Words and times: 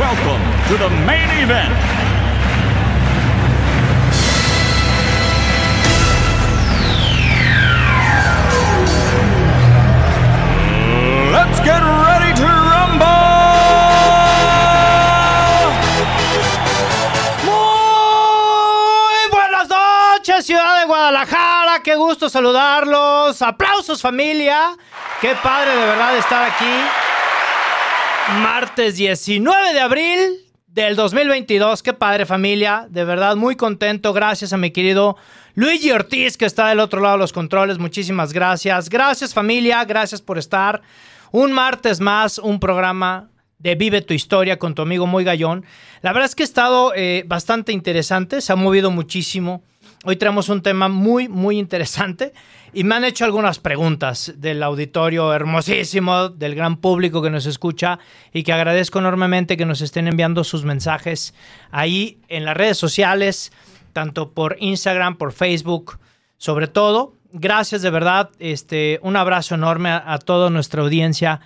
welcome 0.00 0.40
to 0.66 0.78
the 0.78 0.88
main 1.04 1.28
event. 1.44 1.74
Let's 11.36 11.60
get 11.60 11.82
ready 11.82 12.32
to 12.40 12.46
rumble! 12.70 13.04
Muy 17.44 19.30
buenas 19.30 19.68
noches, 19.68 20.46
ciudad 20.46 20.80
de 20.80 20.86
Guadalajara. 20.86 21.82
Qué 21.84 21.96
gusto 21.96 22.30
saludarlos. 22.30 23.42
Aplausos, 23.42 24.00
familia. 24.00 24.78
Qué 25.20 25.34
padre 25.42 25.76
de 25.76 25.84
verdad 25.84 26.16
estar 26.16 26.42
aquí. 26.44 27.09
Martes 28.28 28.96
19 28.96 29.72
de 29.72 29.80
abril 29.80 30.18
del 30.66 30.94
2022. 30.96 31.82
Qué 31.82 31.92
padre, 31.92 32.26
familia. 32.26 32.86
De 32.88 33.04
verdad, 33.04 33.36
muy 33.36 33.56
contento. 33.56 34.12
Gracias 34.12 34.52
a 34.52 34.56
mi 34.56 34.70
querido 34.70 35.16
Luigi 35.54 35.90
Ortiz, 35.90 36.36
que 36.36 36.46
está 36.46 36.68
del 36.68 36.80
otro 36.80 37.00
lado 37.00 37.14
de 37.14 37.20
los 37.20 37.32
controles. 37.32 37.78
Muchísimas 37.78 38.32
gracias. 38.32 38.88
Gracias, 38.88 39.34
familia. 39.34 39.84
Gracias 39.84 40.22
por 40.22 40.38
estar. 40.38 40.82
Un 41.32 41.52
martes 41.52 42.00
más, 42.00 42.38
un 42.38 42.60
programa 42.60 43.30
de 43.58 43.74
Vive 43.74 44.00
tu 44.00 44.14
historia 44.14 44.58
con 44.58 44.74
tu 44.74 44.82
amigo 44.82 45.06
Muy 45.06 45.24
Gallón. 45.24 45.64
La 46.02 46.12
verdad 46.12 46.28
es 46.28 46.34
que 46.34 46.42
ha 46.42 46.44
estado 46.44 46.92
eh, 46.94 47.24
bastante 47.26 47.72
interesante, 47.72 48.40
se 48.40 48.52
ha 48.52 48.56
movido 48.56 48.90
muchísimo. 48.90 49.62
Hoy 50.02 50.16
tenemos 50.16 50.48
un 50.48 50.62
tema 50.62 50.88
muy, 50.88 51.28
muy 51.28 51.58
interesante 51.58 52.32
y 52.72 52.84
me 52.84 52.94
han 52.94 53.04
hecho 53.04 53.26
algunas 53.26 53.58
preguntas 53.58 54.32
del 54.38 54.62
auditorio 54.62 55.34
hermosísimo, 55.34 56.30
del 56.30 56.54
gran 56.54 56.78
público 56.78 57.20
que 57.20 57.28
nos 57.28 57.44
escucha 57.44 57.98
y 58.32 58.42
que 58.42 58.54
agradezco 58.54 58.98
enormemente 58.98 59.58
que 59.58 59.66
nos 59.66 59.82
estén 59.82 60.08
enviando 60.08 60.42
sus 60.42 60.64
mensajes 60.64 61.34
ahí 61.70 62.16
en 62.28 62.46
las 62.46 62.56
redes 62.56 62.78
sociales, 62.78 63.52
tanto 63.92 64.30
por 64.30 64.56
Instagram, 64.58 65.16
por 65.16 65.32
Facebook, 65.32 65.98
sobre 66.38 66.66
todo. 66.66 67.12
Gracias 67.34 67.82
de 67.82 67.90
verdad, 67.90 68.30
este, 68.38 69.00
un 69.02 69.16
abrazo 69.16 69.54
enorme 69.54 69.90
a, 69.90 70.14
a 70.14 70.18
toda 70.18 70.48
nuestra 70.48 70.80
audiencia 70.80 71.42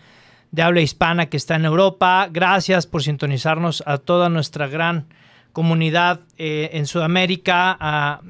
de 0.52 0.62
habla 0.62 0.80
hispana 0.80 1.26
que 1.26 1.38
está 1.38 1.56
en 1.56 1.64
Europa. 1.64 2.28
Gracias 2.30 2.86
por 2.86 3.02
sintonizarnos 3.02 3.82
a 3.84 3.98
toda 3.98 4.28
nuestra 4.28 4.68
gran 4.68 5.08
comunidad 5.54 6.20
eh, 6.36 6.68
en 6.74 6.86
Sudamérica, 6.86 7.74
a 7.80 8.20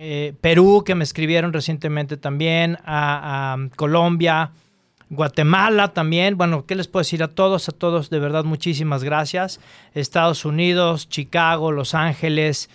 eh, 0.00 0.34
Perú, 0.40 0.82
que 0.84 0.96
me 0.96 1.04
escribieron 1.04 1.52
recientemente 1.52 2.16
también, 2.16 2.78
a, 2.84 3.52
a 3.52 3.76
Colombia, 3.76 4.50
Guatemala 5.10 5.88
también. 5.92 6.36
Bueno, 6.36 6.66
¿qué 6.66 6.74
les 6.74 6.88
puedo 6.88 7.02
decir 7.02 7.22
a 7.22 7.28
todos? 7.28 7.68
A 7.68 7.72
todos, 7.72 8.10
de 8.10 8.18
verdad, 8.18 8.42
muchísimas 8.42 9.04
gracias. 9.04 9.60
Estados 9.94 10.44
Unidos, 10.44 11.08
Chicago, 11.08 11.70
Los 11.70 11.94
Ángeles, 11.94 12.68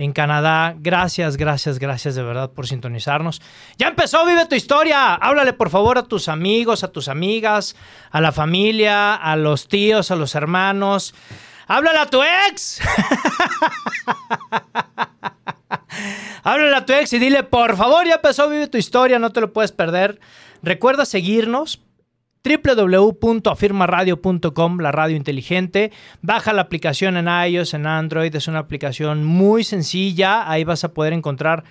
en 0.00 0.12
Canadá. 0.12 0.74
Gracias, 0.78 1.36
gracias, 1.36 1.78
gracias 1.78 2.14
de 2.14 2.22
verdad 2.22 2.50
por 2.50 2.66
sintonizarnos. 2.66 3.42
Ya 3.76 3.88
empezó, 3.88 4.24
vive 4.24 4.46
tu 4.46 4.54
historia. 4.54 5.14
Háblale 5.14 5.52
por 5.52 5.68
favor 5.68 5.98
a 5.98 6.04
tus 6.04 6.28
amigos, 6.28 6.82
a 6.82 6.88
tus 6.88 7.08
amigas, 7.08 7.76
a 8.10 8.22
la 8.22 8.32
familia, 8.32 9.14
a 9.14 9.36
los 9.36 9.68
tíos, 9.68 10.10
a 10.10 10.16
los 10.16 10.34
hermanos. 10.34 11.14
Háblale 11.72 12.00
a 12.00 12.06
tu 12.06 12.20
ex. 12.20 12.80
Háblale 16.42 16.74
a 16.74 16.84
tu 16.84 16.92
ex 16.94 17.12
y 17.12 17.20
dile, 17.20 17.44
por 17.44 17.76
favor, 17.76 18.08
ya 18.08 18.14
empezó, 18.14 18.48
vive 18.48 18.66
tu 18.66 18.76
historia, 18.76 19.20
no 19.20 19.30
te 19.30 19.40
lo 19.40 19.52
puedes 19.52 19.70
perder. 19.70 20.18
Recuerda 20.64 21.04
seguirnos 21.04 21.80
www.afirmaradio.com, 22.42 24.80
la 24.80 24.90
radio 24.90 25.16
inteligente. 25.16 25.92
Baja 26.22 26.52
la 26.52 26.62
aplicación 26.62 27.16
en 27.16 27.28
iOS, 27.28 27.74
en 27.74 27.86
Android. 27.86 28.34
Es 28.34 28.48
una 28.48 28.58
aplicación 28.58 29.22
muy 29.22 29.62
sencilla. 29.62 30.50
Ahí 30.50 30.64
vas 30.64 30.82
a 30.82 30.92
poder 30.92 31.12
encontrar 31.12 31.62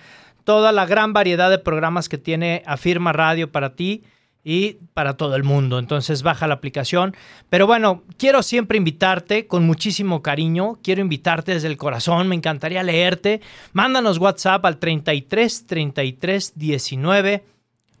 toda 0.44 0.72
la 0.72 0.86
gran 0.86 1.12
variedad 1.12 1.50
de 1.50 1.58
programas 1.58 2.08
que 2.08 2.16
tiene 2.16 2.62
Afirma 2.64 3.12
Radio 3.12 3.52
para 3.52 3.76
ti 3.76 4.04
y 4.42 4.78
para 4.94 5.16
todo 5.16 5.36
el 5.36 5.44
mundo. 5.44 5.78
Entonces 5.78 6.22
baja 6.22 6.46
la 6.46 6.54
aplicación. 6.54 7.14
Pero 7.48 7.66
bueno, 7.66 8.02
quiero 8.16 8.42
siempre 8.42 8.78
invitarte 8.78 9.46
con 9.46 9.66
muchísimo 9.66 10.22
cariño. 10.22 10.78
Quiero 10.82 11.00
invitarte 11.00 11.54
desde 11.54 11.68
el 11.68 11.76
corazón. 11.76 12.28
Me 12.28 12.36
encantaría 12.36 12.82
leerte. 12.82 13.40
Mándanos 13.72 14.18
WhatsApp 14.18 14.64
al 14.64 14.78
33 14.78 15.66
33 15.66 16.52
19 16.56 17.44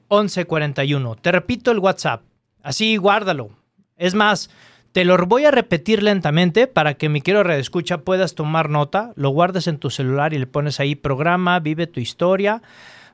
11 0.08 0.44
41. 0.46 1.16
Te 1.16 1.32
repito 1.32 1.70
el 1.70 1.78
WhatsApp. 1.78 2.22
Así 2.62 2.96
guárdalo. 2.96 3.50
Es 3.96 4.14
más, 4.14 4.50
te 4.92 5.04
lo 5.04 5.16
voy 5.26 5.44
a 5.44 5.50
repetir 5.50 6.02
lentamente 6.02 6.66
para 6.66 6.94
que 6.94 7.08
mi 7.08 7.20
quiero 7.20 7.42
redescucha 7.42 7.98
puedas 7.98 8.34
tomar 8.34 8.70
nota, 8.70 9.12
lo 9.14 9.30
guardes 9.30 9.66
en 9.68 9.78
tu 9.78 9.90
celular 9.90 10.34
y 10.34 10.38
le 10.38 10.46
pones 10.46 10.80
ahí 10.80 10.96
programa, 10.96 11.60
vive 11.60 11.86
tu 11.86 12.00
historia, 12.00 12.60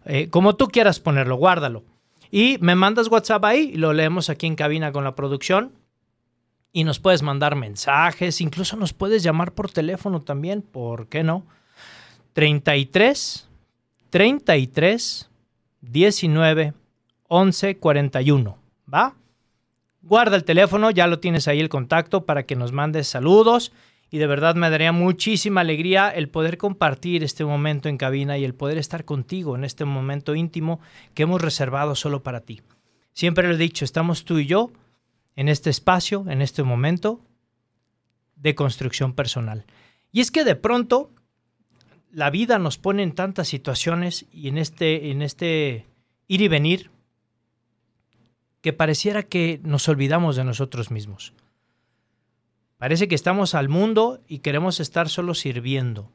eh, 0.06 0.28
como 0.30 0.56
tú 0.56 0.68
quieras 0.68 1.00
ponerlo, 1.00 1.36
guárdalo. 1.36 1.84
Y 2.30 2.58
me 2.60 2.74
mandas 2.74 3.08
WhatsApp 3.08 3.44
ahí 3.44 3.72
lo 3.72 3.92
leemos 3.92 4.30
aquí 4.30 4.46
en 4.46 4.56
cabina 4.56 4.92
con 4.92 5.04
la 5.04 5.14
producción. 5.14 5.72
Y 6.72 6.84
nos 6.84 6.98
puedes 6.98 7.22
mandar 7.22 7.56
mensajes, 7.56 8.40
incluso 8.40 8.76
nos 8.76 8.92
puedes 8.92 9.22
llamar 9.22 9.52
por 9.52 9.70
teléfono 9.70 10.20
también, 10.20 10.60
¿por 10.60 11.06
qué 11.08 11.22
no? 11.22 11.46
33 12.34 13.48
33 14.10 15.30
19 15.80 16.74
11 17.28 17.76
41, 17.78 18.58
¿va? 18.92 19.14
Guarda 20.02 20.36
el 20.36 20.44
teléfono, 20.44 20.90
ya 20.90 21.06
lo 21.06 21.18
tienes 21.18 21.48
ahí 21.48 21.60
el 21.60 21.68
contacto 21.68 22.26
para 22.26 22.44
que 22.44 22.56
nos 22.56 22.72
mandes 22.72 23.08
saludos 23.08 23.72
y 24.10 24.18
de 24.18 24.26
verdad 24.26 24.54
me 24.54 24.70
daría 24.70 24.92
muchísima 24.92 25.62
alegría 25.62 26.10
el 26.10 26.28
poder 26.28 26.58
compartir 26.58 27.24
este 27.24 27.44
momento 27.44 27.88
en 27.88 27.98
cabina 27.98 28.38
y 28.38 28.44
el 28.44 28.54
poder 28.54 28.78
estar 28.78 29.04
contigo 29.04 29.56
en 29.56 29.64
este 29.64 29.84
momento 29.84 30.34
íntimo 30.34 30.80
que 31.14 31.24
hemos 31.24 31.42
reservado 31.42 31.94
solo 31.94 32.22
para 32.22 32.40
ti. 32.40 32.62
Siempre 33.12 33.48
lo 33.48 33.54
he 33.54 33.58
dicho, 33.58 33.84
estamos 33.84 34.24
tú 34.24 34.38
y 34.38 34.46
yo 34.46 34.70
en 35.34 35.48
este 35.48 35.70
espacio, 35.70 36.24
en 36.28 36.40
este 36.40 36.62
momento 36.62 37.20
de 38.36 38.54
construcción 38.54 39.14
personal. 39.14 39.64
Y 40.12 40.20
es 40.20 40.30
que 40.30 40.44
de 40.44 40.56
pronto 40.56 41.10
la 42.10 42.30
vida 42.30 42.58
nos 42.58 42.78
pone 42.78 43.02
en 43.02 43.12
tantas 43.12 43.48
situaciones 43.48 44.26
y 44.32 44.48
en 44.48 44.58
este, 44.58 45.10
en 45.10 45.22
este 45.22 45.84
ir 46.28 46.40
y 46.40 46.48
venir 46.48 46.90
que 48.60 48.72
pareciera 48.72 49.22
que 49.22 49.60
nos 49.62 49.88
olvidamos 49.88 50.36
de 50.36 50.44
nosotros 50.44 50.90
mismos. 50.90 51.34
Parece 52.78 53.08
que 53.08 53.14
estamos 53.14 53.54
al 53.54 53.68
mundo 53.68 54.22
y 54.28 54.40
queremos 54.40 54.80
estar 54.80 55.08
solo 55.08 55.34
sirviendo. 55.34 56.12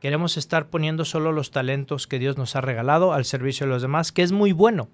Queremos 0.00 0.36
estar 0.36 0.68
poniendo 0.68 1.04
solo 1.04 1.32
los 1.32 1.50
talentos 1.50 2.06
que 2.06 2.18
Dios 2.18 2.36
nos 2.36 2.54
ha 2.54 2.60
regalado 2.60 3.12
al 3.12 3.24
servicio 3.24 3.66
de 3.66 3.72
los 3.72 3.82
demás, 3.82 4.12
que 4.12 4.22
es 4.22 4.30
muy 4.30 4.52
bueno. 4.52 4.90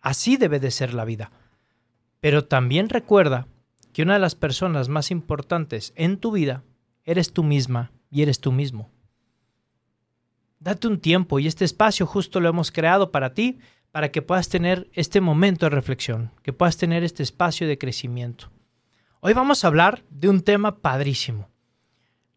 Así 0.00 0.36
debe 0.36 0.58
de 0.58 0.70
ser 0.70 0.92
la 0.92 1.04
vida. 1.04 1.30
Pero 2.20 2.44
también 2.44 2.88
recuerda 2.88 3.46
que 3.92 4.02
una 4.02 4.14
de 4.14 4.18
las 4.18 4.34
personas 4.34 4.88
más 4.88 5.10
importantes 5.10 5.92
en 5.94 6.16
tu 6.18 6.32
vida 6.32 6.64
eres 7.04 7.32
tú 7.32 7.44
misma 7.44 7.92
y 8.10 8.22
eres 8.22 8.40
tú 8.40 8.50
mismo. 8.50 8.90
Date 10.58 10.88
un 10.88 10.98
tiempo 10.98 11.38
y 11.38 11.46
este 11.46 11.64
espacio 11.64 12.06
justo 12.06 12.40
lo 12.40 12.48
hemos 12.48 12.72
creado 12.72 13.12
para 13.12 13.34
ti 13.34 13.58
para 13.92 14.10
que 14.10 14.22
puedas 14.22 14.48
tener 14.48 14.88
este 14.94 15.20
momento 15.20 15.66
de 15.66 15.70
reflexión, 15.70 16.32
que 16.42 16.52
puedas 16.52 16.76
tener 16.76 17.04
este 17.04 17.22
espacio 17.22 17.68
de 17.68 17.78
crecimiento. 17.78 18.50
Hoy 19.26 19.32
vamos 19.32 19.64
a 19.64 19.68
hablar 19.68 20.04
de 20.10 20.28
un 20.28 20.42
tema 20.42 20.82
padrísimo. 20.82 21.48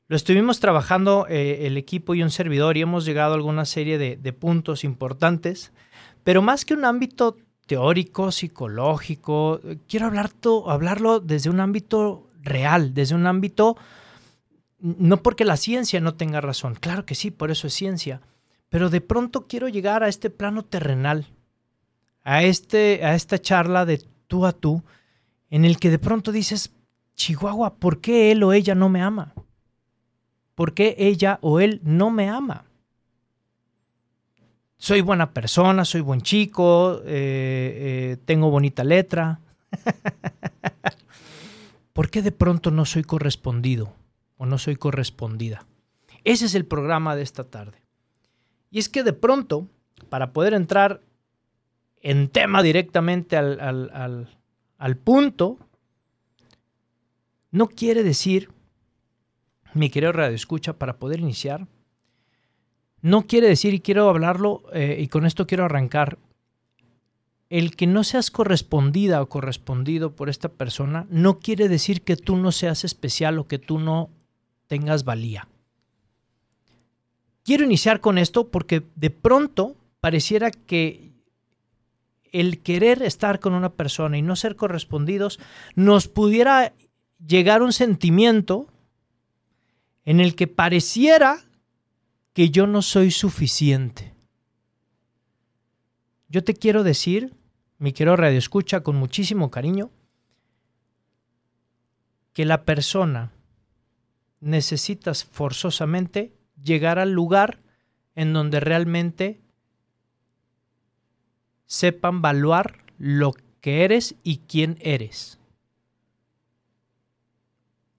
Lo 0.08 0.16
estuvimos 0.16 0.62
trabajando 0.62 1.28
eh, 1.28 1.68
el 1.68 1.76
equipo 1.76 2.16
y 2.16 2.24
un 2.24 2.30
servidor 2.30 2.78
y 2.78 2.82
hemos 2.82 3.04
llegado 3.04 3.34
a 3.34 3.36
alguna 3.36 3.66
serie 3.66 3.98
de, 3.98 4.32
puntos 4.32 4.86
importantes, 4.86 5.74
pero 6.24 6.42
más 6.42 6.64
que 6.64 6.74
un 6.74 6.86
ámbito 6.86 7.36
teórico, 7.66 8.32
psicológico, 8.32 9.60
quiero 9.90 10.06
hablar 10.06 10.32
hablarlo 10.68 11.20
desde 11.20 11.50
un 11.50 11.60
ámbito 11.60 12.30
real, 12.42 12.94
desde 12.94 13.16
un 13.16 13.28
ámbito, 13.28 13.76
no 14.80 15.18
porque 15.18 15.44
la 15.44 15.58
ciencia 15.58 16.00
no 16.00 16.14
tenga 16.14 16.40
razón, 16.40 16.76
claro 16.76 17.06
que 17.06 17.16
sí, 17.16 17.32
por 17.32 17.52
eso 17.52 17.68
es 17.68 17.74
ciencia, 17.74 18.22
pero 18.70 18.90
de 18.90 19.02
pronto 19.02 19.46
quiero 19.46 19.68
llegar 19.68 20.04
a 20.04 20.08
este 20.08 20.30
plano 20.30 20.64
terrenal, 20.64 21.28
a, 22.24 22.44
este, 22.44 23.04
a 23.04 23.14
esta 23.14 23.40
charla 23.40 23.86
de 23.86 24.02
tú 24.28 24.46
a 24.46 24.54
tú, 24.54 24.86
en 25.50 25.66
el 25.66 25.80
que 25.80 25.90
de 25.90 26.00
pronto 26.00 26.32
dices, 26.32 26.72
Chihuahua, 27.18 27.80
¿por 27.80 28.00
qué 28.00 28.32
él 28.32 28.44
o 28.44 28.54
ella 28.54 28.76
no 28.76 28.90
me 28.90 29.02
ama? 29.02 29.34
¿Por 30.54 30.74
qué 30.74 30.96
ella 31.00 31.40
o 31.42 31.60
él 31.60 31.82
no 31.84 32.12
me 32.12 32.30
ama? 32.30 32.66
Soy 34.78 35.02
buena 35.02 35.34
persona, 35.34 35.84
soy 35.84 36.02
buen 36.02 36.22
chico, 36.22 37.02
eh, 37.04 37.06
eh, 37.06 38.18
tengo 38.26 38.52
bonita 38.52 38.84
letra. 38.84 39.40
¿Por 41.94 42.12
qué 42.12 42.22
de 42.22 42.32
pronto 42.32 42.70
no 42.70 42.86
soy 42.86 43.04
correspondido 43.04 43.96
o 44.38 44.46
no 44.46 44.60
soy 44.60 44.76
correspondida? 44.76 45.66
Ese 46.24 46.46
es 46.46 46.54
el 46.54 46.66
programa 46.66 47.16
de 47.16 47.24
esta 47.24 47.46
tarde. 47.46 47.82
Y 48.70 48.78
es 48.78 48.90
que 48.90 49.02
de 49.02 49.14
pronto, 49.14 49.68
para 50.10 50.34
poder 50.34 50.54
entrar 50.54 51.02
en 52.00 52.28
tema 52.28 52.62
directamente 52.62 53.38
al, 53.38 54.30
al 54.78 54.98
punto, 54.98 55.58
no 57.58 57.68
quiere 57.68 58.04
decir, 58.04 58.52
mi 59.74 59.90
querido 59.90 60.12
Radio 60.12 60.36
Escucha, 60.36 60.74
para 60.74 60.98
poder 60.98 61.20
iniciar, 61.20 61.68
no 63.02 63.26
quiere 63.26 63.48
decir, 63.48 63.74
y 63.74 63.80
quiero 63.80 64.10
hablarlo, 64.10 64.64
eh, 64.74 64.98
y 65.00 65.08
con 65.08 65.26
esto 65.26 65.48
quiero 65.48 65.66
arrancar, 65.66 66.20
el 67.50 67.76
que 67.76 67.88
no 67.88 68.04
seas 68.04 68.30
correspondida 68.30 69.22
o 69.22 69.30
correspondido 69.30 70.16
por 70.16 70.30
esta 70.30 70.50
persona 70.50 71.08
no 71.10 71.40
quiere 71.40 71.70
decir 71.70 72.02
que 72.02 72.18
tú 72.18 72.36
no 72.36 72.52
seas 72.52 72.84
especial 72.84 73.40
o 73.40 73.48
que 73.48 73.58
tú 73.58 73.80
no 73.80 74.10
tengas 74.68 75.06
valía. 75.06 75.48
Quiero 77.44 77.64
iniciar 77.64 78.02
con 78.02 78.18
esto 78.18 78.50
porque 78.50 78.84
de 78.96 79.10
pronto 79.10 79.78
pareciera 80.02 80.52
que 80.52 81.14
el 82.34 82.62
querer 82.62 83.02
estar 83.02 83.40
con 83.40 83.54
una 83.54 83.70
persona 83.70 84.18
y 84.18 84.22
no 84.22 84.36
ser 84.36 84.58
correspondidos 84.58 85.40
nos 85.76 86.10
pudiera 86.10 86.74
llegar 87.26 87.62
un 87.62 87.74
sentimiento 87.74 88.68
en 90.06 90.20
el 90.20 90.36
que 90.36 90.48
pareciera 90.48 91.44
que 92.34 92.50
yo 92.50 92.68
no 92.68 92.82
soy 92.82 93.12
suficiente. 93.12 94.14
Yo 96.30 96.44
te 96.44 96.54
quiero 96.54 96.84
decir, 96.84 97.34
mi 97.78 97.94
quiero 97.94 98.16
radio 98.16 98.38
escucha 98.38 98.82
con 98.82 98.96
muchísimo 98.96 99.50
cariño, 99.50 99.90
que 102.34 102.46
la 102.46 102.66
persona 102.66 103.32
necesitas 104.40 105.26
forzosamente 105.26 106.38
llegar 106.62 107.00
al 107.00 107.12
lugar 107.12 107.60
en 108.16 108.34
donde 108.34 108.60
realmente 108.60 109.42
sepan 111.66 112.22
valuar 112.22 112.84
lo 112.98 113.34
que 113.62 113.84
eres 113.84 114.16
y 114.24 114.38
quién 114.48 114.78
eres. 114.82 115.40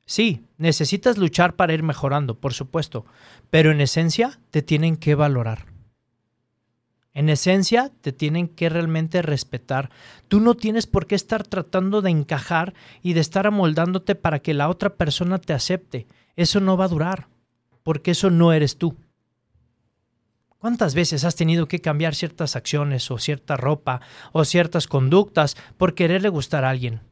Sí, 0.08 0.46
necesitas 0.56 1.18
luchar 1.18 1.54
para 1.54 1.74
ir 1.74 1.82
mejorando, 1.82 2.40
por 2.40 2.54
supuesto, 2.54 3.04
pero 3.50 3.72
en 3.72 3.82
esencia 3.82 4.40
te 4.50 4.62
tienen 4.62 4.96
que 4.96 5.14
valorar. 5.14 5.66
En 7.12 7.28
esencia 7.28 7.92
te 8.00 8.12
tienen 8.12 8.48
que 8.48 8.70
realmente 8.70 9.20
respetar. 9.20 9.90
Tú 10.26 10.40
no 10.40 10.54
tienes 10.54 10.86
por 10.86 11.06
qué 11.06 11.14
estar 11.14 11.46
tratando 11.46 12.00
de 12.00 12.08
encajar 12.08 12.72
y 13.02 13.12
de 13.12 13.20
estar 13.20 13.46
amoldándote 13.46 14.14
para 14.14 14.38
que 14.38 14.54
la 14.54 14.70
otra 14.70 14.94
persona 14.94 15.36
te 15.38 15.52
acepte. 15.52 16.06
Eso 16.36 16.58
no 16.58 16.78
va 16.78 16.86
a 16.86 16.88
durar, 16.88 17.28
porque 17.82 18.12
eso 18.12 18.30
no 18.30 18.54
eres 18.54 18.78
tú. 18.78 18.96
¿Cuántas 20.58 20.94
veces 20.94 21.24
has 21.24 21.36
tenido 21.36 21.68
que 21.68 21.82
cambiar 21.82 22.14
ciertas 22.14 22.56
acciones 22.56 23.10
o 23.10 23.18
cierta 23.18 23.58
ropa 23.58 24.00
o 24.32 24.46
ciertas 24.46 24.86
conductas 24.86 25.54
por 25.76 25.94
quererle 25.94 26.30
gustar 26.30 26.64
a 26.64 26.70
alguien? 26.70 27.07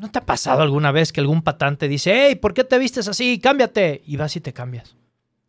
¿No 0.00 0.10
te 0.10 0.18
ha 0.18 0.24
pasado 0.24 0.62
alguna 0.62 0.92
vez 0.92 1.12
que 1.12 1.20
algún 1.20 1.42
patán 1.42 1.76
te 1.76 1.86
dice, 1.86 2.14
hey, 2.14 2.34
¿por 2.34 2.54
qué 2.54 2.64
te 2.64 2.78
vistes 2.78 3.06
así? 3.06 3.38
Cámbiate. 3.38 4.00
Y 4.06 4.16
vas 4.16 4.34
y 4.34 4.40
te 4.40 4.54
cambias. 4.54 4.96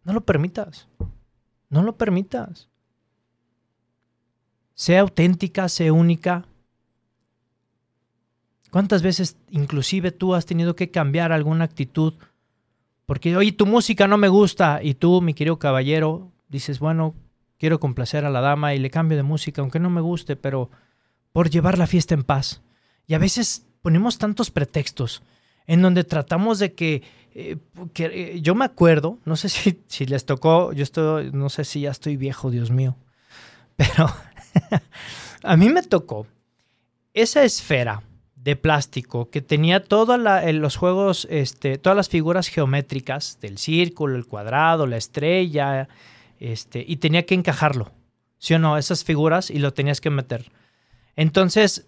No 0.03 0.11
lo 0.11 0.25
permitas. 0.25 0.89
No 1.69 1.83
lo 1.83 1.95
permitas. 1.95 2.67
Sea 4.73 4.99
auténtica, 4.99 5.69
sea 5.69 5.93
única. 5.93 6.43
¿Cuántas 8.71 9.01
veces 9.01 9.37
inclusive 9.51 10.11
tú 10.11 10.35
has 10.35 10.45
tenido 10.45 10.75
que 10.75 10.91
cambiar 10.91 11.31
alguna 11.31 11.63
actitud? 11.63 12.15
Porque, 13.05 13.37
oye, 13.37 13.53
tu 13.53 13.65
música 13.65 14.05
no 14.05 14.17
me 14.17 14.27
gusta. 14.27 14.81
Y 14.83 14.95
tú, 14.95 15.21
mi 15.21 15.33
querido 15.33 15.59
caballero, 15.59 16.29
dices, 16.49 16.79
bueno, 16.79 17.15
quiero 17.57 17.79
complacer 17.79 18.25
a 18.25 18.29
la 18.29 18.41
dama 18.41 18.75
y 18.75 18.79
le 18.79 18.89
cambio 18.89 19.15
de 19.15 19.23
música, 19.23 19.61
aunque 19.61 19.79
no 19.79 19.89
me 19.89 20.01
guste, 20.01 20.35
pero 20.35 20.69
por 21.31 21.49
llevar 21.49 21.77
la 21.77 21.87
fiesta 21.87 22.15
en 22.15 22.25
paz. 22.25 22.61
Y 23.07 23.13
a 23.13 23.17
veces 23.17 23.70
ponemos 23.81 24.17
tantos 24.17 24.51
pretextos 24.51 25.21
en 25.67 25.81
donde 25.81 26.03
tratamos 26.03 26.59
de 26.59 26.73
que, 26.73 27.03
eh, 27.33 27.57
eh, 27.95 28.39
yo 28.41 28.55
me 28.55 28.65
acuerdo, 28.65 29.19
no 29.25 29.35
sé 29.35 29.49
si, 29.49 29.79
si, 29.87 30.05
les 30.05 30.25
tocó, 30.25 30.73
yo 30.73 30.83
estoy, 30.83 31.31
no 31.31 31.49
sé 31.49 31.63
si 31.65 31.81
ya 31.81 31.91
estoy 31.91 32.17
viejo, 32.17 32.51
Dios 32.51 32.71
mío, 32.71 32.95
pero 33.75 34.13
a 35.43 35.57
mí 35.57 35.69
me 35.69 35.83
tocó 35.83 36.27
esa 37.13 37.43
esfera 37.43 38.03
de 38.35 38.55
plástico 38.55 39.29
que 39.29 39.41
tenía 39.41 39.83
todos 39.83 40.19
los 40.19 40.75
juegos, 40.75 41.27
este, 41.29 41.77
todas 41.77 41.95
las 41.95 42.09
figuras 42.09 42.47
geométricas 42.47 43.39
del 43.39 43.59
círculo, 43.59 44.15
el 44.15 44.25
cuadrado, 44.25 44.87
la 44.87 44.97
estrella, 44.97 45.87
este, 46.39 46.83
y 46.87 46.97
tenía 46.97 47.25
que 47.25 47.35
encajarlo, 47.35 47.91
¿sí 48.39 48.55
o 48.55 48.59
no? 48.59 48.79
Esas 48.79 49.03
figuras 49.03 49.51
y 49.51 49.59
lo 49.59 49.73
tenías 49.73 50.01
que 50.01 50.09
meter. 50.09 50.51
Entonces, 51.15 51.85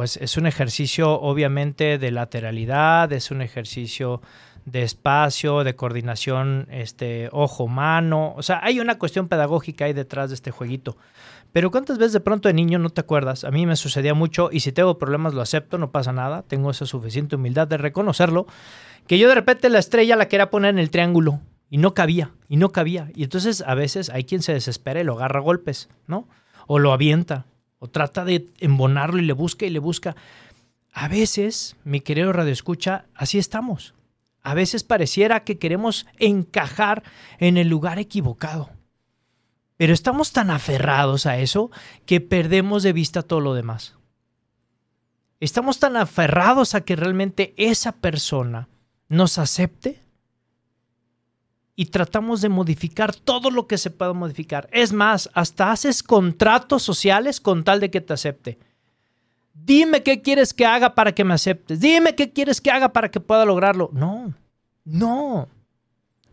pues 0.00 0.16
es 0.16 0.38
un 0.38 0.46
ejercicio 0.46 1.20
obviamente 1.20 1.98
de 1.98 2.10
lateralidad, 2.10 3.12
es 3.12 3.30
un 3.30 3.42
ejercicio 3.42 4.22
de 4.64 4.82
espacio, 4.82 5.62
de 5.62 5.76
coordinación, 5.76 6.68
este, 6.70 7.28
ojo-mano. 7.32 8.32
O 8.34 8.42
sea, 8.42 8.60
hay 8.62 8.80
una 8.80 8.96
cuestión 8.96 9.28
pedagógica 9.28 9.84
ahí 9.84 9.92
detrás 9.92 10.30
de 10.30 10.36
este 10.36 10.52
jueguito. 10.52 10.96
Pero 11.52 11.70
¿cuántas 11.70 11.98
veces 11.98 12.14
de 12.14 12.20
pronto 12.20 12.48
de 12.48 12.54
niño 12.54 12.78
no 12.78 12.88
te 12.88 13.02
acuerdas? 13.02 13.44
A 13.44 13.50
mí 13.50 13.66
me 13.66 13.76
sucedía 13.76 14.14
mucho 14.14 14.48
y 14.50 14.60
si 14.60 14.72
tengo 14.72 14.96
problemas 14.96 15.34
lo 15.34 15.42
acepto, 15.42 15.76
no 15.76 15.90
pasa 15.90 16.14
nada. 16.14 16.44
Tengo 16.48 16.70
esa 16.70 16.86
suficiente 16.86 17.36
humildad 17.36 17.68
de 17.68 17.76
reconocerlo. 17.76 18.46
Que 19.06 19.18
yo 19.18 19.28
de 19.28 19.34
repente 19.34 19.68
la 19.68 19.80
estrella 19.80 20.16
la 20.16 20.28
quería 20.28 20.48
poner 20.48 20.70
en 20.70 20.78
el 20.78 20.88
triángulo 20.88 21.40
y 21.68 21.76
no 21.76 21.92
cabía, 21.92 22.30
y 22.48 22.56
no 22.56 22.72
cabía. 22.72 23.10
Y 23.14 23.24
entonces 23.24 23.62
a 23.66 23.74
veces 23.74 24.08
hay 24.08 24.24
quien 24.24 24.40
se 24.40 24.54
desespera 24.54 25.02
y 25.02 25.04
lo 25.04 25.16
agarra 25.16 25.40
a 25.40 25.42
golpes, 25.42 25.90
¿no? 26.06 26.26
O 26.66 26.78
lo 26.78 26.94
avienta 26.94 27.44
o 27.80 27.88
trata 27.88 28.24
de 28.24 28.48
embonarlo 28.60 29.18
y 29.18 29.24
le 29.24 29.32
busca 29.32 29.66
y 29.66 29.70
le 29.70 29.80
busca. 29.80 30.14
A 30.92 31.08
veces, 31.08 31.76
mi 31.82 32.00
querido 32.00 32.32
Radio 32.32 32.52
Escucha, 32.52 33.06
así 33.14 33.38
estamos. 33.38 33.94
A 34.42 34.54
veces 34.54 34.84
pareciera 34.84 35.44
que 35.44 35.58
queremos 35.58 36.06
encajar 36.18 37.02
en 37.38 37.56
el 37.56 37.68
lugar 37.68 37.98
equivocado. 37.98 38.70
Pero 39.76 39.94
estamos 39.94 40.32
tan 40.32 40.50
aferrados 40.50 41.26
a 41.26 41.38
eso 41.38 41.70
que 42.06 42.20
perdemos 42.20 42.82
de 42.82 42.92
vista 42.92 43.22
todo 43.22 43.40
lo 43.40 43.54
demás. 43.54 43.96
Estamos 45.40 45.78
tan 45.78 45.96
aferrados 45.96 46.74
a 46.74 46.82
que 46.82 46.96
realmente 46.96 47.54
esa 47.56 47.92
persona 47.92 48.68
nos 49.08 49.38
acepte 49.38 50.02
y 51.80 51.86
tratamos 51.86 52.42
de 52.42 52.50
modificar 52.50 53.14
todo 53.14 53.50
lo 53.50 53.66
que 53.66 53.78
se 53.78 53.90
pueda 53.90 54.12
modificar. 54.12 54.68
Es 54.70 54.92
más, 54.92 55.30
hasta 55.32 55.72
haces 55.72 56.02
contratos 56.02 56.82
sociales 56.82 57.40
con 57.40 57.64
tal 57.64 57.80
de 57.80 57.90
que 57.90 58.02
te 58.02 58.12
acepte. 58.12 58.58
Dime 59.54 60.02
qué 60.02 60.20
quieres 60.20 60.52
que 60.52 60.66
haga 60.66 60.94
para 60.94 61.14
que 61.14 61.24
me 61.24 61.32
aceptes. 61.32 61.80
Dime 61.80 62.14
qué 62.14 62.32
quieres 62.34 62.60
que 62.60 62.70
haga 62.70 62.92
para 62.92 63.10
que 63.10 63.18
pueda 63.18 63.46
lograrlo. 63.46 63.88
No, 63.94 64.34
no. 64.84 65.48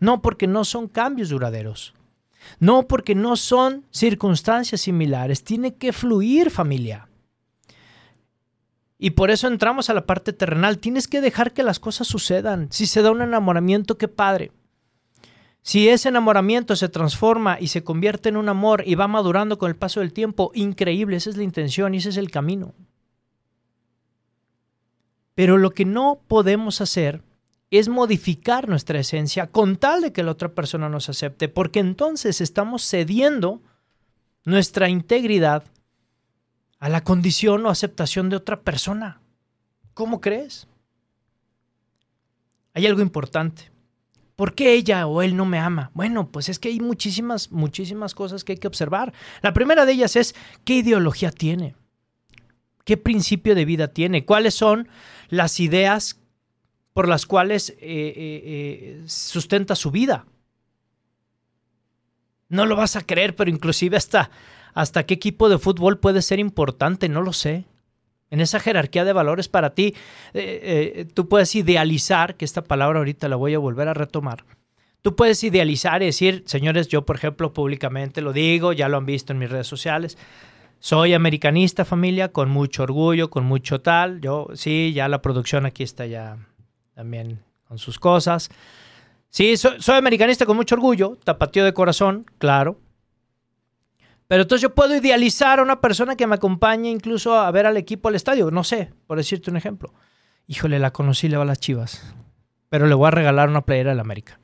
No 0.01 0.21
porque 0.21 0.47
no 0.47 0.65
son 0.65 0.89
cambios 0.89 1.29
duraderos. 1.29 1.93
No 2.59 2.85
porque 2.85 3.15
no 3.15 3.37
son 3.37 3.85
circunstancias 3.89 4.81
similares. 4.81 5.45
Tiene 5.45 5.75
que 5.75 5.93
fluir 5.93 6.51
familia. 6.51 7.07
Y 8.99 9.11
por 9.11 9.31
eso 9.31 9.47
entramos 9.47 9.89
a 9.89 9.93
la 9.93 10.05
parte 10.05 10.33
terrenal. 10.33 10.79
Tienes 10.79 11.07
que 11.07 11.21
dejar 11.21 11.53
que 11.53 11.63
las 11.63 11.79
cosas 11.79 12.05
sucedan. 12.05 12.67
Si 12.69 12.85
se 12.85 13.01
da 13.01 13.11
un 13.11 13.21
enamoramiento, 13.21 13.97
qué 13.97 14.09
padre. 14.09 14.51
Si 15.67 15.89
ese 15.89 16.07
enamoramiento 16.07 16.77
se 16.77 16.87
transforma 16.87 17.59
y 17.59 17.67
se 17.67 17.83
convierte 17.83 18.29
en 18.29 18.37
un 18.37 18.47
amor 18.47 18.83
y 18.85 18.95
va 18.95 19.09
madurando 19.09 19.57
con 19.57 19.69
el 19.69 19.75
paso 19.75 19.99
del 19.99 20.13
tiempo, 20.13 20.49
increíble, 20.53 21.17
esa 21.17 21.29
es 21.29 21.35
la 21.35 21.43
intención 21.43 21.93
y 21.93 21.97
ese 21.97 22.07
es 22.07 22.15
el 22.15 22.31
camino. 22.31 22.73
Pero 25.35 25.57
lo 25.57 25.71
que 25.71 25.83
no 25.83 26.21
podemos 26.25 26.79
hacer 26.79 27.21
es 27.69 27.89
modificar 27.89 28.69
nuestra 28.69 28.99
esencia 28.99 29.47
con 29.47 29.75
tal 29.75 29.99
de 29.99 30.13
que 30.13 30.23
la 30.23 30.31
otra 30.31 30.53
persona 30.53 30.87
nos 30.87 31.09
acepte, 31.09 31.49
porque 31.49 31.79
entonces 31.79 32.39
estamos 32.39 32.87
cediendo 32.87 33.61
nuestra 34.45 34.87
integridad 34.87 35.65
a 36.79 36.87
la 36.87 37.03
condición 37.03 37.65
o 37.65 37.69
aceptación 37.69 38.29
de 38.29 38.37
otra 38.37 38.61
persona. 38.61 39.19
¿Cómo 39.93 40.21
crees? 40.21 40.65
Hay 42.73 42.87
algo 42.87 43.01
importante. 43.01 43.75
¿Por 44.37 44.53
qué 44.53 44.73
ella 44.73 45.07
o 45.07 45.23
él 45.23 45.35
no 45.35 45.47
me 45.47 45.57
ama? 45.57 45.89
Bueno, 45.95 46.29
pues 46.29 46.47
es 46.47 46.59
que 46.59 46.69
hay 46.69 46.79
muchísimas, 46.79 47.51
muchísimas 47.51 48.13
cosas 48.13 48.43
que 48.43 48.51
hay 48.51 48.59
que 48.59 48.67
observar. 48.67 49.11
La 49.41 49.51
primera 49.51 49.83
de 49.83 49.93
ellas 49.93 50.15
es 50.15 50.35
qué 50.63 50.75
ideología 50.75 51.31
tiene. 51.31 51.75
¿Qué 52.85 52.97
principio 52.97 53.55
de 53.55 53.65
vida 53.65 53.87
tiene? 53.87 54.25
¿Cuáles 54.25 54.53
son 54.53 54.89
las 55.29 55.59
ideas 55.59 56.19
por 56.93 57.07
las 57.07 57.25
cuales 57.25 57.71
eh, 57.71 57.75
eh, 57.81 58.13
eh, 58.45 59.03
sustenta 59.07 59.75
su 59.75 59.89
vida? 59.89 60.27
No 62.47 62.67
lo 62.67 62.75
vas 62.75 62.95
a 62.95 63.01
creer, 63.01 63.35
pero 63.35 63.49
inclusive 63.49 63.97
hasta, 63.97 64.29
hasta 64.75 65.03
qué 65.07 65.15
equipo 65.15 65.49
de 65.49 65.57
fútbol 65.57 65.97
puede 65.97 66.21
ser 66.21 66.37
importante, 66.37 67.09
no 67.09 67.23
lo 67.23 67.33
sé. 67.33 67.65
En 68.29 68.41
esa 68.41 68.59
jerarquía 68.59 69.05
de 69.05 69.13
valores 69.13 69.47
para 69.47 69.71
ti, 69.71 69.95
tú 71.13 71.29
puedes 71.29 71.55
idealizar, 71.55 72.35
que 72.35 72.45
esta 72.45 72.63
palabra 72.63 72.99
ahorita 72.99 73.27
la 73.29 73.35
voy 73.35 73.53
a 73.53 73.59
volver 73.59 73.87
a 73.87 73.93
retomar, 73.93 74.43
Tú 75.07 75.15
puedes 75.15 75.41
idealizar 75.43 76.01
y 76.01 76.07
decir, 76.07 76.43
señores, 76.47 76.89
yo 76.89 77.05
por 77.05 77.15
ejemplo 77.15 77.53
públicamente 77.53 78.21
lo 78.21 78.33
digo, 78.33 78.73
ya 78.73 78.89
lo 78.89 78.97
han 78.97 79.05
visto 79.05 79.31
en 79.31 79.39
mis 79.39 79.49
redes 79.49 79.67
sociales, 79.67 80.17
soy 80.79 81.13
americanista 81.13 81.85
familia, 81.85 82.33
con 82.33 82.49
mucho 82.49 82.83
orgullo, 82.83 83.29
con 83.29 83.45
mucho 83.45 83.79
tal, 83.79 84.19
yo 84.19 84.47
sí, 84.53 84.91
ya 84.93 85.07
la 85.07 85.21
producción 85.21 85.65
aquí 85.65 85.83
está 85.83 86.05
ya 86.05 86.37
también 86.93 87.39
con 87.67 87.77
sus 87.77 87.99
cosas. 87.99 88.49
Sí, 89.29 89.55
soy, 89.55 89.81
soy 89.81 89.95
americanista 89.95 90.45
con 90.45 90.57
mucho 90.57 90.75
orgullo, 90.75 91.17
tapateo 91.23 91.63
de 91.63 91.73
corazón, 91.73 92.25
claro. 92.37 92.79
Pero 94.27 94.43
entonces 94.43 94.61
yo 94.61 94.75
puedo 94.75 94.95
idealizar 94.95 95.59
a 95.59 95.63
una 95.63 95.79
persona 95.79 96.15
que 96.15 96.27
me 96.27 96.35
acompañe 96.35 96.89
incluso 96.89 97.35
a 97.35 97.49
ver 97.51 97.65
al 97.65 97.77
equipo 97.77 98.09
al 98.09 98.15
estadio, 98.15 98.51
no 98.51 98.63
sé, 98.63 98.93
por 99.07 99.17
decirte 99.17 99.49
un 99.49 99.57
ejemplo. 99.57 99.93
Híjole, 100.47 100.79
la 100.79 100.91
conocí, 100.91 101.29
le 101.29 101.37
va 101.37 101.43
a 101.43 101.47
las 101.47 101.59
chivas. 101.59 102.13
Pero 102.69 102.87
le 102.87 102.95
voy 102.95 103.07
a 103.07 103.11
regalar 103.11 103.49
una 103.49 103.65
playera 103.65 103.91
del 103.91 103.99
América. 104.01 104.39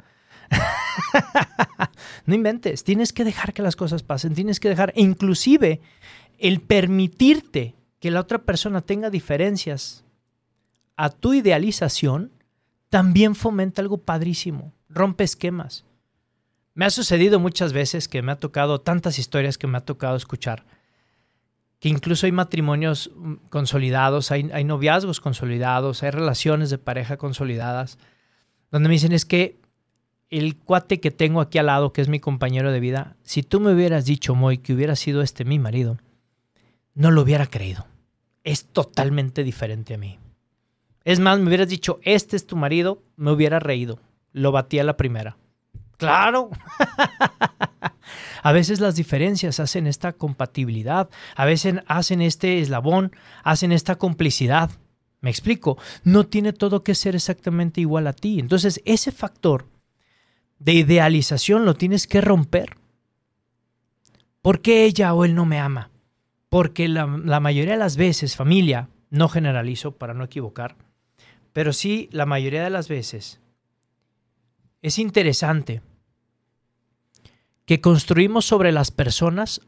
no 2.25 2.35
inventes, 2.35 2.83
tienes 2.83 3.11
que 3.11 3.23
dejar 3.23 3.53
que 3.53 3.61
las 3.61 3.75
cosas 3.75 4.03
pasen, 4.03 4.35
tienes 4.35 4.59
que 4.59 4.69
dejar, 4.69 4.93
e 4.95 5.01
inclusive 5.01 5.81
el 6.37 6.61
permitirte 6.61 7.75
que 7.99 8.11
la 8.11 8.19
otra 8.19 8.39
persona 8.39 8.81
tenga 8.81 9.09
diferencias 9.09 10.03
a 10.95 11.09
tu 11.09 11.33
idealización, 11.33 12.31
también 12.89 13.35
fomenta 13.35 13.81
algo 13.81 13.97
padrísimo, 13.97 14.73
rompe 14.89 15.23
esquemas. 15.23 15.85
Me 16.75 16.85
ha 16.85 16.89
sucedido 16.89 17.39
muchas 17.39 17.71
veces 17.71 18.07
que 18.07 18.21
me 18.21 18.31
ha 18.31 18.39
tocado 18.39 18.81
tantas 18.81 19.19
historias 19.19 19.57
que 19.57 19.67
me 19.67 19.77
ha 19.77 19.85
tocado 19.85 20.15
escuchar, 20.15 20.65
que 21.79 21.89
incluso 21.89 22.25
hay 22.25 22.31
matrimonios 22.31 23.11
mm, 23.15 23.33
consolidados, 23.49 24.31
hay, 24.31 24.63
noviazgos 24.63 25.19
consolidados, 25.19 26.01
hay 26.01 26.11
relaciones 26.11 26.69
de 26.69 26.77
pareja 26.79 27.17
consolidadas, 27.17 27.99
donde 28.71 28.89
me 28.89 28.93
dicen 28.93 29.11
es 29.11 29.25
que 29.25 29.59
el 30.29 30.57
cuate 30.57 30.99
que 30.99 31.11
tengo 31.11 31.41
aquí 31.41 31.59
al 31.59 31.67
lado, 31.67 31.93
que 31.93 32.01
es 32.01 32.07
mi 32.07 32.19
compañero 32.19 32.71
de 32.71 32.79
vida, 32.79 33.17
si 33.21 33.43
tú 33.43 33.59
me 33.59 33.71
hubieras 33.73 34.05
dicho, 34.05 34.33
Moy, 34.33 34.57
que 34.57 34.73
hubiera 34.73 34.95
sido 34.95 35.21
este 35.21 35.45
mi 35.45 35.59
marido, 35.59 35.99
no 36.95 37.11
lo 37.11 37.21
hubiera 37.21 37.45
creído. 37.45 37.85
Es 38.43 38.65
totalmente 38.65 39.43
diferente 39.43 39.93
a 39.93 39.97
mí. 39.97 40.17
Es 41.03 41.19
más, 41.19 41.39
me 41.39 41.47
hubieras 41.47 41.69
dicho, 41.69 41.99
este 42.01 42.35
es 42.35 42.47
tu 42.47 42.55
marido, 42.55 43.03
me 43.15 43.31
hubiera 43.31 43.59
reído. 43.59 43.99
Lo 44.31 44.51
batí 44.51 44.79
a 44.79 44.83
la 44.83 44.97
primera. 44.97 45.37
Claro. 46.07 46.49
a 48.43 48.51
veces 48.51 48.79
las 48.79 48.95
diferencias 48.95 49.59
hacen 49.59 49.87
esta 49.87 50.13
compatibilidad, 50.13 51.09
a 51.35 51.45
veces 51.45 51.75
hacen 51.87 52.21
este 52.21 52.59
eslabón, 52.59 53.15
hacen 53.43 53.71
esta 53.71 53.95
complicidad. 53.95 54.69
Me 55.21 55.29
explico, 55.29 55.77
no 56.03 56.25
tiene 56.25 56.51
todo 56.51 56.83
que 56.83 56.95
ser 56.95 57.15
exactamente 57.15 57.79
igual 57.79 58.07
a 58.07 58.13
ti. 58.13 58.39
Entonces, 58.39 58.81
ese 58.83 59.11
factor 59.13 59.65
de 60.59 60.73
idealización 60.73 61.65
lo 61.65 61.75
tienes 61.75 62.07
que 62.07 62.19
romper. 62.19 62.77
¿Por 64.41 64.59
qué 64.59 64.83
ella 64.83 65.13
o 65.13 65.23
él 65.23 65.35
no 65.35 65.45
me 65.45 65.59
ama? 65.59 65.89
Porque 66.49 66.89
la, 66.89 67.07
mayoría 67.07 67.73
de 67.73 67.79
las 67.79 67.95
veces, 67.95 68.35
familia, 68.35 68.89
no 69.09 69.29
generalizo 69.29 69.93
para 69.93 70.13
no 70.13 70.25
equivocar, 70.25 70.75
pero 71.53 71.71
sí 71.71 72.09
la 72.11 72.25
mayoría 72.25 72.63
de 72.63 72.69
las 72.69 72.89
veces 72.89 73.39
es 74.81 74.99
interesante 74.99 75.81
que 77.65 77.81
construimos 77.81 78.45
sobre 78.45 78.71
las 78.71 78.91
personas 78.91 79.61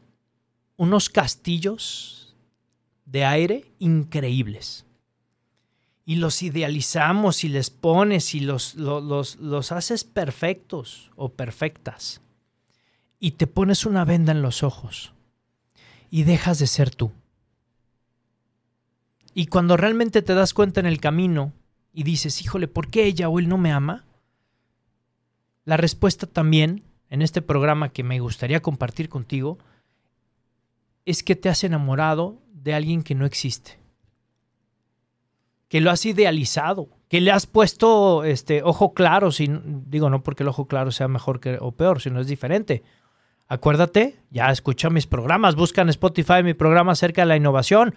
unos 0.76 1.08
castillos 1.08 2.36
de 3.06 3.24
aire 3.24 3.72
increíbles 3.78 4.84
y 6.04 6.16
los 6.16 6.42
idealizamos 6.42 7.42
y 7.44 7.48
les 7.48 7.70
pones 7.70 8.34
y 8.34 8.40
los, 8.40 8.74
los, 8.74 9.36
los, 9.36 9.72
haces 9.72 10.04
perfectos 10.04 11.10
o 11.16 11.30
perfectas 11.30 12.20
y 13.18 13.32
te 13.32 13.46
pones 13.46 13.86
una 13.86 14.04
venda 14.04 14.32
en 14.32 14.42
los 14.42 14.62
ojos 14.62 15.12
y 16.10 16.22
dejas 16.22 16.58
de 16.58 16.66
ser 16.66 16.94
tú. 16.94 17.10
Y 19.34 19.46
cuando 19.46 19.76
realmente 19.76 20.22
te 20.22 20.34
das 20.34 20.54
cuenta 20.54 20.80
en 20.80 20.86
el 20.86 21.00
camino 21.00 21.52
y 21.92 22.04
dices, 22.04 22.40
híjole, 22.40 22.68
¿por 22.68 22.88
qué 22.88 23.04
ella 23.04 23.28
o 23.28 23.38
él 23.38 23.48
no 23.48 23.58
me 23.58 23.72
ama? 23.72 24.04
La 25.64 25.76
respuesta 25.76 26.26
también 26.26 26.84
en 27.10 27.22
este 27.22 27.42
programa 27.42 27.90
que 27.90 28.02
me 28.02 28.20
gustaría 28.20 28.60
compartir 28.60 29.08
contigo 29.08 29.58
es 31.04 31.22
que 31.22 31.36
te 31.36 31.48
has 31.48 31.64
enamorado 31.64 32.42
de 32.52 32.74
alguien 32.74 33.02
que 33.02 33.14
no 33.14 33.26
existe 33.26 33.78
que 35.68 35.80
lo 35.80 35.90
has 35.90 36.04
idealizado, 36.06 36.88
que 37.08 37.20
le 37.20 37.32
has 37.32 37.46
puesto 37.46 38.24
este 38.24 38.62
ojo 38.62 38.94
claro, 38.94 39.30
digo 39.38 40.10
no 40.10 40.22
porque 40.22 40.42
el 40.42 40.48
ojo 40.48 40.66
claro 40.66 40.90
sea 40.90 41.08
mejor 41.08 41.40
que, 41.40 41.58
o 41.60 41.72
peor, 41.72 42.00
sino 42.00 42.20
es 42.20 42.26
diferente. 42.26 42.82
Acuérdate, 43.48 44.16
ya 44.30 44.50
escucha 44.50 44.90
mis 44.90 45.06
programas, 45.06 45.54
busca 45.54 45.82
en 45.82 45.88
Spotify 45.88 46.42
mi 46.42 46.54
programa 46.54 46.92
acerca 46.92 47.22
de 47.22 47.26
la 47.26 47.36
innovación. 47.36 47.94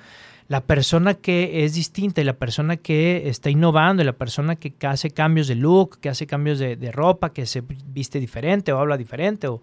La 0.50 0.62
persona 0.62 1.14
que 1.14 1.64
es 1.64 1.76
distinta 1.76 2.22
y 2.22 2.24
la 2.24 2.38
persona 2.38 2.76
que 2.78 3.30
está 3.30 3.52
innovando 3.52 4.02
y 4.02 4.06
la 4.06 4.18
persona 4.18 4.56
que 4.56 4.74
hace 4.88 5.12
cambios 5.12 5.48
de 5.48 5.54
look, 5.54 6.00
que 6.00 6.10
hace 6.10 6.26
cambios 6.26 6.58
de, 6.58 6.92
ropa, 6.92 7.32
que 7.32 7.46
se 7.46 7.62
viste 7.62 8.20
diferente 8.20 8.74
o 8.74 8.80
habla 8.80 8.98
diferente, 8.98 9.48
o, 9.48 9.62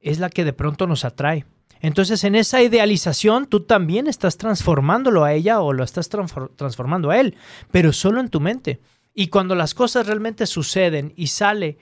es 0.00 0.18
la 0.18 0.28
que 0.28 0.44
de 0.44 0.52
pronto 0.52 0.88
nos 0.88 1.04
atrae. 1.04 1.44
Entonces 1.80 2.24
en 2.24 2.34
esa 2.34 2.60
idealización 2.60 3.46
tú 3.46 3.60
también 3.60 4.08
estás 4.08 4.36
transformándolo 4.36 5.22
a 5.22 5.32
ella 5.32 5.60
o 5.60 5.72
lo 5.72 5.84
estás 5.84 6.08
transformando 6.08 7.10
a 7.10 7.20
él, 7.20 7.36
pero 7.70 7.92
solo 7.92 8.18
en 8.18 8.30
tu 8.30 8.40
mente. 8.40 8.80
Y 9.14 9.28
cuando 9.28 9.54
las 9.54 9.74
cosas 9.74 10.08
realmente 10.08 10.46
suceden 10.46 11.12
y 11.14 11.28
sale 11.28 11.78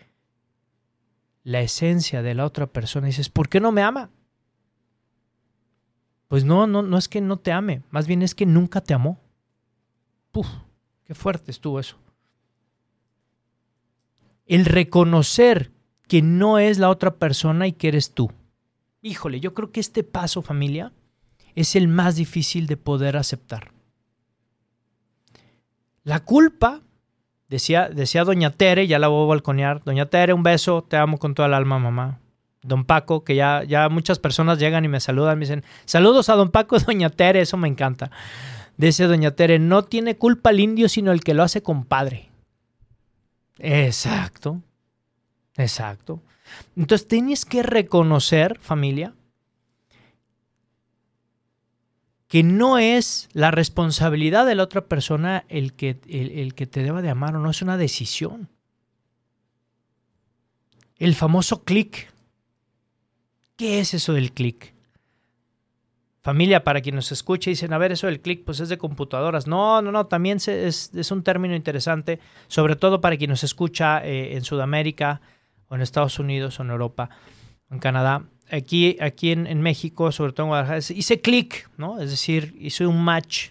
la 1.45 1.63
esencia 1.63 2.21
de 2.21 2.35
la 2.35 2.45
otra 2.45 2.67
persona, 2.67 3.07
dices, 3.07 3.31
¿por 3.31 3.49
qué 3.49 3.59
no 3.59 3.73
me 3.73 3.81
ama? 3.81 4.11
Pues 6.29 6.45
no, 6.45 6.67
no, 6.67 6.83
no 6.83 6.99
es 6.99 7.09
que 7.09 7.21
no 7.21 7.39
te 7.39 7.53
ame, 7.53 7.83
más 7.91 8.07
bien 8.07 8.23
es 8.23 8.35
que 8.35 8.47
nunca 8.47 8.83
te 8.83 8.95
amó. 8.95 9.19
Puf, 10.31 10.47
qué 11.05 11.15
fuerte 11.15 11.51
estuvo 11.51 11.81
eso. 11.81 11.97
El 14.47 14.67
reconocer 14.67 15.73
que 16.07 16.23
no 16.23 16.59
es 16.59 16.79
la 16.79 16.91
otra 16.91 17.17
persona 17.17 17.67
y 17.67 17.73
que 17.73 17.89
eres 17.89 18.13
tú. 18.13 18.31
Híjole, 19.03 19.41
yo 19.41 19.55
creo 19.55 19.73
que 19.73 19.81
este 19.81 20.03
paso, 20.05 20.43
familia, 20.43 20.93
es 21.55 21.77
el 21.77 21.89
más 21.89 22.17
difícil 22.17 22.67
de 22.67 22.77
poder 22.77 23.17
aceptar. 23.17 23.73
La 26.03 26.25
culpa, 26.25 26.83
decía, 27.49 27.89
decía 27.89 28.25
doña 28.25 28.51
Tere, 28.51 28.87
ya 28.87 28.99
la 28.99 29.09
voy 29.09 29.25
a 29.25 29.29
balconear, 29.29 29.83
doña 29.85 30.07
Tere, 30.07 30.33
un 30.33 30.43
beso, 30.43 30.83
te 30.83 30.97
amo 30.97 31.19
con 31.19 31.35
toda 31.35 31.49
el 31.49 31.55
alma, 31.55 31.79
mamá. 31.79 32.21
Don 32.63 32.85
Paco, 32.85 33.25
que 33.25 33.35
ya, 33.35 33.63
ya 33.65 33.89
muchas 33.89 34.19
personas 34.19 34.59
llegan 34.59 34.85
y 34.85 34.89
me 34.89 35.01
saludan, 35.01 35.39
me 35.39 35.45
dicen, 35.45 35.65
saludos 35.85 36.29
a 36.29 36.35
don 36.35 36.51
Paco, 36.51 36.79
doña 36.87 37.11
Tere, 37.11 37.41
eso 37.41 37.57
me 37.57 37.69
encanta. 37.69 38.11
Dice 38.77 39.05
doña 39.05 39.33
Tere, 39.33 39.59
no 39.59 39.85
tiene 39.85 40.17
culpa 40.17 40.51
el 40.51 40.61
indio, 40.61 40.89
sino 40.89 41.13
el 41.13 41.23
que 41.23 41.35
lo 41.35 41.43
hace 41.43 41.63
compadre. 41.63 42.29
Exacto, 43.59 44.63
exacto. 45.57 46.21
Entonces 46.77 47.09
tienes 47.09 47.45
que 47.45 47.63
reconocer, 47.63 48.59
familia, 48.61 49.15
que 52.29 52.43
no 52.43 52.79
es 52.79 53.29
la 53.33 53.51
responsabilidad 53.51 54.47
de 54.47 54.55
la 54.55 54.63
otra 54.63 54.85
persona 54.85 55.45
el 55.49 55.73
que, 55.73 55.99
el, 56.09 56.55
que 56.55 56.67
te 56.67 56.83
deba 56.83 57.03
de 57.03 57.09
amar 57.09 57.35
o 57.35 57.41
no, 57.41 57.51
es 57.51 57.63
una 57.63 57.79
decisión. 57.79 58.49
El 60.99 61.15
famoso 61.15 61.65
clic. 61.65 62.13
¿Qué 63.59 63.81
es 63.81 63.93
eso 63.93 64.15
del 64.15 64.33
clic? 64.33 64.73
Familia, 66.23 66.65
para 66.65 66.81
quien 66.81 66.95
nos 66.95 67.13
escuche, 67.13 67.51
dicen, 67.51 67.75
a 67.75 67.79
ver, 67.79 67.93
eso 67.93 68.07
del 68.07 68.21
clic, 68.21 68.45
pues 68.45 68.61
es 68.61 68.71
de 68.71 68.79
computadoras. 68.79 69.47
No, 69.47 69.83
no, 69.83 69.93
no, 69.93 70.07
también 70.07 70.39
es, 70.39 70.49
es, 70.95 71.11
un 71.11 71.23
término 71.23 71.55
interesante, 71.55 72.21
sobre 72.47 72.77
todo 72.77 73.03
para 73.03 73.19
quien 73.19 73.29
nos 73.29 73.45
escucha 73.45 74.03
eh, 74.03 74.35
en 74.35 74.45
Sudamérica, 74.45 75.21
o 75.69 75.75
en 75.75 75.83
Estados 75.83 76.19
Unidos 76.19 76.59
o 76.59 76.63
en 76.63 76.71
Europa 76.71 77.11
o 77.71 77.75
en 77.75 77.81
Canadá. 77.81 78.25
Aquí, 78.51 78.97
aquí 79.01 79.31
en, 79.31 79.61
México, 79.61 80.11
sobre 80.11 80.33
todo 80.33 80.47
en 80.47 80.49
Guadalajara, 80.49 80.79
hice 80.79 81.21
clic, 81.21 81.69
¿no? 81.77 82.01
Es 82.01 82.11
decir, 82.11 82.57
hice 82.59 82.87
un 82.87 83.03
match. 83.03 83.51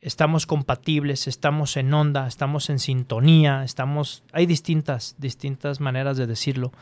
Estamos 0.00 0.44
compatibles, 0.44 1.28
estamos 1.28 1.76
en 1.76 1.94
onda, 1.94 2.26
estamos 2.26 2.68
en 2.70 2.78
sintonía, 2.78 3.62
estamos... 3.62 4.24
Hay 4.32 4.46
distintas, 4.46 5.14
distintas 5.18 5.80
maneras 5.80 6.16
de 6.16 6.26
decirlo. 6.26 6.72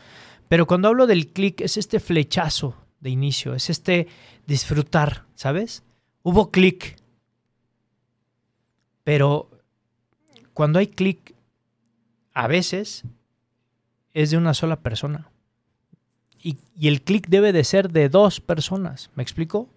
Pero 0.47 0.67
cuando 0.67 0.87
hablo 0.87 1.07
del 1.07 1.27
clic 1.31 1.61
es 1.61 1.77
este 1.77 1.99
flechazo 1.99 2.75
de 2.99 3.09
inicio, 3.09 3.53
es 3.53 3.69
este 3.69 4.07
disfrutar, 4.45 5.25
¿sabes? 5.35 5.83
Hubo 6.21 6.51
clic. 6.51 6.97
Pero 9.03 9.49
cuando 10.53 10.79
hay 10.79 10.87
clic, 10.87 11.35
a 12.33 12.47
veces 12.47 13.03
es 14.13 14.31
de 14.31 14.37
una 14.37 14.53
sola 14.53 14.81
persona. 14.81 15.29
Y, 16.41 16.57
y 16.75 16.87
el 16.87 17.01
clic 17.01 17.27
debe 17.27 17.51
de 17.53 17.63
ser 17.63 17.91
de 17.91 18.09
dos 18.09 18.39
personas. 18.39 19.09
¿Me 19.15 19.23
explico? 19.23 19.69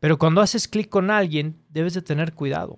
Pero 0.00 0.18
cuando 0.18 0.40
haces 0.40 0.68
clic 0.68 0.88
con 0.88 1.10
alguien, 1.10 1.56
debes 1.70 1.94
de 1.94 2.02
tener 2.02 2.34
cuidado. 2.34 2.76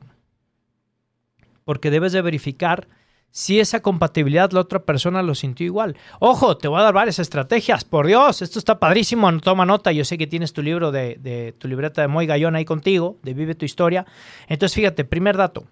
Porque 1.65 1.91
debes 1.91 2.13
de 2.13 2.23
verificar 2.23 2.89
si 3.31 3.61
esa 3.61 3.81
compatibilidad 3.81 4.51
la 4.51 4.61
otra 4.61 4.85
persona 4.85 5.23
lo 5.23 5.35
sintió 5.35 5.65
igual. 5.65 5.97
Ojo, 6.19 6.57
te 6.57 6.69
voy 6.69 6.81
a 6.81 6.85
dar 6.85 6.95
varias 6.95 7.19
estrategias. 7.19 7.85
Por 7.85 8.07
Dios, 8.07 8.43
esto 8.43 8.59
está 8.59 8.81
padrísimo. 8.81 9.31
Toma 9.41 9.65
nota. 9.65 9.93
Yo 9.93 10.05
sé 10.05 10.19
que 10.19 10.27
tienes 10.27 10.53
tu 10.53 10.63
libro 10.63 10.91
de, 10.91 11.55
tu 11.59 11.69
libreta 11.69 12.03
de 12.03 12.09
Moy 12.09 12.27
Gallón 12.27 12.57
ahí 12.57 12.65
contigo, 12.65 13.19
de 13.23 13.35
Vive 13.35 13.55
tu 13.55 13.65
historia. 13.65 14.05
Entonces, 14.49 14.75
fíjate, 14.75 15.05
primer 15.05 15.37
dato. 15.37 15.65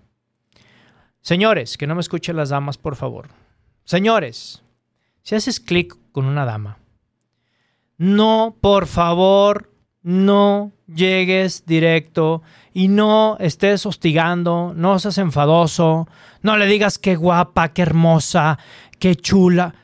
Señores, 1.21 1.77
que 1.77 1.87
no 1.87 1.95
me 1.95 2.01
escuchen 2.01 2.37
las 2.37 2.51
damas, 2.51 2.79
por 2.79 2.95
favor. 2.95 3.29
Señores, 3.85 4.63
si 5.23 5.35
haces 5.35 5.59
clic 5.59 5.97
con 6.13 6.27
una 6.27 6.45
dama, 6.45 6.79
no, 7.97 8.57
por 8.61 8.87
favor, 8.87 9.73
no 10.03 10.73
llegues 10.87 11.65
directo 11.67 12.43
y 12.73 12.89
no 12.89 13.37
estés 13.41 13.85
hostigando, 13.87 14.73
no 14.75 14.99
seas 14.99 15.19
enfadoso, 15.19 16.09
no 16.43 16.57
le 16.57 16.67
digas 16.67 16.99
qué 16.99 17.17
guapa, 17.17 17.73
qué 17.73 17.83
hermosa, 17.83 18.59
qué 18.99 19.17
chula. 19.17 19.75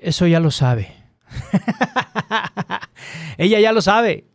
Eso 0.00 0.26
ya 0.26 0.40
lo 0.40 0.50
sabe. 0.50 0.94
Ella 3.38 3.60
ya 3.60 3.72
lo 3.72 3.82
sabe. 3.82 4.26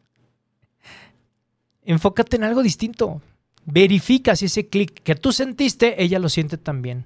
Enfócate 1.85 2.35
en 2.35 2.43
algo 2.43 2.63
distinto. 2.63 3.21
Verifica 3.65 4.35
si 4.35 4.45
ese 4.45 4.67
clic 4.67 5.03
que 5.03 5.15
tú 5.15 5.31
sentiste, 5.31 6.01
ella 6.01 6.19
lo 6.19 6.29
siente 6.29 6.57
también. 6.57 7.05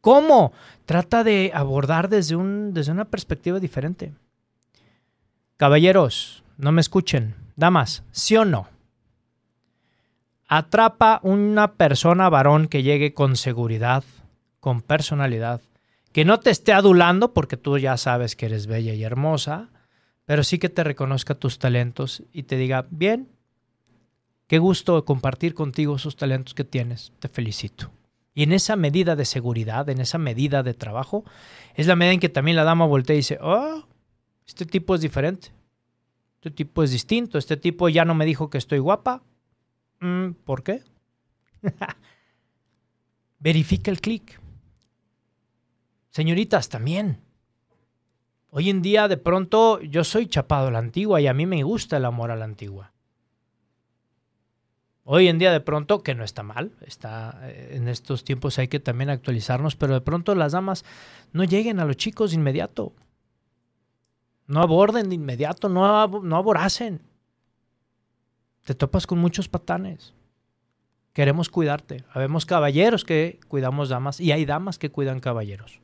¿Cómo? 0.00 0.52
Trata 0.84 1.24
de 1.24 1.50
abordar 1.54 2.08
desde, 2.08 2.36
un, 2.36 2.72
desde 2.72 2.92
una 2.92 3.06
perspectiva 3.06 3.58
diferente. 3.58 4.12
Caballeros, 5.56 6.44
no 6.58 6.72
me 6.72 6.80
escuchen. 6.80 7.34
Damas, 7.56 8.02
¿sí 8.10 8.36
o 8.36 8.44
no? 8.44 8.68
Atrapa 10.48 11.20
una 11.22 11.72
persona 11.74 12.28
varón 12.28 12.68
que 12.68 12.82
llegue 12.82 13.14
con 13.14 13.36
seguridad, 13.36 14.04
con 14.60 14.82
personalidad, 14.82 15.60
que 16.12 16.24
no 16.24 16.40
te 16.40 16.50
esté 16.50 16.72
adulando 16.72 17.32
porque 17.34 17.56
tú 17.56 17.78
ya 17.78 17.96
sabes 17.96 18.36
que 18.36 18.46
eres 18.46 18.66
bella 18.66 18.94
y 18.94 19.02
hermosa, 19.02 19.70
pero 20.24 20.44
sí 20.44 20.58
que 20.58 20.68
te 20.68 20.84
reconozca 20.84 21.34
tus 21.34 21.58
talentos 21.58 22.22
y 22.32 22.44
te 22.44 22.56
diga, 22.56 22.86
bien, 22.90 23.28
qué 24.46 24.58
gusto 24.58 25.04
compartir 25.04 25.54
contigo 25.54 25.96
esos 25.96 26.16
talentos 26.16 26.54
que 26.54 26.64
tienes, 26.64 27.12
te 27.18 27.28
felicito. 27.28 27.90
Y 28.34 28.42
en 28.42 28.52
esa 28.52 28.76
medida 28.76 29.16
de 29.16 29.24
seguridad, 29.24 29.88
en 29.88 30.00
esa 30.00 30.18
medida 30.18 30.62
de 30.62 30.74
trabajo, 30.74 31.24
es 31.74 31.86
la 31.86 31.96
medida 31.96 32.12
en 32.14 32.20
que 32.20 32.28
también 32.28 32.56
la 32.56 32.64
dama 32.64 32.86
voltea 32.86 33.14
y 33.14 33.18
dice, 33.18 33.38
oh, 33.40 33.86
este 34.46 34.66
tipo 34.66 34.94
es 34.94 35.00
diferente. 35.00 35.52
Este 36.46 36.54
tipo 36.54 36.84
es 36.84 36.92
distinto. 36.92 37.38
Este 37.38 37.56
tipo 37.56 37.88
ya 37.88 38.04
no 38.04 38.14
me 38.14 38.24
dijo 38.24 38.50
que 38.50 38.58
estoy 38.58 38.78
guapa. 38.78 39.24
Mm, 39.98 40.30
¿Por 40.44 40.62
qué? 40.62 40.84
Verifica 43.40 43.90
el 43.90 44.00
clic. 44.00 44.40
Señoritas, 46.10 46.68
también. 46.68 47.20
Hoy 48.50 48.70
en 48.70 48.80
día, 48.80 49.08
de 49.08 49.16
pronto, 49.16 49.80
yo 49.80 50.04
soy 50.04 50.28
chapado 50.28 50.68
a 50.68 50.70
la 50.70 50.78
antigua 50.78 51.20
y 51.20 51.26
a 51.26 51.34
mí 51.34 51.46
me 51.46 51.64
gusta 51.64 51.96
el 51.96 52.04
amor 52.04 52.30
a 52.30 52.36
la 52.36 52.44
antigua. 52.44 52.92
Hoy 55.02 55.26
en 55.26 55.40
día, 55.40 55.50
de 55.50 55.60
pronto, 55.60 56.04
que 56.04 56.14
no 56.14 56.22
está 56.22 56.44
mal, 56.44 56.70
está 56.80 57.40
eh, 57.42 57.72
en 57.72 57.88
estos 57.88 58.22
tiempos 58.22 58.60
hay 58.60 58.68
que 58.68 58.78
también 58.78 59.10
actualizarnos, 59.10 59.74
pero 59.74 59.94
de 59.94 60.00
pronto 60.00 60.32
las 60.36 60.52
damas 60.52 60.84
no 61.32 61.42
lleguen 61.42 61.80
a 61.80 61.84
los 61.86 61.96
chicos 61.96 62.34
inmediato. 62.34 62.92
No 64.46 64.60
aborden 64.60 65.08
de 65.08 65.14
inmediato, 65.14 65.68
no, 65.68 66.06
no 66.06 66.36
aboracen. 66.36 67.02
Te 68.64 68.74
topas 68.74 69.06
con 69.06 69.18
muchos 69.18 69.48
patanes. 69.48 70.14
Queremos 71.12 71.48
cuidarte. 71.48 72.04
Habemos 72.12 72.46
caballeros 72.46 73.04
que 73.04 73.40
cuidamos 73.48 73.88
damas 73.88 74.20
y 74.20 74.32
hay 74.32 74.44
damas 74.44 74.78
que 74.78 74.90
cuidan 74.90 75.20
caballeros. 75.20 75.80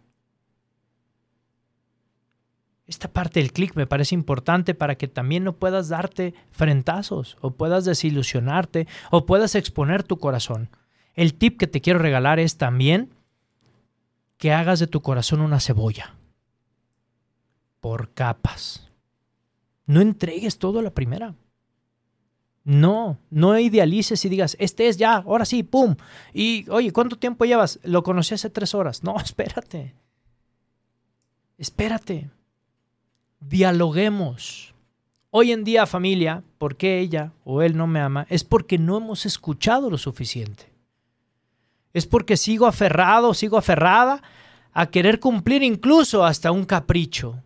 Esta 2.87 3.09
parte 3.09 3.41
del 3.41 3.53
clic 3.53 3.75
me 3.75 3.87
parece 3.87 4.15
importante 4.15 4.75
para 4.75 4.97
que 4.97 5.09
también 5.09 5.45
no 5.45 5.55
puedas 5.55 5.89
darte 5.89 6.35
frentazos 6.51 7.39
o 7.41 7.53
puedas 7.53 7.85
desilusionarte 7.85 8.87
o 9.11 9.25
puedas 9.25 9.55
exponer 9.55 10.03
tu 10.03 10.19
corazón. 10.19 10.69
El 11.15 11.35
tip 11.35 11.59
que 11.59 11.67
te 11.67 11.81
quiero 11.81 11.99
regalar 11.99 12.39
es 12.39 12.59
también 12.59 13.15
que 14.37 14.53
hagas 14.53 14.81
de 14.81 14.89
tu 14.89 15.01
corazón 15.01 15.41
una 15.41 15.61
cebolla 15.61 16.17
por 17.83 18.15
capas. 18.15 18.89
No 19.87 20.01
entregues 20.01 20.59
todo 20.59 20.79
a 20.79 20.83
la 20.83 20.95
primera. 20.95 21.35
No, 22.63 23.19
no 23.29 23.59
idealices 23.59 24.25
y 24.25 24.29
digas, 24.29 24.57
este 24.61 24.87
es 24.87 24.97
ya, 24.97 25.17
ahora 25.17 25.45
sí, 25.45 25.65
pum. 25.65 25.97
Y 26.33 26.65
oye, 26.71 26.93
¿cuánto 26.93 27.19
tiempo 27.19 27.45
llevas? 27.45 27.81
Lo 27.83 28.05
conocí 28.05 28.35
hace 28.35 28.51
tres 28.51 28.73
horas. 28.75 29.03
No, 29.03 29.17
espérate. 29.21 29.97
Espérate. 31.59 32.31
Dialoguemos. 33.41 34.73
Hoy 35.31 35.51
en 35.51 35.65
día, 35.65 35.85
familia, 35.87 36.45
¿por 36.59 36.77
qué 36.77 37.01
ella 37.01 37.33
o 37.45 37.63
él 37.63 37.77
no 37.77 37.89
me 37.89 37.99
ama? 37.99 38.27
Es 38.31 38.45
porque 38.45 38.79
no 38.79 38.99
hemos 38.99 39.27
escuchado 39.27 39.91
lo 39.91 39.99
suficiente. 39.99 40.73
Es 41.93 42.07
porque 42.07 42.37
sigo 42.37 42.67
aferrado, 42.67 43.35
sigo 43.35 43.59
aferrada 43.59 44.23
a 44.73 44.87
querer 44.87 45.19
cumplir 45.19 45.65
incluso 45.65 46.25
hasta 46.25 46.53
un 46.53 46.65
capricho. 46.65 47.43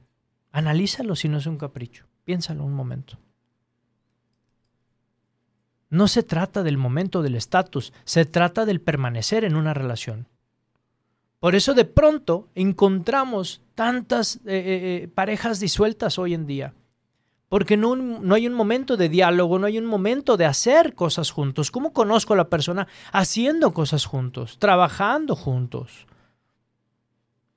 Analízalo 0.57 1.15
si 1.17 1.29
no 1.29 1.37
es 1.37 1.45
un 1.45 1.59
capricho. 1.59 2.07
Piénsalo 2.25 2.65
un 2.65 2.73
momento. 2.73 3.19
No 5.91 6.09
se 6.09 6.23
trata 6.23 6.63
del 6.63 6.79
momento 6.79 7.21
del 7.21 7.35
estatus, 7.35 7.93
se 8.05 8.25
trata 8.25 8.65
del 8.65 8.81
permanecer 8.81 9.45
en 9.45 9.55
una 9.55 9.75
relación. 9.75 10.29
Por 11.41 11.57
eso 11.57 11.75
de 11.75 11.85
pronto 11.85 12.49
encontramos 12.55 13.61
tantas 13.75 14.37
eh, 14.37 14.41
eh, 14.47 15.03
eh, 15.03 15.09
parejas 15.09 15.61
disueltas 15.61 16.19
hoy 16.19 16.33
en 16.33 16.47
día. 16.47 16.73
Porque 17.51 17.77
no, 17.77 17.95
no, 17.95 18.35
hay 18.35 18.47
un 18.47 18.55
momento 18.55 18.97
de 18.97 19.11
diálogo, 19.11 19.59
no 19.59 19.67
hay 19.67 19.77
un 19.77 19.85
momento 19.85 20.39
de 20.39 20.47
hacer 20.47 20.95
cosas 20.95 21.33
juntos. 21.33 21.71
¿Cómo 21.71 21.93
conozco 21.93 22.33
a 22.33 22.37
la 22.39 22.49
persona? 22.49 22.89
Haciendo 23.13 23.75
cosas 23.75 24.07
juntos, 24.07 24.59
trabajando 24.59 25.37
juntos, 25.37 26.07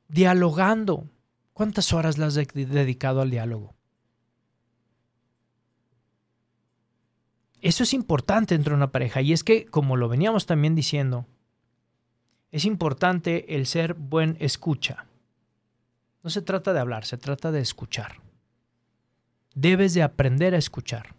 dialogando. 0.10 1.08
¿Cuántas 1.60 1.92
horas 1.92 2.18
le 2.18 2.24
has 2.24 2.36
dedicado 2.36 3.20
al 3.20 3.32
diálogo? 3.32 3.76
Eso 7.60 7.84
es 7.84 7.94
importante 7.94 8.56
entre 8.56 8.74
una 8.74 8.94
pareja 8.94 9.22
y 9.22 9.34
es 9.34 9.44
que, 9.44 9.66
como 9.66 9.98
lo 9.98 10.08
veníamos 10.08 10.46
también 10.46 10.74
diciendo, 10.74 11.26
es 12.54 12.64
importante 12.64 13.58
el 13.58 13.66
ser 13.66 13.94
buen 13.94 14.38
escucha. 14.40 15.08
No 16.24 16.30
se 16.30 16.42
trata 16.42 16.72
de 16.72 16.80
hablar, 16.80 17.04
se 17.04 17.18
trata 17.18 17.52
de 17.52 17.60
escuchar. 17.60 18.22
Debes 19.54 19.94
de 19.94 20.04
aprender 20.04 20.56
a 20.56 20.60
escuchar. 20.60 21.14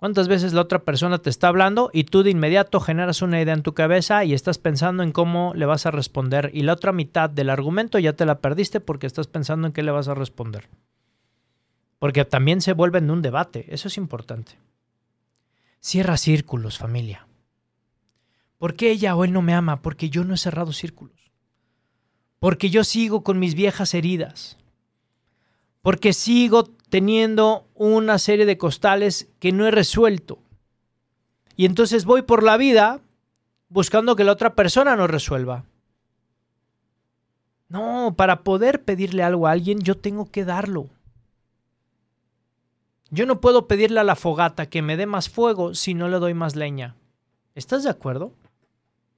¿Cuántas 0.00 0.28
veces 0.28 0.54
la 0.54 0.62
otra 0.62 0.78
persona 0.78 1.18
te 1.18 1.28
está 1.28 1.48
hablando 1.48 1.90
y 1.92 2.04
tú 2.04 2.22
de 2.22 2.30
inmediato 2.30 2.80
generas 2.80 3.20
una 3.20 3.38
idea 3.38 3.52
en 3.52 3.62
tu 3.62 3.74
cabeza 3.74 4.24
y 4.24 4.32
estás 4.32 4.56
pensando 4.56 5.02
en 5.02 5.12
cómo 5.12 5.52
le 5.54 5.66
vas 5.66 5.84
a 5.84 5.90
responder 5.90 6.50
y 6.54 6.62
la 6.62 6.72
otra 6.72 6.92
mitad 6.92 7.28
del 7.28 7.50
argumento 7.50 7.98
ya 7.98 8.14
te 8.14 8.24
la 8.24 8.38
perdiste 8.38 8.80
porque 8.80 9.06
estás 9.06 9.26
pensando 9.26 9.66
en 9.66 9.74
qué 9.74 9.82
le 9.82 9.90
vas 9.90 10.08
a 10.08 10.14
responder? 10.14 10.70
Porque 11.98 12.24
también 12.24 12.62
se 12.62 12.72
vuelve 12.72 12.98
en 12.98 13.10
un 13.10 13.20
debate, 13.20 13.66
eso 13.68 13.88
es 13.88 13.98
importante. 13.98 14.52
Cierra 15.80 16.16
círculos, 16.16 16.78
familia. 16.78 17.26
¿Por 18.56 18.76
qué 18.76 18.92
ella 18.92 19.14
o 19.14 19.24
él 19.24 19.34
no 19.34 19.42
me 19.42 19.52
ama? 19.52 19.82
Porque 19.82 20.08
yo 20.08 20.24
no 20.24 20.32
he 20.32 20.38
cerrado 20.38 20.72
círculos. 20.72 21.30
Porque 22.38 22.70
yo 22.70 22.84
sigo 22.84 23.22
con 23.22 23.38
mis 23.38 23.54
viejas 23.54 23.92
heridas. 23.92 24.56
Porque 25.82 26.14
sigo 26.14 26.70
teniendo 26.90 27.68
una 27.74 28.18
serie 28.18 28.44
de 28.44 28.58
costales 28.58 29.28
que 29.38 29.52
no 29.52 29.66
he 29.66 29.70
resuelto. 29.70 30.38
Y 31.56 31.64
entonces 31.64 32.04
voy 32.04 32.22
por 32.22 32.42
la 32.42 32.56
vida 32.56 33.00
buscando 33.68 34.16
que 34.16 34.24
la 34.24 34.32
otra 34.32 34.54
persona 34.54 34.96
nos 34.96 35.08
resuelva. 35.08 35.64
No, 37.68 38.14
para 38.16 38.42
poder 38.42 38.82
pedirle 38.82 39.22
algo 39.22 39.46
a 39.46 39.52
alguien 39.52 39.80
yo 39.80 39.96
tengo 39.96 40.30
que 40.30 40.44
darlo. 40.44 40.88
Yo 43.10 43.26
no 43.26 43.40
puedo 43.40 43.66
pedirle 43.66 44.00
a 44.00 44.04
la 44.04 44.16
fogata 44.16 44.66
que 44.66 44.82
me 44.82 44.96
dé 44.96 45.06
más 45.06 45.28
fuego 45.28 45.74
si 45.74 45.94
no 45.94 46.08
le 46.08 46.18
doy 46.18 46.34
más 46.34 46.56
leña. 46.56 46.96
¿Estás 47.54 47.84
de 47.84 47.90
acuerdo? 47.90 48.26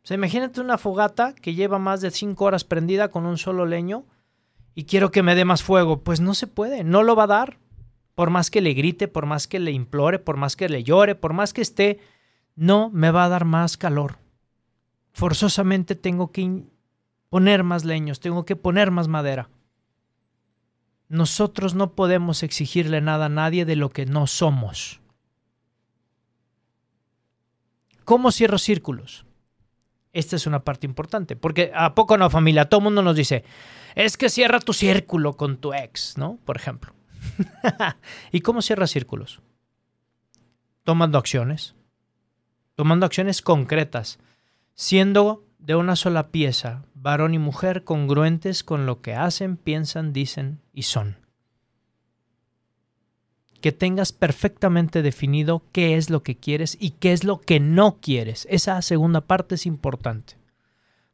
O 0.02 0.06
sea, 0.06 0.16
imagínate 0.16 0.60
una 0.60 0.78
fogata 0.78 1.34
que 1.34 1.54
lleva 1.54 1.78
más 1.78 2.00
de 2.00 2.10
cinco 2.10 2.44
horas 2.44 2.64
prendida 2.64 3.08
con 3.08 3.24
un 3.24 3.38
solo 3.38 3.64
leño 3.64 4.04
y 4.74 4.84
quiero 4.84 5.10
que 5.10 5.22
me 5.22 5.34
dé 5.34 5.44
más 5.44 5.62
fuego. 5.62 6.00
Pues 6.00 6.20
no 6.20 6.34
se 6.34 6.46
puede, 6.46 6.84
no 6.84 7.02
lo 7.02 7.14
va 7.16 7.24
a 7.24 7.28
dar 7.28 7.61
por 8.14 8.30
más 8.30 8.50
que 8.50 8.60
le 8.60 8.74
grite, 8.74 9.08
por 9.08 9.26
más 9.26 9.46
que 9.48 9.58
le 9.58 9.72
implore, 9.72 10.18
por 10.18 10.36
más 10.36 10.56
que 10.56 10.68
le 10.68 10.82
llore, 10.84 11.14
por 11.14 11.32
más 11.32 11.52
que 11.52 11.62
esté, 11.62 12.00
no 12.54 12.90
me 12.90 13.10
va 13.10 13.24
a 13.24 13.28
dar 13.28 13.44
más 13.44 13.76
calor. 13.76 14.18
Forzosamente 15.12 15.94
tengo 15.94 16.32
que 16.32 16.64
poner 17.30 17.64
más 17.64 17.84
leños, 17.84 18.20
tengo 18.20 18.44
que 18.44 18.56
poner 18.56 18.90
más 18.90 19.08
madera. 19.08 19.48
Nosotros 21.08 21.74
no 21.74 21.92
podemos 21.92 22.42
exigirle 22.42 23.00
nada 23.00 23.26
a 23.26 23.30
nadie 23.30 23.64
de 23.64 23.76
lo 23.76 23.90
que 23.90 24.06
no 24.06 24.26
somos. 24.26 25.00
¿Cómo 28.04 28.32
cierro 28.32 28.58
círculos? 28.58 29.24
Esta 30.12 30.36
es 30.36 30.46
una 30.46 30.64
parte 30.64 30.86
importante, 30.86 31.36
porque 31.36 31.72
a 31.74 31.94
poco 31.94 32.18
no 32.18 32.28
familia, 32.28 32.68
todo 32.68 32.80
el 32.80 32.84
mundo 32.84 33.02
nos 33.02 33.16
dice, 33.16 33.44
es 33.94 34.16
que 34.16 34.28
cierra 34.28 34.60
tu 34.60 34.72
círculo 34.72 35.36
con 35.36 35.58
tu 35.58 35.72
ex, 35.72 36.18
¿no? 36.18 36.38
Por 36.44 36.56
ejemplo. 36.56 36.92
¿Y 38.32 38.40
cómo 38.40 38.62
cierra 38.62 38.86
círculos? 38.86 39.40
Tomando 40.84 41.18
acciones, 41.18 41.74
tomando 42.74 43.06
acciones 43.06 43.42
concretas, 43.42 44.18
siendo 44.74 45.44
de 45.58 45.76
una 45.76 45.94
sola 45.96 46.28
pieza, 46.30 46.84
varón 46.94 47.34
y 47.34 47.38
mujer 47.38 47.84
congruentes 47.84 48.64
con 48.64 48.84
lo 48.86 49.00
que 49.00 49.14
hacen, 49.14 49.56
piensan, 49.56 50.12
dicen 50.12 50.60
y 50.72 50.82
son. 50.82 51.18
Que 53.60 53.70
tengas 53.70 54.12
perfectamente 54.12 55.02
definido 55.02 55.62
qué 55.70 55.96
es 55.96 56.10
lo 56.10 56.24
que 56.24 56.36
quieres 56.36 56.76
y 56.80 56.90
qué 56.90 57.12
es 57.12 57.22
lo 57.22 57.40
que 57.40 57.60
no 57.60 57.98
quieres. 58.00 58.48
Esa 58.50 58.82
segunda 58.82 59.20
parte 59.20 59.54
es 59.54 59.66
importante. 59.66 60.36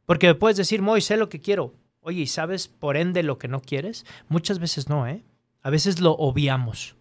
Porque 0.07 0.33
puedes 0.33 0.57
decir, 0.57 0.81
Moy, 0.81 1.01
sé 1.01 1.15
lo 1.15 1.29
que 1.29 1.41
quiero. 1.41 1.75
Oye, 2.01 2.21
¿y 2.21 2.27
sabes 2.27 2.67
por 2.67 2.97
ende 2.97 3.21
lo 3.21 3.37
que 3.37 3.47
no 3.47 3.61
quieres? 3.61 4.07
Muchas 4.29 4.57
veces 4.57 4.89
no, 4.89 5.05
¿eh? 5.05 5.23
A 5.61 5.69
veces 5.69 5.99
lo 5.99 6.11
obviamos. 6.13 6.95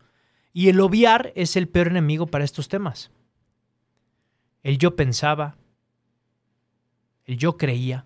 Y 0.53 0.69
el 0.69 0.81
obviar 0.81 1.33
es 1.37 1.57
el 1.57 1.69
peor 1.69 1.89
enemigo 1.89 2.27
para 2.27 2.45
estos 2.45 2.69
temas. 2.69 3.11
El 4.63 4.79
yo 4.79 4.97
pensaba, 4.97 5.57
el 7.25 7.37
yo 7.37 7.57
creía. 7.57 8.05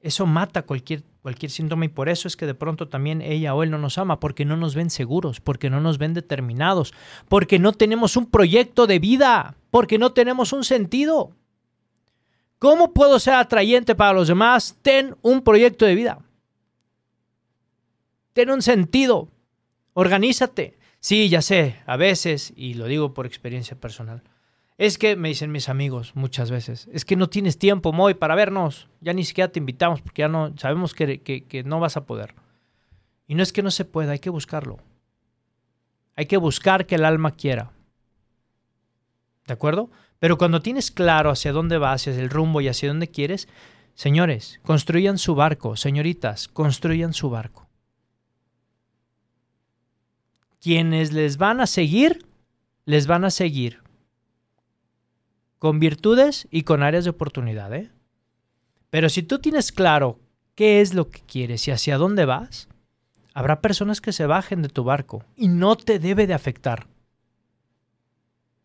Eso 0.00 0.26
mata 0.26 0.62
cualquier, 0.62 1.02
cualquier 1.22 1.50
síntoma 1.50 1.84
y 1.86 1.88
por 1.88 2.08
eso 2.08 2.28
es 2.28 2.36
que 2.36 2.46
de 2.46 2.54
pronto 2.54 2.88
también 2.88 3.20
ella 3.20 3.54
o 3.54 3.62
él 3.62 3.70
no 3.70 3.78
nos 3.78 3.98
ama, 3.98 4.20
porque 4.20 4.44
no 4.44 4.56
nos 4.56 4.74
ven 4.74 4.90
seguros, 4.90 5.40
porque 5.40 5.70
no 5.70 5.80
nos 5.80 5.98
ven 5.98 6.14
determinados, 6.14 6.94
porque 7.28 7.58
no 7.58 7.72
tenemos 7.72 8.16
un 8.16 8.26
proyecto 8.26 8.86
de 8.86 9.00
vida, 9.00 9.56
porque 9.70 9.98
no 9.98 10.12
tenemos 10.12 10.52
un 10.52 10.62
sentido. 10.62 11.32
¿Cómo 12.58 12.92
puedo 12.92 13.18
ser 13.18 13.34
atrayente 13.34 13.94
para 13.94 14.12
los 14.12 14.28
demás? 14.28 14.76
Ten 14.82 15.16
un 15.22 15.42
proyecto 15.42 15.84
de 15.84 15.94
vida. 15.94 16.18
Ten 18.38 18.50
un 18.50 18.62
sentido. 18.62 19.32
Organízate. 19.94 20.78
Sí, 21.00 21.28
ya 21.28 21.42
sé, 21.42 21.80
a 21.86 21.96
veces, 21.96 22.52
y 22.54 22.74
lo 22.74 22.86
digo 22.86 23.12
por 23.12 23.26
experiencia 23.26 23.76
personal, 23.80 24.22
es 24.76 24.96
que 24.96 25.16
me 25.16 25.26
dicen 25.26 25.50
mis 25.50 25.68
amigos 25.68 26.12
muchas 26.14 26.48
veces, 26.48 26.88
es 26.92 27.04
que 27.04 27.16
no 27.16 27.28
tienes 27.28 27.58
tiempo, 27.58 27.92
Moy, 27.92 28.14
para 28.14 28.36
vernos. 28.36 28.86
Ya 29.00 29.12
ni 29.12 29.24
siquiera 29.24 29.50
te 29.50 29.58
invitamos 29.58 30.02
porque 30.02 30.20
ya 30.20 30.28
no, 30.28 30.56
sabemos 30.56 30.94
que, 30.94 31.20
que 31.20 31.64
no 31.64 31.80
vas 31.80 31.96
a 31.96 32.06
poder. 32.06 32.36
Y 33.26 33.34
no 33.34 33.42
es 33.42 33.52
que 33.52 33.64
no 33.64 33.72
se 33.72 33.84
pueda, 33.84 34.12
hay 34.12 34.20
que 34.20 34.30
buscarlo. 34.30 34.78
Hay 36.14 36.26
que 36.26 36.36
buscar 36.36 36.86
que 36.86 36.94
el 36.94 37.04
alma 37.04 37.32
quiera. 37.32 37.72
¿De 39.48 39.52
acuerdo? 39.52 39.90
Pero 40.20 40.38
cuando 40.38 40.62
tienes 40.62 40.92
claro 40.92 41.30
hacia 41.30 41.50
dónde 41.50 41.78
vas, 41.78 42.06
hacia 42.06 42.22
el 42.22 42.30
rumbo 42.30 42.60
y 42.60 42.68
hacia 42.68 42.88
dónde 42.88 43.08
quieres, 43.08 43.48
señores, 43.94 44.60
construyan 44.62 45.18
su 45.18 45.34
barco, 45.34 45.74
señoritas, 45.74 46.46
construyan 46.46 47.12
su 47.14 47.30
barco. 47.30 47.67
Quienes 50.60 51.12
les 51.12 51.36
van 51.36 51.60
a 51.60 51.66
seguir, 51.66 52.26
les 52.84 53.06
van 53.06 53.24
a 53.24 53.30
seguir 53.30 53.82
con 55.58 55.80
virtudes 55.80 56.46
y 56.50 56.62
con 56.62 56.82
áreas 56.82 57.04
de 57.04 57.10
oportunidad. 57.10 57.74
¿eh? 57.74 57.90
Pero 58.90 59.08
si 59.08 59.22
tú 59.22 59.38
tienes 59.38 59.72
claro 59.72 60.18
qué 60.54 60.80
es 60.80 60.94
lo 60.94 61.08
que 61.10 61.20
quieres 61.20 61.66
y 61.68 61.70
hacia 61.70 61.98
dónde 61.98 62.24
vas, 62.24 62.68
habrá 63.34 63.60
personas 63.60 64.00
que 64.00 64.12
se 64.12 64.26
bajen 64.26 64.62
de 64.62 64.68
tu 64.68 64.84
barco 64.84 65.24
y 65.36 65.48
no 65.48 65.76
te 65.76 65.98
debe 65.98 66.26
de 66.26 66.34
afectar. 66.34 66.86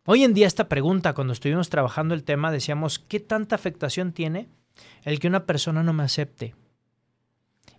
Hoy 0.06 0.22
en 0.22 0.34
día 0.34 0.46
esta 0.46 0.68
pregunta, 0.68 1.14
cuando 1.14 1.32
estuvimos 1.32 1.70
trabajando 1.70 2.14
el 2.14 2.24
tema, 2.24 2.52
decíamos, 2.52 2.98
¿qué 2.98 3.20
tanta 3.20 3.56
afectación 3.56 4.12
tiene 4.12 4.48
el 5.02 5.18
que 5.18 5.28
una 5.28 5.46
persona 5.46 5.82
no 5.82 5.92
me 5.92 6.02
acepte? 6.02 6.54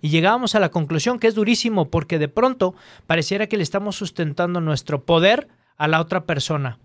Y 0.05 0.09
llegábamos 0.09 0.53
a 0.53 0.59
la 0.59 0.69
conclusión 0.69 1.17
que 1.17 1.25
es 1.25 1.33
durísimo 1.33 1.89
porque 1.89 2.19
de 2.19 2.27
pronto 2.27 2.75
pareciera 3.07 3.47
que 3.47 3.57
le 3.57 3.63
estamos 3.63 3.95
sustentando 3.95 4.61
nuestro 4.61 5.03
poder 5.03 5.47
a 5.77 5.87
la 5.87 5.99
otra 5.99 6.25
persona. 6.27 6.77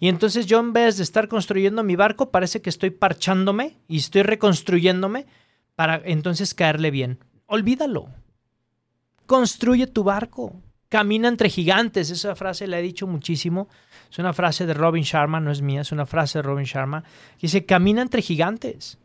Y 0.00 0.08
entonces 0.08 0.46
yo 0.46 0.58
en 0.58 0.72
vez 0.72 0.96
de 0.96 1.02
estar 1.02 1.28
construyendo 1.28 1.84
mi 1.84 1.94
barco, 1.94 2.30
parece 2.30 2.62
que 2.62 2.70
estoy 2.70 2.88
parchándome 2.88 3.76
y 3.86 3.98
estoy 3.98 4.22
reconstruyéndome 4.22 5.26
para 5.74 6.00
entonces 6.02 6.54
caerle 6.54 6.90
bien. 6.90 7.18
Olvídalo. 7.44 8.08
Construye 9.26 9.86
tu 9.86 10.02
barco. 10.02 10.62
Camina 10.88 11.28
entre 11.28 11.50
gigantes. 11.50 12.08
Esa 12.08 12.34
frase 12.34 12.66
la 12.66 12.78
he 12.78 12.82
dicho 12.82 13.06
muchísimo. 13.06 13.68
Es 14.10 14.18
una 14.20 14.32
frase 14.32 14.64
de 14.64 14.72
Robin 14.72 15.04
Sharma, 15.04 15.38
no 15.38 15.50
es 15.50 15.60
mía, 15.60 15.82
es 15.82 15.92
una 15.92 16.06
frase 16.06 16.38
de 16.38 16.44
Robin 16.44 16.64
Sharma. 16.64 17.04
dice, 17.38 17.66
camina 17.66 18.00
entre 18.00 18.22
gigantes. 18.22 18.96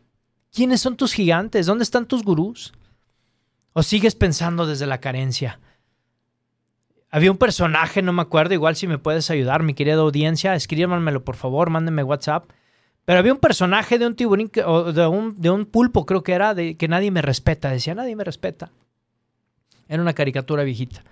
¿Quiénes 0.50 0.80
son 0.80 0.96
tus 0.96 1.12
gigantes? 1.12 1.66
¿Dónde 1.66 1.84
están 1.84 2.06
tus 2.06 2.22
gurús? 2.22 2.72
¿O 3.74 3.82
sigues 3.82 4.14
pensando 4.14 4.66
desde 4.66 4.86
la 4.86 5.00
carencia? 5.00 5.60
Había 7.10 7.30
un 7.30 7.36
personaje, 7.36 8.00
no 8.00 8.14
me 8.14 8.22
acuerdo, 8.22 8.54
igual 8.54 8.74
si 8.74 8.86
me 8.86 8.96
puedes 8.96 9.30
ayudar, 9.30 9.62
mi 9.62 9.74
querida 9.74 9.96
audiencia, 9.96 10.54
escríbanmelo 10.54 11.22
por 11.24 11.36
favor, 11.36 11.68
mándenme 11.68 12.02
WhatsApp. 12.02 12.50
Pero 13.04 13.18
había 13.18 13.34
un 13.34 13.38
personaje 13.40 13.98
de 13.98 14.06
un 14.06 14.16
tiburín, 14.16 14.50
o 14.64 14.90
de 14.90 15.06
un, 15.06 15.38
de 15.38 15.50
un 15.50 15.66
pulpo 15.66 16.06
creo 16.06 16.22
que 16.22 16.32
era, 16.32 16.54
de 16.54 16.78
que 16.78 16.88
nadie 16.88 17.10
me 17.10 17.20
respeta. 17.20 17.68
Decía, 17.68 17.94
nadie 17.94 18.16
me 18.16 18.24
respeta. 18.24 18.70
Era 19.86 20.00
una 20.00 20.14
caricatura 20.14 20.64
viejita 20.64 21.04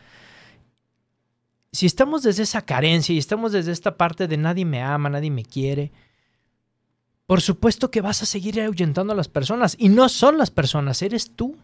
si 1.72 1.86
estamos 1.86 2.22
desde 2.22 2.42
esa 2.42 2.62
carencia 2.62 3.14
y 3.14 3.18
estamos 3.18 3.52
desde 3.52 3.72
esta 3.72 3.96
parte 3.96 4.28
de 4.28 4.36
nadie 4.36 4.64
me 4.64 4.82
ama, 4.82 5.08
nadie 5.08 5.30
me 5.30 5.44
quiere, 5.44 5.90
por 7.26 7.40
supuesto 7.40 7.90
que 7.90 8.02
vas 8.02 8.22
a 8.22 8.26
seguir 8.26 8.60
ahuyentando 8.60 9.14
a 9.14 9.16
las 9.16 9.28
personas. 9.28 9.74
Y 9.78 9.88
no 9.88 10.10
son 10.10 10.36
las 10.36 10.50
personas, 10.50 11.00
eres 11.00 11.34
tú. 11.34 11.56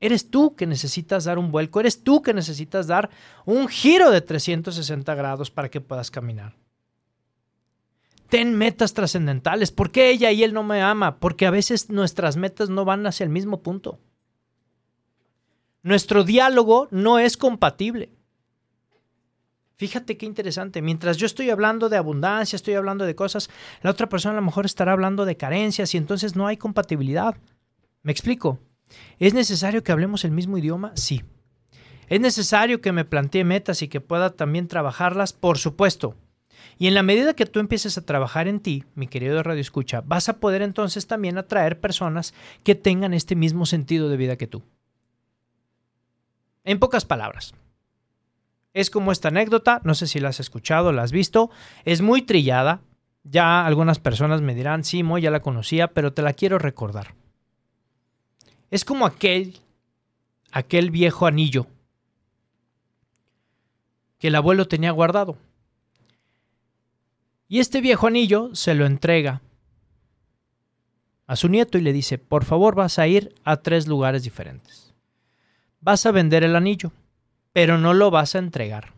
Eres 0.00 0.30
tú 0.30 0.54
que 0.54 0.66
necesitas 0.66 1.24
dar 1.24 1.38
un 1.38 1.50
vuelco, 1.50 1.80
eres 1.80 2.02
tú 2.02 2.22
que 2.22 2.34
necesitas 2.34 2.86
dar 2.86 3.10
un 3.44 3.68
giro 3.68 4.10
de 4.10 4.20
360 4.20 5.14
grados 5.14 5.50
para 5.50 5.70
que 5.70 5.80
puedas 5.80 6.10
caminar. 6.10 6.54
Ten 8.28 8.54
metas 8.54 8.92
trascendentales. 8.92 9.70
¿Por 9.70 9.90
qué 9.90 10.10
ella 10.10 10.32
y 10.32 10.42
él 10.42 10.52
no 10.52 10.64
me 10.64 10.82
ama? 10.82 11.18
Porque 11.18 11.46
a 11.46 11.50
veces 11.50 11.90
nuestras 11.90 12.36
metas 12.36 12.68
no 12.68 12.84
van 12.84 13.06
hacia 13.06 13.24
el 13.24 13.30
mismo 13.30 13.62
punto. 13.62 13.98
Nuestro 15.82 16.24
diálogo 16.24 16.88
no 16.90 17.18
es 17.18 17.36
compatible. 17.36 18.10
Fíjate 19.76 20.16
qué 20.16 20.26
interesante. 20.26 20.82
Mientras 20.82 21.18
yo 21.18 21.26
estoy 21.26 21.50
hablando 21.50 21.88
de 21.88 21.96
abundancia, 21.96 22.56
estoy 22.56 22.74
hablando 22.74 23.04
de 23.04 23.14
cosas, 23.14 23.50
la 23.82 23.90
otra 23.90 24.08
persona 24.08 24.32
a 24.32 24.40
lo 24.40 24.46
mejor 24.46 24.66
estará 24.66 24.92
hablando 24.92 25.24
de 25.24 25.36
carencias 25.36 25.94
y 25.94 25.98
entonces 25.98 26.34
no 26.34 26.46
hay 26.46 26.56
compatibilidad. 26.56 27.36
¿Me 28.02 28.10
explico? 28.10 28.58
¿Es 29.18 29.34
necesario 29.34 29.82
que 29.82 29.92
hablemos 29.92 30.24
el 30.24 30.30
mismo 30.30 30.58
idioma? 30.58 30.92
Sí. 30.94 31.22
¿Es 32.08 32.20
necesario 32.20 32.80
que 32.80 32.92
me 32.92 33.04
plantee 33.04 33.44
metas 33.44 33.82
y 33.82 33.88
que 33.88 34.00
pueda 34.00 34.30
también 34.30 34.68
trabajarlas? 34.68 35.32
Por 35.32 35.58
supuesto. 35.58 36.14
Y 36.78 36.86
en 36.86 36.94
la 36.94 37.02
medida 37.02 37.34
que 37.34 37.46
tú 37.46 37.58
empieces 37.58 37.96
a 37.96 38.04
trabajar 38.04 38.48
en 38.48 38.60
ti, 38.60 38.84
mi 38.94 39.06
querido 39.06 39.42
Radio 39.42 39.60
Escucha, 39.60 40.02
vas 40.02 40.28
a 40.28 40.38
poder 40.38 40.62
entonces 40.62 41.06
también 41.06 41.38
atraer 41.38 41.80
personas 41.80 42.34
que 42.62 42.74
tengan 42.74 43.14
este 43.14 43.34
mismo 43.34 43.66
sentido 43.66 44.08
de 44.08 44.16
vida 44.16 44.36
que 44.36 44.46
tú. 44.46 44.62
En 46.64 46.78
pocas 46.78 47.04
palabras, 47.04 47.54
es 48.74 48.90
como 48.90 49.10
esta 49.10 49.28
anécdota, 49.28 49.80
no 49.84 49.94
sé 49.94 50.06
si 50.06 50.20
la 50.20 50.28
has 50.28 50.40
escuchado, 50.40 50.92
la 50.92 51.02
has 51.02 51.12
visto, 51.12 51.50
es 51.86 52.02
muy 52.02 52.22
trillada. 52.22 52.82
Ya 53.24 53.64
algunas 53.64 53.98
personas 53.98 54.42
me 54.42 54.54
dirán, 54.54 54.84
sí, 54.84 55.02
Mo, 55.02 55.16
ya 55.16 55.30
la 55.30 55.40
conocía, 55.40 55.88
pero 55.88 56.12
te 56.12 56.20
la 56.20 56.34
quiero 56.34 56.58
recordar. 56.58 57.14
Es 58.70 58.84
como 58.84 59.06
aquel, 59.06 59.58
aquel 60.52 60.90
viejo 60.90 61.26
anillo 61.26 61.66
que 64.18 64.28
el 64.28 64.34
abuelo 64.34 64.66
tenía 64.66 64.90
guardado. 64.90 65.36
Y 67.48 67.60
este 67.60 67.80
viejo 67.80 68.06
anillo 68.06 68.54
se 68.54 68.74
lo 68.74 68.86
entrega 68.86 69.42
a 71.26 71.36
su 71.36 71.48
nieto 71.48 71.78
y 71.78 71.82
le 71.82 71.92
dice, 71.92 72.18
por 72.18 72.44
favor 72.44 72.74
vas 72.74 72.98
a 72.98 73.06
ir 73.06 73.34
a 73.44 73.58
tres 73.58 73.86
lugares 73.86 74.22
diferentes. 74.22 74.94
Vas 75.80 76.06
a 76.06 76.12
vender 76.12 76.42
el 76.42 76.56
anillo 76.56 76.92
pero 77.56 77.78
no 77.78 77.94
lo 77.94 78.10
vas 78.10 78.34
a 78.34 78.38
entregar. 78.38 78.92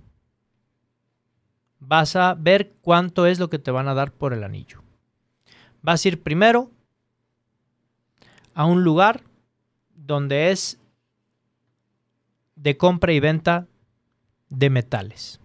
Vas 1.78 2.16
a 2.16 2.34
ver 2.34 2.72
cuánto 2.80 3.26
es 3.26 3.38
lo 3.38 3.48
que 3.48 3.60
te 3.60 3.70
van 3.70 3.86
a 3.86 3.94
dar 3.94 4.10
por 4.10 4.32
el 4.32 4.42
anillo. 4.42 4.82
Vas 5.80 6.04
a 6.04 6.08
ir 6.08 6.24
primero 6.24 6.72
a 8.54 8.64
un 8.64 8.82
lugar 8.82 9.22
donde 10.08 10.50
es 10.50 10.80
de 12.56 12.76
compra 12.76 13.12
y 13.12 13.20
venta 13.20 13.68
de 14.48 14.70
metales. 14.70 15.38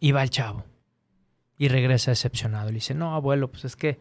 Y 0.00 0.12
va 0.12 0.22
el 0.22 0.30
chavo. 0.30 0.64
Y 1.58 1.68
regresa 1.68 2.12
decepcionado. 2.12 2.68
Le 2.68 2.76
dice, 2.76 2.94
no, 2.94 3.14
abuelo, 3.14 3.50
pues 3.50 3.64
es 3.64 3.76
que 3.76 3.98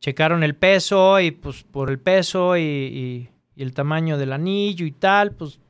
checaron 0.00 0.42
el 0.42 0.56
peso 0.56 1.20
y 1.20 1.30
pues 1.30 1.62
por 1.62 1.90
el 1.90 2.00
peso 2.00 2.56
y, 2.56 3.28
el 3.54 3.74
tamaño 3.74 4.16
del 4.16 4.32
anillo 4.32 4.86
y 4.86 4.90
tal, 4.90 5.32
pues 5.32 5.60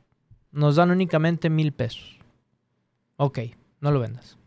nos 0.51 0.77
dan 0.77 0.89
únicamente 0.89 1.49
mil 1.49 1.73
pesos. 1.73 2.17
Ok, 3.17 3.39
no 3.81 3.91
lo 3.91 3.99
vendas. 3.99 4.37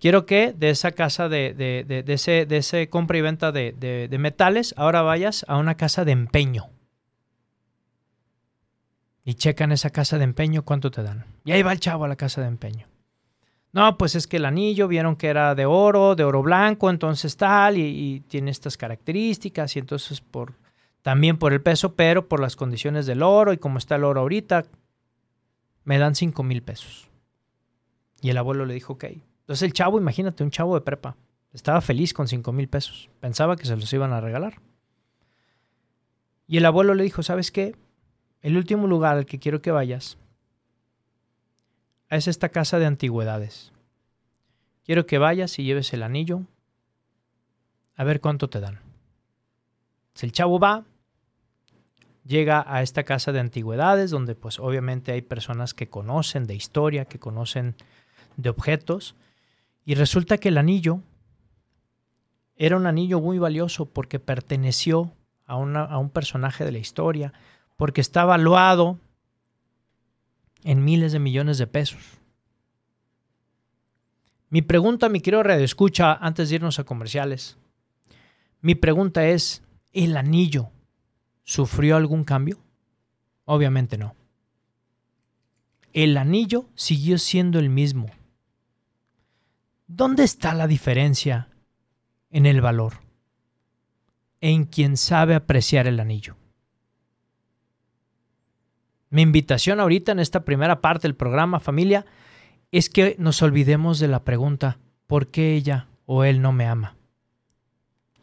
Quiero 0.00 0.26
que 0.26 0.52
de 0.52 0.70
esa 0.70 0.92
casa 0.92 1.28
de, 1.28 1.54
de, 1.54 2.04
ese, 2.12 2.44
de 2.44 2.56
ese 2.58 2.90
compra 2.90 3.16
y 3.16 3.20
venta 3.22 3.52
de, 3.52 4.16
metales, 4.18 4.74
ahora 4.76 5.02
vayas 5.02 5.46
a 5.48 5.56
una 5.56 5.76
casa 5.76 6.04
de 6.04 6.12
empeño. 6.12 6.68
Y 9.28 9.34
checan 9.34 9.72
esa 9.72 9.90
casa 9.90 10.18
de 10.18 10.24
empeño, 10.24 10.62
¿cuánto 10.62 10.92
te 10.92 11.02
dan? 11.02 11.24
Y 11.44 11.50
ahí 11.50 11.64
va 11.64 11.72
el 11.72 11.80
chavo 11.80 12.04
a 12.04 12.08
la 12.08 12.14
casa 12.14 12.42
de 12.42 12.46
empeño. 12.46 12.86
No, 13.72 13.98
pues 13.98 14.14
es 14.14 14.28
que 14.28 14.36
el 14.36 14.44
anillo 14.44 14.86
vieron 14.86 15.16
que 15.16 15.26
era 15.26 15.56
de 15.56 15.66
oro, 15.66 16.14
de 16.14 16.22
oro 16.22 16.44
blanco, 16.44 16.88
entonces 16.90 17.36
tal, 17.36 17.76
y, 17.76 18.20
tiene 18.28 18.52
estas 18.52 18.76
características, 18.76 19.74
y 19.74 19.80
entonces 19.80 20.20
por 20.20 20.54
también 21.02 21.38
por 21.38 21.52
el 21.52 21.60
peso, 21.60 21.94
pero 21.94 22.28
por 22.28 22.38
las 22.38 22.54
condiciones 22.54 23.04
del 23.04 23.22
oro 23.22 23.52
y 23.52 23.58
como 23.58 23.78
está 23.78 23.96
el 23.96 24.04
oro 24.04 24.20
ahorita, 24.20 24.64
me 25.82 25.98
dan 25.98 26.14
5 26.14 26.44
mil 26.44 26.62
pesos. 26.62 27.08
Y 28.22 28.30
el 28.30 28.38
abuelo 28.38 28.64
le 28.64 28.74
dijo, 28.74 28.92
ok. 28.92 29.04
Entonces 29.04 29.62
el 29.62 29.72
chavo, 29.72 29.98
imagínate, 29.98 30.44
un 30.44 30.52
chavo 30.52 30.76
de 30.76 30.82
prepa, 30.82 31.16
estaba 31.52 31.80
feliz 31.80 32.14
con 32.14 32.28
5 32.28 32.52
mil 32.52 32.68
pesos. 32.68 33.10
Pensaba 33.18 33.56
que 33.56 33.66
se 33.66 33.76
los 33.76 33.92
iban 33.92 34.12
a 34.12 34.20
regalar. 34.20 34.60
Y 36.46 36.58
el 36.58 36.66
abuelo 36.66 36.94
le 36.94 37.02
dijo, 37.02 37.24
¿sabes 37.24 37.50
qué? 37.50 37.74
El 38.46 38.56
último 38.56 38.86
lugar 38.86 39.16
al 39.16 39.26
que 39.26 39.40
quiero 39.40 39.60
que 39.60 39.72
vayas 39.72 40.18
es 42.10 42.28
esta 42.28 42.50
casa 42.50 42.78
de 42.78 42.86
antigüedades. 42.86 43.72
Quiero 44.84 45.04
que 45.04 45.18
vayas 45.18 45.58
y 45.58 45.64
lleves 45.64 45.92
el 45.92 46.04
anillo 46.04 46.42
a 47.96 48.04
ver 48.04 48.20
cuánto 48.20 48.48
te 48.48 48.60
dan. 48.60 48.78
Si 50.14 50.26
el 50.26 50.30
chavo 50.30 50.60
va, 50.60 50.84
llega 52.24 52.64
a 52.68 52.82
esta 52.82 53.02
casa 53.02 53.32
de 53.32 53.40
antigüedades 53.40 54.12
donde 54.12 54.36
pues 54.36 54.60
obviamente 54.60 55.10
hay 55.10 55.22
personas 55.22 55.74
que 55.74 55.88
conocen 55.88 56.46
de 56.46 56.54
historia, 56.54 57.06
que 57.06 57.18
conocen 57.18 57.74
de 58.36 58.48
objetos 58.48 59.16
y 59.84 59.96
resulta 59.96 60.38
que 60.38 60.50
el 60.50 60.58
anillo 60.58 61.00
era 62.54 62.76
un 62.76 62.86
anillo 62.86 63.20
muy 63.20 63.40
valioso 63.40 63.86
porque 63.86 64.20
perteneció 64.20 65.10
a, 65.46 65.54
a 65.54 65.98
un 65.98 66.10
personaje 66.10 66.64
de 66.64 66.70
la 66.70 66.78
historia, 66.78 67.32
porque 67.76 68.00
está 68.00 68.24
valuado 68.24 68.98
en 70.64 70.84
miles 70.84 71.12
de 71.12 71.18
millones 71.18 71.58
de 71.58 71.66
pesos. 71.66 72.02
Mi 74.48 74.62
pregunta, 74.62 75.08
mi 75.08 75.20
querido 75.20 75.42
Radio 75.42 75.64
Escucha, 75.64 76.14
antes 76.14 76.48
de 76.48 76.56
irnos 76.56 76.78
a 76.78 76.84
comerciales, 76.84 77.58
mi 78.60 78.74
pregunta 78.74 79.26
es, 79.26 79.62
¿el 79.92 80.16
anillo 80.16 80.70
¿Sufrió 81.48 81.96
algún 81.96 82.24
cambio? 82.24 82.58
Obviamente 83.44 83.96
no. 83.96 84.16
El 85.92 86.16
anillo 86.16 86.68
siguió 86.74 87.18
siendo 87.18 87.60
el 87.60 87.70
mismo. 87.70 88.10
¿Dónde 89.86 90.24
está 90.24 90.54
la 90.54 90.66
diferencia 90.66 91.48
en 92.30 92.46
el 92.46 92.60
valor? 92.60 92.94
En 94.40 94.64
quien 94.64 94.96
sabe 94.96 95.36
apreciar 95.36 95.86
el 95.86 96.00
anillo. 96.00 96.36
Mi 99.16 99.22
invitación 99.22 99.80
ahorita 99.80 100.12
en 100.12 100.18
esta 100.18 100.44
primera 100.44 100.82
parte 100.82 101.08
del 101.08 101.14
programa, 101.14 101.58
familia, 101.58 102.04
es 102.70 102.90
que 102.90 103.16
nos 103.18 103.40
olvidemos 103.40 103.98
de 103.98 104.08
la 104.08 104.24
pregunta, 104.24 104.76
¿por 105.06 105.28
qué 105.28 105.54
ella 105.54 105.88
o 106.04 106.22
él 106.22 106.42
no 106.42 106.52
me 106.52 106.66
ama? 106.66 106.96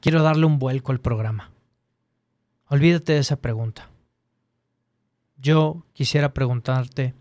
Quiero 0.01 0.21
darle 0.21 0.45
un 0.45 0.59
vuelco 0.59 0.91
al 0.91 0.99
programa. 0.99 1.49
Olvídate 2.67 3.13
de 3.13 3.17
esa 3.17 3.37
pregunta. 3.37 3.89
Yo 5.35 5.83
quisiera 5.93 6.31
preguntarte, 6.31 7.15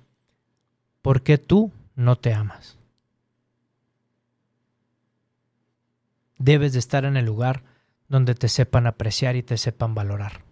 ¿por 1.01 1.23
qué 1.23 1.39
tú 1.39 1.73
no 1.95 2.17
te 2.17 2.35
amas? 2.35 2.77
Debes 6.37 6.75
de 6.75 6.79
estar 6.79 7.07
en 7.07 7.17
el 7.17 7.25
lugar 7.25 7.63
donde 8.07 8.35
te 8.35 8.51
sepan 8.51 8.87
apreciar 8.87 9.35
y 9.35 9.43
te 9.43 9.57
sepan 9.57 9.95
valorar. 9.95 10.45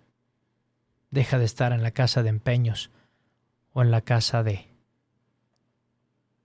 Deja 1.11 1.38
de 1.38 1.44
estar 1.44 1.74
en 1.74 1.83
la 1.83 1.90
casa 1.90 2.22
de 2.22 2.30
empeños 2.30 2.90
o 3.72 3.83
en 3.83 3.90
la 3.90 4.00
casa 4.00 4.42
de, 4.42 4.66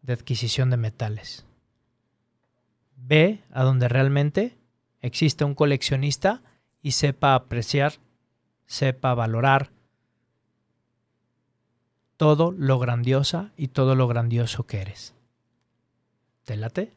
de 0.01 0.13
adquisición 0.13 0.69
de 0.69 0.77
metales. 0.77 1.45
Ve 2.95 3.43
a 3.51 3.63
donde 3.63 3.88
realmente 3.88 4.57
existe 5.01 5.43
un 5.43 5.55
coleccionista 5.55 6.41
y 6.81 6.91
sepa 6.91 7.35
apreciar 7.35 7.93
sepa 8.65 9.13
valorar 9.13 9.71
todo 12.17 12.51
lo 12.51 12.79
grandiosa 12.79 13.51
y 13.57 13.69
todo 13.69 13.95
lo 13.95 14.07
grandioso 14.07 14.65
que 14.65 14.81
eres. 14.81 15.13
¿Te 16.43 16.55
late? 16.55 16.93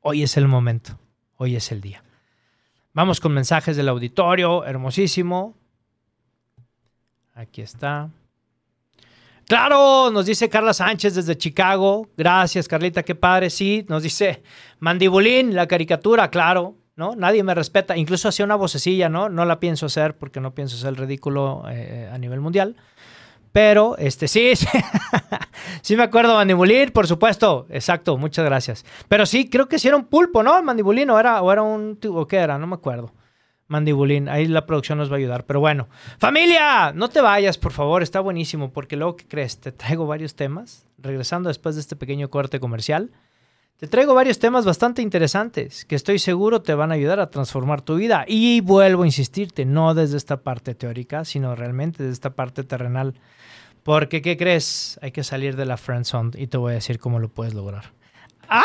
Hoy 0.00 0.22
es 0.22 0.36
el 0.36 0.46
momento, 0.46 0.98
hoy 1.36 1.56
es 1.56 1.72
el 1.72 1.80
día. 1.80 2.02
Vamos 2.92 3.20
con 3.20 3.32
mensajes 3.32 3.76
del 3.76 3.88
auditorio, 3.88 4.64
hermosísimo. 4.64 5.54
Aquí 7.34 7.60
está. 7.60 8.10
Claro, 9.48 10.10
nos 10.10 10.26
dice 10.26 10.48
Carla 10.48 10.74
Sánchez 10.74 11.14
desde 11.14 11.38
Chicago. 11.38 12.08
Gracias, 12.16 12.66
Carlita, 12.66 13.04
qué 13.04 13.14
padre. 13.14 13.48
Sí, 13.50 13.86
nos 13.88 14.02
dice 14.02 14.42
Mandibulín, 14.80 15.54
la 15.54 15.68
caricatura, 15.68 16.30
claro. 16.30 16.74
¿no? 16.96 17.14
Nadie 17.14 17.44
me 17.44 17.54
respeta. 17.54 17.96
Incluso 17.96 18.28
hacía 18.28 18.44
una 18.44 18.56
vocecilla, 18.56 19.08
¿no? 19.08 19.28
No 19.28 19.44
la 19.44 19.60
pienso 19.60 19.86
hacer 19.86 20.16
porque 20.16 20.40
no 20.40 20.54
pienso 20.54 20.76
ser 20.76 20.98
ridículo 20.98 21.62
eh, 21.70 22.10
a 22.12 22.18
nivel 22.18 22.40
mundial. 22.40 22.74
Pero, 23.52 23.96
este, 23.98 24.26
sí, 24.28 24.52
sí, 25.80 25.96
me 25.96 26.02
acuerdo 26.02 26.34
mandibulín, 26.34 26.90
por 26.90 27.06
supuesto. 27.06 27.66
Exacto, 27.70 28.16
muchas 28.16 28.44
gracias. 28.44 28.84
Pero 29.08 29.26
sí, 29.26 29.48
creo 29.48 29.68
que 29.68 29.78
sí 29.78 29.88
era 29.88 29.96
un 29.96 30.06
pulpo, 30.06 30.42
¿no? 30.42 30.60
Mandibulín 30.62 31.08
o 31.10 31.20
era, 31.20 31.40
o 31.40 31.52
era 31.52 31.62
un, 31.62 31.98
o 32.08 32.26
qué 32.26 32.36
era, 32.38 32.58
no 32.58 32.66
me 32.66 32.74
acuerdo. 32.74 33.12
Mandibulín, 33.68 34.28
ahí 34.28 34.46
la 34.46 34.66
producción 34.66 34.98
nos 34.98 35.10
va 35.10 35.14
a 35.14 35.18
ayudar. 35.18 35.44
Pero 35.44 35.60
bueno, 35.60 35.88
familia, 36.18 36.92
no 36.92 37.08
te 37.08 37.20
vayas, 37.20 37.58
por 37.58 37.72
favor, 37.72 38.02
está 38.02 38.20
buenísimo, 38.20 38.72
porque 38.72 38.96
luego, 38.96 39.16
¿qué 39.16 39.26
crees? 39.26 39.58
Te 39.58 39.72
traigo 39.72 40.06
varios 40.06 40.34
temas, 40.34 40.86
regresando 40.98 41.48
después 41.48 41.74
de 41.74 41.80
este 41.80 41.96
pequeño 41.96 42.30
corte 42.30 42.60
comercial. 42.60 43.10
Te 43.78 43.86
traigo 43.86 44.14
varios 44.14 44.38
temas 44.38 44.64
bastante 44.64 45.02
interesantes 45.02 45.84
que 45.84 45.96
estoy 45.96 46.18
seguro 46.18 46.62
te 46.62 46.72
van 46.72 46.92
a 46.92 46.94
ayudar 46.94 47.20
a 47.20 47.28
transformar 47.28 47.82
tu 47.82 47.96
vida. 47.96 48.24
Y 48.26 48.62
vuelvo 48.62 49.02
a 49.02 49.06
insistirte, 49.06 49.66
no 49.66 49.92
desde 49.92 50.16
esta 50.16 50.38
parte 50.38 50.74
teórica, 50.74 51.26
sino 51.26 51.54
realmente 51.54 52.02
desde 52.02 52.14
esta 52.14 52.30
parte 52.30 52.64
terrenal. 52.64 53.14
Porque, 53.82 54.22
¿qué 54.22 54.38
crees? 54.38 54.98
Hay 55.02 55.12
que 55.12 55.22
salir 55.22 55.56
de 55.56 55.66
la 55.66 55.76
friend 55.76 56.06
zone 56.06 56.30
y 56.36 56.46
te 56.46 56.56
voy 56.56 56.72
a 56.72 56.76
decir 56.76 56.98
cómo 56.98 57.18
lo 57.18 57.28
puedes 57.28 57.52
lograr. 57.52 57.92
¡Ah! 58.48 58.64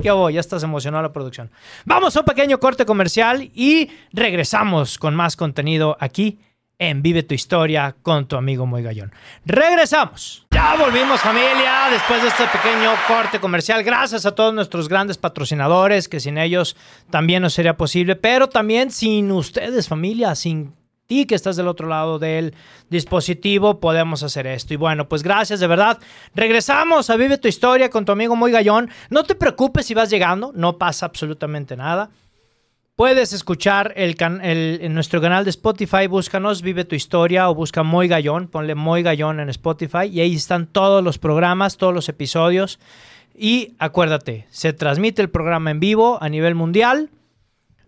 ¿Qué 0.00 0.08
hago? 0.08 0.30
Ya 0.30 0.40
estás 0.40 0.62
emocionado 0.62 1.02
la 1.02 1.12
producción. 1.12 1.50
Vamos 1.84 2.16
a 2.16 2.20
un 2.20 2.26
pequeño 2.26 2.58
corte 2.58 2.86
comercial 2.86 3.50
y 3.54 3.90
regresamos 4.12 4.98
con 4.98 5.14
más 5.14 5.36
contenido 5.36 5.96
aquí 6.00 6.38
en 6.78 7.02
Vive 7.02 7.22
tu 7.22 7.34
Historia 7.34 7.94
con 8.02 8.26
tu 8.26 8.36
amigo 8.36 8.66
Muy 8.66 8.82
Gallón. 8.82 9.12
Regresamos. 9.44 10.46
Ya 10.50 10.74
volvimos 10.76 11.20
familia 11.20 11.88
después 11.90 12.22
de 12.22 12.28
este 12.28 12.44
pequeño 12.48 12.90
corte 13.06 13.38
comercial. 13.38 13.84
Gracias 13.84 14.26
a 14.26 14.34
todos 14.34 14.52
nuestros 14.52 14.88
grandes 14.88 15.16
patrocinadores 15.16 16.08
que 16.08 16.18
sin 16.18 16.38
ellos 16.38 16.76
también 17.10 17.42
no 17.42 17.50
sería 17.50 17.76
posible, 17.76 18.16
pero 18.16 18.48
también 18.48 18.90
sin 18.90 19.30
ustedes 19.30 19.86
familia, 19.86 20.34
sin 20.34 20.74
ti 21.12 21.26
que 21.26 21.34
estás 21.34 21.56
del 21.56 21.68
otro 21.68 21.88
lado 21.88 22.18
del 22.18 22.54
dispositivo, 22.88 23.80
podemos 23.80 24.22
hacer 24.22 24.46
esto. 24.46 24.72
Y 24.72 24.78
bueno, 24.78 25.08
pues 25.08 25.22
gracias 25.22 25.60
de 25.60 25.66
verdad. 25.66 25.98
Regresamos 26.34 27.10
a 27.10 27.16
Vive 27.16 27.36
tu 27.36 27.48
Historia 27.48 27.90
con 27.90 28.06
tu 28.06 28.12
amigo 28.12 28.34
Muy 28.34 28.50
Gallón. 28.50 28.88
No 29.10 29.22
te 29.24 29.34
preocupes 29.34 29.84
si 29.84 29.92
vas 29.92 30.08
llegando, 30.08 30.52
no 30.54 30.78
pasa 30.78 31.04
absolutamente 31.04 31.76
nada. 31.76 32.08
Puedes 32.96 33.34
escuchar 33.34 33.92
el, 33.96 34.16
en 34.20 34.94
nuestro 34.94 35.20
canal 35.20 35.44
de 35.44 35.50
Spotify, 35.50 36.06
búscanos 36.06 36.62
Vive 36.62 36.86
tu 36.86 36.94
Historia 36.94 37.50
o 37.50 37.54
busca 37.54 37.82
Moy 37.82 38.08
Gallón, 38.08 38.48
ponle 38.48 38.74
Moy 38.74 39.02
Gallón 39.02 39.40
en 39.40 39.50
Spotify 39.50 40.06
y 40.10 40.20
ahí 40.20 40.34
están 40.34 40.66
todos 40.66 41.04
los 41.04 41.18
programas, 41.18 41.76
todos 41.76 41.92
los 41.92 42.08
episodios. 42.08 42.78
Y 43.34 43.74
acuérdate, 43.78 44.46
se 44.50 44.72
transmite 44.72 45.20
el 45.20 45.28
programa 45.28 45.70
en 45.70 45.80
vivo 45.80 46.18
a 46.22 46.28
nivel 46.30 46.54
mundial 46.54 47.10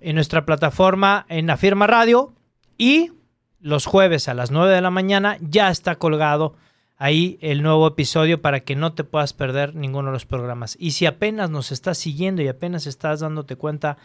en 0.00 0.14
nuestra 0.14 0.44
plataforma 0.44 1.24
en 1.30 1.48
Afirma 1.48 1.86
Radio 1.86 2.34
y 2.78 3.12
los 3.60 3.86
jueves 3.86 4.28
a 4.28 4.34
las 4.34 4.50
9 4.50 4.74
de 4.74 4.80
la 4.80 4.90
mañana 4.90 5.38
ya 5.40 5.70
está 5.70 5.96
colgado 5.96 6.54
ahí 6.96 7.38
el 7.40 7.62
nuevo 7.62 7.86
episodio 7.86 8.40
para 8.40 8.60
que 8.60 8.76
no 8.76 8.92
te 8.92 9.04
puedas 9.04 9.32
perder 9.32 9.74
ninguno 9.74 10.08
de 10.08 10.12
los 10.12 10.26
programas. 10.26 10.76
Y 10.78 10.92
si 10.92 11.06
apenas 11.06 11.50
nos 11.50 11.72
estás 11.72 11.98
siguiendo 11.98 12.42
y 12.42 12.48
apenas 12.48 12.86
estás 12.86 13.20
dándote 13.20 13.56
cuenta 13.56 13.96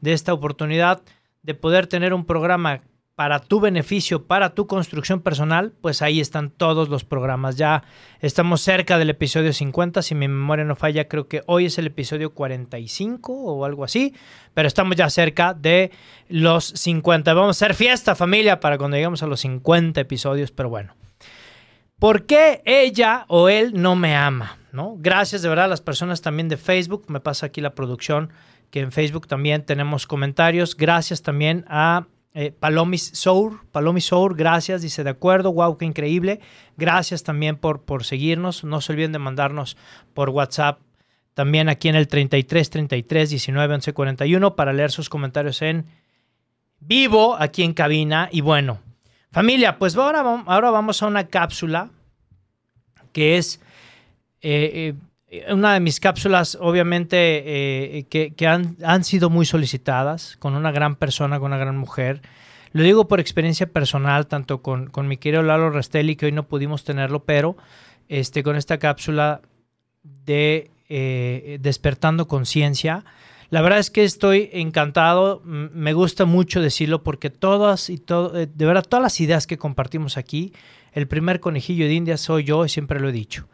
de 0.00 0.12
esta 0.12 0.32
oportunidad 0.32 1.02
de 1.42 1.54
poder 1.54 1.86
tener 1.86 2.14
un 2.14 2.24
programa 2.24 2.82
para 3.14 3.40
tu 3.40 3.60
beneficio, 3.60 4.24
para 4.26 4.54
tu 4.54 4.66
construcción 4.66 5.20
personal, 5.20 5.72
pues 5.80 6.00
ahí 6.00 6.20
están 6.20 6.50
todos 6.50 6.88
los 6.88 7.04
programas. 7.04 7.56
Ya 7.56 7.84
estamos 8.20 8.62
cerca 8.62 8.98
del 8.98 9.10
episodio 9.10 9.52
50, 9.52 10.00
si 10.02 10.14
mi 10.14 10.28
memoria 10.28 10.64
no 10.64 10.76
falla, 10.76 11.08
creo 11.08 11.28
que 11.28 11.42
hoy 11.46 11.66
es 11.66 11.78
el 11.78 11.86
episodio 11.86 12.32
45 12.32 13.32
o 13.32 13.64
algo 13.64 13.84
así, 13.84 14.14
pero 14.54 14.66
estamos 14.66 14.96
ya 14.96 15.10
cerca 15.10 15.52
de 15.52 15.90
los 16.28 16.64
50. 16.64 17.34
Vamos 17.34 17.48
a 17.48 17.64
hacer 17.64 17.74
fiesta 17.74 18.14
familia 18.14 18.60
para 18.60 18.78
cuando 18.78 18.96
lleguemos 18.96 19.22
a 19.22 19.26
los 19.26 19.40
50 19.40 20.00
episodios, 20.00 20.50
pero 20.50 20.70
bueno. 20.70 20.94
¿Por 21.98 22.26
qué 22.26 22.62
ella 22.64 23.26
o 23.28 23.48
él 23.48 23.72
no 23.74 23.94
me 23.94 24.16
ama? 24.16 24.58
¿No? 24.72 24.96
Gracias 24.98 25.42
de 25.42 25.48
verdad 25.48 25.66
a 25.66 25.68
las 25.68 25.82
personas 25.82 26.22
también 26.22 26.48
de 26.48 26.56
Facebook, 26.56 27.04
me 27.08 27.20
pasa 27.20 27.46
aquí 27.46 27.60
la 27.60 27.74
producción, 27.74 28.30
que 28.70 28.80
en 28.80 28.90
Facebook 28.90 29.28
también 29.28 29.64
tenemos 29.66 30.06
comentarios. 30.06 30.76
Gracias 30.76 31.22
también 31.22 31.64
a 31.68 32.06
eh, 32.34 32.50
Palomis 32.50 33.10
Sour, 33.14 33.66
Palomis 33.72 34.06
Sour, 34.06 34.34
gracias, 34.36 34.82
dice 34.82 35.04
de 35.04 35.10
acuerdo, 35.10 35.52
wow, 35.52 35.76
qué 35.76 35.84
increíble. 35.84 36.40
Gracias 36.76 37.22
también 37.22 37.56
por, 37.56 37.82
por 37.82 38.04
seguirnos. 38.04 38.64
No 38.64 38.80
se 38.80 38.92
olviden 38.92 39.12
de 39.12 39.18
mandarnos 39.18 39.76
por 40.14 40.30
WhatsApp 40.30 40.80
también 41.34 41.68
aquí 41.68 41.88
en 41.88 41.96
el 41.96 42.08
33 42.08 42.70
33 42.70 43.30
19 43.30 43.74
11 43.74 43.92
41 43.92 44.56
para 44.56 44.72
leer 44.72 44.90
sus 44.90 45.08
comentarios 45.08 45.62
en 45.62 45.86
vivo 46.80 47.36
aquí 47.38 47.62
en 47.62 47.74
cabina. 47.74 48.28
Y 48.32 48.40
bueno, 48.40 48.80
familia, 49.30 49.78
pues 49.78 49.96
ahora, 49.96 50.20
ahora 50.20 50.70
vamos 50.70 51.02
a 51.02 51.06
una 51.06 51.28
cápsula 51.28 51.90
que 53.12 53.36
es 53.36 53.60
eh, 54.40 54.70
eh, 54.74 54.94
una 55.48 55.74
de 55.74 55.80
mis 55.80 55.98
cápsulas, 55.98 56.58
obviamente, 56.60 57.98
eh, 57.98 58.04
que, 58.04 58.46
han, 58.46 59.04
sido 59.04 59.30
muy 59.30 59.46
solicitadas, 59.46 60.36
con 60.38 60.54
una 60.54 60.70
gran 60.72 60.96
persona, 60.96 61.38
con 61.38 61.52
una 61.52 61.58
gran 61.58 61.76
mujer. 61.76 62.20
Lo 62.72 62.82
digo 62.82 63.08
por 63.08 63.20
experiencia 63.20 63.66
personal, 63.66 64.26
tanto 64.26 64.62
con, 64.62 64.88
con 64.88 65.08
mi 65.08 65.16
querido 65.16 65.42
Lalo 65.42 65.70
Restelli, 65.70 66.16
que 66.16 66.26
hoy 66.26 66.32
no 66.32 66.48
pudimos 66.48 66.84
tenerlo, 66.84 67.24
pero 67.24 67.56
este, 68.08 68.42
con 68.42 68.56
esta 68.56 68.78
cápsula 68.78 69.40
de 70.02 70.70
eh, 70.88 71.58
Despertando 71.60 72.28
Conciencia. 72.28 73.04
La 73.48 73.62
verdad 73.62 73.78
es 73.78 73.90
que 73.90 74.04
estoy 74.04 74.50
encantado, 74.52 75.42
me 75.44 75.92
gusta 75.92 76.24
mucho 76.24 76.60
decirlo 76.60 77.02
porque 77.02 77.28
todas 77.28 77.90
y 77.90 77.98
todo, 77.98 78.30
de 78.30 78.66
verdad, 78.66 78.84
todas 78.88 79.02
las 79.02 79.20
ideas 79.20 79.46
que 79.46 79.58
compartimos 79.58 80.16
aquí, 80.16 80.54
el 80.92 81.06
primer 81.06 81.40
conejillo 81.40 81.86
de 81.86 81.94
India 81.94 82.16
soy 82.16 82.44
yo 82.44 82.64
y 82.64 82.70
siempre 82.70 82.98
lo 82.98 83.10
he 83.10 83.12
dicho. 83.12 83.46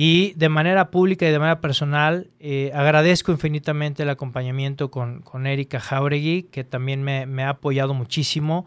Y 0.00 0.32
de 0.34 0.48
manera 0.48 0.92
pública 0.92 1.26
y 1.26 1.32
de 1.32 1.40
manera 1.40 1.60
personal, 1.60 2.30
eh, 2.38 2.70
agradezco 2.72 3.32
infinitamente 3.32 4.04
el 4.04 4.10
acompañamiento 4.10 4.92
con, 4.92 5.22
con 5.22 5.44
Erika 5.44 5.80
Jauregui, 5.80 6.44
que 6.44 6.62
también 6.62 7.02
me, 7.02 7.42
ha 7.42 7.48
apoyado 7.48 7.94
muchísimo. 7.94 8.64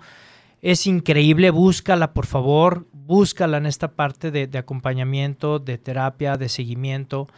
Es 0.61 0.87
increíble, 0.87 1.49
búscala 1.49 2.11
por 2.11 2.25
favor, 2.25 2.85
búscala 2.91 3.59
en 3.59 3.65
esta 3.65 3.93
parte 3.93 4.29
de, 4.29 4.47
de 4.47 4.57
acompañamiento, 4.57 5.59
de 5.59 5.77
terapia, 5.77 6.35
de 6.35 6.49
seguimiento. 6.49 7.29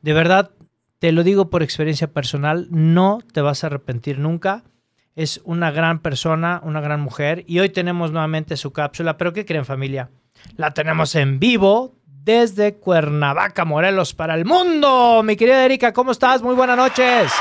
De 0.00 0.14
verdad, 0.14 0.52
te 0.98 1.12
lo 1.12 1.22
digo 1.22 1.50
por 1.50 1.62
experiencia 1.62 2.10
personal, 2.14 2.66
no 2.70 3.18
te 3.34 3.42
vas 3.42 3.62
a 3.62 3.66
arrepentir 3.66 4.20
nunca. 4.20 4.64
Es 5.16 5.42
una 5.44 5.70
gran 5.70 5.98
persona, 5.98 6.62
una 6.64 6.80
gran 6.80 7.02
mujer. 7.02 7.44
Y 7.46 7.58
hoy 7.58 7.68
tenemos 7.68 8.10
nuevamente 8.10 8.56
su 8.56 8.72
cápsula, 8.72 9.18
pero 9.18 9.34
¿qué 9.34 9.44
creen 9.44 9.66
familia? 9.66 10.08
La 10.56 10.70
tenemos 10.70 11.14
en 11.14 11.38
vivo 11.38 11.98
desde 12.24 12.74
Cuernavaca, 12.78 13.64
Morelos, 13.64 14.14
para 14.14 14.34
el 14.34 14.46
mundo. 14.46 15.22
Mi 15.22 15.36
querida 15.36 15.64
Erika, 15.64 15.92
¿cómo 15.92 16.12
estás? 16.12 16.42
Muy 16.42 16.54
buenas 16.54 16.76
noches. 16.76 17.32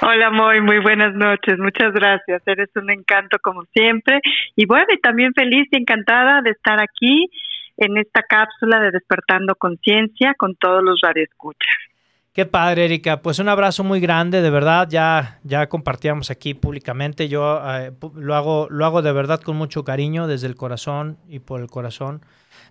Hola, 0.00 0.30
muy, 0.30 0.60
muy 0.60 0.78
buenas 0.78 1.14
noches. 1.14 1.58
Muchas 1.58 1.92
gracias. 1.92 2.42
Eres 2.46 2.68
un 2.76 2.90
encanto 2.90 3.38
como 3.42 3.64
siempre. 3.74 4.20
Y 4.54 4.66
bueno, 4.66 4.86
y 4.92 5.00
también 5.00 5.32
feliz 5.34 5.66
y 5.72 5.76
encantada 5.76 6.40
de 6.42 6.50
estar 6.50 6.80
aquí 6.80 7.30
en 7.78 7.96
esta 7.96 8.22
cápsula 8.22 8.78
de 8.80 8.92
Despertando 8.92 9.56
Conciencia 9.56 10.34
con 10.38 10.54
todos 10.54 10.84
los 10.84 11.00
radioescuchas. 11.02 11.93
Qué 12.34 12.46
padre, 12.46 12.86
Erika. 12.86 13.22
Pues 13.22 13.38
un 13.38 13.48
abrazo 13.48 13.84
muy 13.84 14.00
grande, 14.00 14.42
de 14.42 14.50
verdad. 14.50 14.88
Ya, 14.90 15.38
ya 15.44 15.68
compartíamos 15.68 16.32
aquí 16.32 16.52
públicamente. 16.52 17.28
Yo 17.28 17.62
eh, 17.64 17.92
lo, 18.16 18.34
hago, 18.34 18.66
lo 18.70 18.84
hago 18.84 19.02
de 19.02 19.12
verdad 19.12 19.40
con 19.40 19.56
mucho 19.56 19.84
cariño, 19.84 20.26
desde 20.26 20.48
el 20.48 20.56
corazón 20.56 21.16
y 21.28 21.38
por 21.38 21.60
el 21.60 21.68
corazón. 21.68 22.22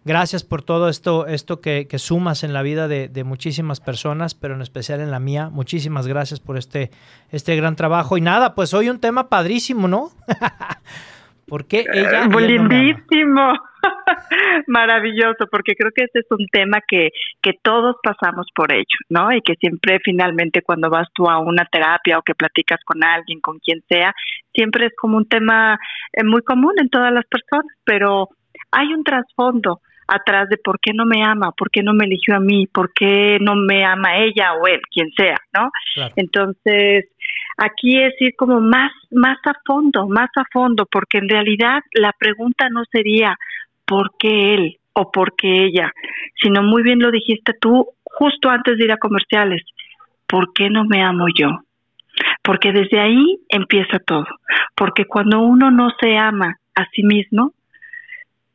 Gracias 0.04 0.44
por 0.44 0.64
todo 0.64 0.90
esto, 0.90 1.28
esto 1.28 1.62
que, 1.62 1.88
sumas 1.98 2.44
en 2.44 2.52
la 2.52 2.62
vida 2.62 2.90
de, 2.90 3.24
muchísimas 3.24 3.80
personas, 3.80 4.36
pero 4.36 4.54
en 4.54 4.62
especial 4.62 5.00
en 5.00 5.12
la 5.12 5.22
mía. 5.22 5.48
Muchísimas 5.50 6.08
gracias 6.08 6.42
por 6.42 6.58
este, 6.58 6.92
este 7.32 7.56
gran 7.56 7.78
trabajo. 7.78 8.18
Y 8.18 8.22
nada, 8.22 8.56
pues 8.56 8.74
hoy 8.74 8.90
un 8.90 9.00
tema 9.00 9.30
padrísimo, 9.30 9.88
¿no? 9.88 10.12
Porque 11.54 11.86
ella... 11.94 12.26
lindísimo. 12.26 13.54
Maravilloso, 14.68 15.46
porque 15.52 15.76
creo 15.76 15.92
que 15.96 16.06
este 16.06 16.22
es 16.22 16.26
un 16.32 16.48
tema 16.52 16.80
que, 16.88 17.10
que 17.44 17.52
todos 17.62 17.96
pasamos 18.02 18.48
por 18.56 18.74
ello, 18.74 18.98
¿no? 19.10 19.32
Y 19.32 19.40
que 19.42 19.54
siempre 19.58 20.00
finalmente 20.04 20.64
cuando 20.64 20.90
vas 20.90 21.08
tú 21.14 21.30
a 21.30 21.38
una 21.38 21.66
terapia 21.72 22.18
o 22.18 22.24
que 22.24 22.34
platicas 22.34 22.80
con 22.84 23.04
alguien, 23.04 23.40
con 23.40 23.60
quien 23.60 23.84
sea, 23.88 24.16
siempre 24.52 24.88
es 24.88 24.94
como 25.00 25.16
un 25.16 25.28
tema 25.28 25.78
eh, 26.14 26.24
muy 26.24 26.42
común 26.42 26.74
en 26.82 26.90
todas 26.90 27.14
las 27.14 27.26
personas, 27.26 27.72
pero 27.84 28.30
hay 28.72 28.92
un 28.92 29.04
trasfondo 29.04 29.80
atrás 30.08 30.50
de 30.50 30.58
por 30.58 30.80
qué 30.80 30.92
no 30.92 31.06
me 31.06 31.24
ama, 31.24 31.52
por 31.52 31.70
qué 31.70 31.84
no 31.84 31.94
me 31.94 32.06
eligió 32.06 32.36
a 32.36 32.40
mí, 32.40 32.66
por 32.66 32.92
qué 32.94 33.38
no 33.40 33.56
me 33.56 33.86
ama 33.86 34.18
ella 34.18 34.54
o 34.56 34.66
él, 34.66 34.82
quien 34.92 35.12
sea, 35.16 35.38
¿no? 35.54 35.70
Entonces, 36.16 37.06
aquí 37.58 38.02
es 38.02 38.14
ir 38.20 38.36
como 38.36 38.62
más, 38.62 38.92
más 39.12 39.38
a 39.46 39.54
fondo, 39.66 40.08
más 40.08 40.30
a 40.36 40.44
fondo, 40.52 40.86
porque 40.92 41.18
en 41.18 41.30
realidad 41.30 41.82
la 41.94 42.12
pregunta 42.18 42.70
no 42.70 42.84
sería 42.92 43.38
por 43.86 44.12
qué 44.18 44.56
él 44.56 44.78
o 44.94 45.12
por 45.12 45.36
qué 45.36 45.66
ella, 45.66 45.92
sino 46.42 46.64
muy 46.64 46.84
bien 46.84 47.00
lo 47.00 47.12
dijiste 47.12 47.54
tú 47.60 47.88
justo 48.04 48.50
antes 48.50 48.78
de 48.78 48.86
ir 48.86 48.92
a 48.92 48.98
comerciales, 48.98 49.64
¿por 50.28 50.54
qué 50.54 50.70
no 50.70 50.86
me 50.86 51.04
amo 51.04 51.26
yo? 51.36 51.50
Porque 52.44 52.72
desde 52.72 53.00
ahí 53.00 53.40
empieza 53.50 54.00
todo, 54.00 54.28
porque 54.76 55.06
cuando 55.06 55.40
uno 55.40 55.72
no 55.72 55.90
se 56.00 56.18
ama 56.18 56.58
a 56.76 56.86
sí 56.94 57.04
mismo, 57.04 57.54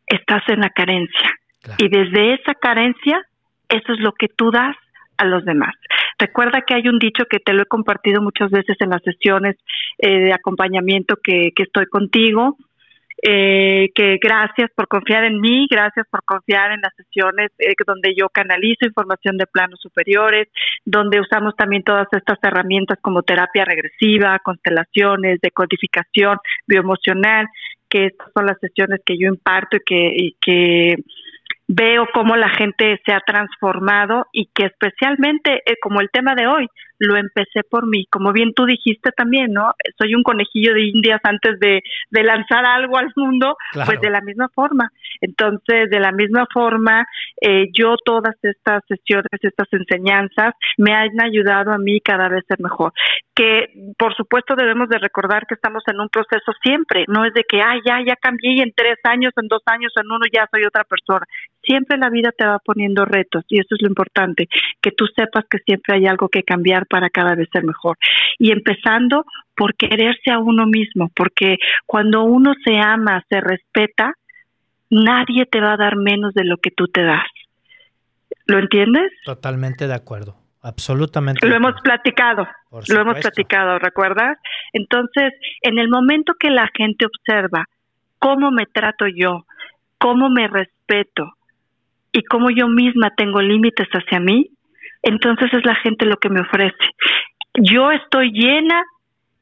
estás 0.07 0.43
en 0.49 0.61
la 0.61 0.71
carencia. 0.71 1.31
Y 1.79 1.89
desde 1.89 2.35
esa 2.35 2.55
carencia, 2.55 3.21
eso 3.69 3.93
es 3.93 4.01
lo 4.01 4.13
que 4.13 4.29
tú 4.29 4.51
das 4.51 4.77
a 5.19 5.25
los 5.25 5.45
demás. 5.45 5.75
Recuerda 6.19 6.63
que 6.67 6.75
hay 6.75 6.89
un 6.89 6.99
dicho 6.99 7.25
que 7.31 7.39
te 7.39 7.53
lo 7.53 7.63
he 7.63 7.67
compartido 7.67 8.21
muchas 8.21 8.51
veces 8.51 8.77
en 8.81 8.91
las 8.91 9.03
sesiones 9.03 9.57
eh, 9.99 10.19
de 10.19 10.33
acompañamiento 10.33 11.17
que, 11.23 11.53
que 11.55 11.63
estoy 11.63 11.87
contigo, 11.87 12.57
eh, 13.21 13.91
que 13.97 14.19
gracias 14.23 14.71
por 14.77 14.87
confiar 14.87 15.25
en 15.25 15.41
mí, 15.41 15.67
gracias 15.69 16.07
por 16.09 16.23
confiar 16.25 16.71
en 16.71 16.81
las 16.81 16.95
sesiones 16.95 17.51
eh, 17.59 17.75
donde 17.85 18.15
yo 18.17 18.29
canalizo 18.29 18.87
información 18.87 19.37
de 19.37 19.47
planos 19.47 19.81
superiores, 19.81 20.49
donde 20.85 21.21
usamos 21.21 21.57
también 21.57 21.83
todas 21.83 22.07
estas 22.13 22.39
herramientas 22.43 22.99
como 23.03 23.23
terapia 23.23 23.65
regresiva, 23.65 24.39
constelaciones, 24.45 25.41
decodificación 25.41 26.39
bioemocional, 26.67 27.47
que 27.89 28.07
estas 28.07 28.29
son 28.33 28.47
las 28.47 28.59
sesiones 28.61 29.01
que 29.05 29.19
yo 29.19 29.29
imparto 29.29 29.79
y 29.79 29.81
que, 29.85 30.13
y 30.15 30.37
que 30.41 30.97
veo 31.69 32.09
cómo 32.13 32.35
la 32.35 32.49
gente 32.49 33.01
se 33.05 33.13
ha 33.13 33.21
transformado 33.21 34.27
y 34.33 34.47
que 34.55 34.65
especialmente 34.65 35.63
eh, 35.67 35.77
como 35.81 36.01
el 36.01 36.09
tema 36.11 36.35
de 36.35 36.47
hoy, 36.47 36.67
lo 36.99 37.17
empecé 37.17 37.63
por 37.69 37.87
mí, 37.87 38.07
como 38.11 38.33
bien 38.33 38.53
tú 38.55 38.67
dijiste 38.67 39.11
también, 39.13 39.53
¿no? 39.53 39.73
Soy 39.99 40.15
un 40.15 40.23
conejillo 40.23 40.75
de 40.75 40.83
indias 40.83 41.21
antes 41.23 41.59
de, 41.61 41.83
de 42.11 42.23
lanzar 42.23 42.65
algo 42.65 42.99
al 42.99 43.13
mundo, 43.17 43.57
pues 43.73 44.01
de 44.01 44.11
la 44.11 44.21
misma 44.21 44.49
forma. 44.55 44.91
Entonces, 45.21 45.91
de 45.91 46.01
la 46.01 46.13
misma 46.13 46.47
forma, 46.53 47.07
eh, 47.41 47.67
yo 47.73 47.97
todas 48.05 48.37
estas 48.43 48.83
sesiones, 48.87 49.27
estas 49.41 49.69
enseñanzas, 49.73 50.55
me 50.77 50.93
han 50.93 51.21
ayudado 51.21 51.73
a 51.73 51.79
mí 51.79 52.01
cada 52.01 52.29
vez 52.29 52.45
ser 52.49 52.61
mejor. 52.61 52.93
Que, 53.35 53.67
por 53.97 54.15
supuesto, 54.15 54.55
debemos 54.57 54.89
de 54.89 54.99
recordar 54.99 55.47
que 55.47 55.55
estamos 55.55 55.83
en 55.87 56.01
un 56.01 56.09
proceso 56.09 56.53
siempre, 56.63 57.05
no 57.09 57.25
es 57.25 57.33
de 57.35 57.45
que, 57.49 57.61
ah, 57.61 57.77
ya, 57.85 58.01
ya 58.05 58.17
cambié 58.17 58.55
y 58.55 58.61
en 58.61 58.73
tres 58.75 58.99
años, 59.05 59.33
en 59.37 59.49
dos 59.49 59.63
años, 59.67 59.93
en 59.97 60.07
uno 60.07 60.25
ya 60.33 60.49
soy 60.51 60.65
otra 60.65 60.85
persona. 60.85 61.25
Siempre 61.63 61.99
la 61.99 62.11
vida 62.11 62.33
te 62.37 62.47
va 62.47 62.59
poniendo 62.59 63.05
retos 63.05 63.45
y 63.49 63.61
eso 63.61 63.75
es 63.75 63.83
lo 63.83 63.89
importante, 63.89 64.49
que 64.81 64.91
tú 64.91 65.07
sepas 65.15 65.45
que 65.51 65.59
siempre 65.59 65.97
hay 65.97 66.07
algo 66.07 66.29
que 66.29 66.43
cambiar 66.43 66.87
para 66.89 67.11
cada 67.11 67.35
vez 67.35 67.49
ser 67.53 67.65
mejor. 67.65 67.97
Y 68.39 68.53
empezando 68.53 69.25
por 69.57 69.75
quererse 69.75 70.31
a 70.31 70.39
uno 70.39 70.67
mismo, 70.67 71.11
porque 71.15 71.57
cuando 71.87 72.25
uno 72.25 72.55
se 72.65 72.79
ama, 72.79 73.25
se 73.29 73.41
respeta, 73.41 74.13
nadie 74.91 75.47
te 75.47 75.61
va 75.61 75.73
a 75.73 75.77
dar 75.77 75.97
menos 75.97 76.35
de 76.35 76.45
lo 76.45 76.57
que 76.59 76.71
tú 76.71 76.87
te 76.89 77.03
das. 77.03 77.27
¿Lo 78.47 78.59
entiendes? 78.59 79.13
Totalmente 79.25 79.87
de 79.87 79.95
acuerdo. 79.95 80.37
Absolutamente. 80.63 81.47
Lo 81.47 81.55
hemos 81.55 81.81
platicado, 81.83 82.47
lo 82.89 83.01
hemos 83.01 83.21
platicado, 83.21 83.79
¿recuerdas? 83.79 84.39
Entonces, 84.73 85.33
en 85.63 85.79
el 85.79 85.89
momento 85.89 86.35
que 86.35 86.51
la 86.51 86.69
gente 86.77 87.07
observa 87.07 87.65
cómo 88.19 88.51
me 88.51 88.67
trato 88.67 89.07
yo, 89.07 89.45
cómo 89.99 90.29
me 90.31 90.49
respeto 90.49 91.33
y 92.13 92.23
cómo 92.25 92.51
yo 92.51 92.69
misma 92.69 93.11
tengo 93.17 93.41
límites 93.41 93.89
hacia 93.89 94.19
mí, 94.19 94.51
entonces 95.03 95.53
es 95.53 95.65
la 95.65 95.75
gente 95.77 96.07
lo 96.07 96.17
que 96.17 96.29
me 96.29 96.41
ofrece. 96.41 96.77
Yo 97.55 97.91
estoy 97.91 98.31
llena 98.33 98.83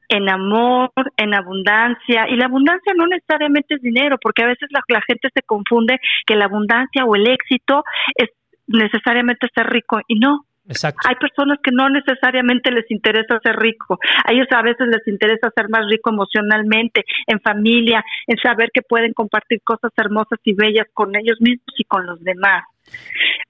en 0.08 0.28
amor, 0.28 0.90
en 1.16 1.34
abundancia. 1.34 2.28
Y 2.28 2.36
la 2.36 2.46
abundancia 2.46 2.92
no 2.96 3.06
necesariamente 3.06 3.74
es 3.74 3.82
dinero, 3.82 4.18
porque 4.20 4.42
a 4.42 4.46
veces 4.46 4.68
la, 4.70 4.80
la 4.88 5.02
gente 5.02 5.28
se 5.34 5.42
confunde 5.42 5.98
que 6.26 6.36
la 6.36 6.46
abundancia 6.46 7.04
o 7.04 7.16
el 7.16 7.28
éxito 7.28 7.84
es 8.14 8.30
necesariamente 8.66 9.48
ser 9.54 9.66
rico 9.68 10.00
y 10.06 10.18
no. 10.18 10.44
Exacto. 10.68 11.08
Hay 11.08 11.14
personas 11.14 11.58
que 11.62 11.70
no 11.72 11.88
necesariamente 11.88 12.72
les 12.72 12.90
interesa 12.90 13.38
ser 13.40 13.56
rico. 13.56 14.00
A 14.24 14.32
ellos 14.32 14.48
a 14.50 14.62
veces 14.62 14.88
les 14.88 15.06
interesa 15.06 15.52
ser 15.54 15.68
más 15.68 15.86
rico 15.88 16.10
emocionalmente, 16.10 17.04
en 17.28 17.40
familia, 17.40 18.04
en 18.26 18.36
saber 18.38 18.70
que 18.74 18.82
pueden 18.82 19.12
compartir 19.12 19.60
cosas 19.62 19.92
hermosas 19.96 20.40
y 20.42 20.54
bellas 20.54 20.88
con 20.92 21.14
ellos 21.14 21.40
mismos 21.40 21.72
y 21.78 21.84
con 21.84 22.04
los 22.04 22.20
demás. 22.22 22.64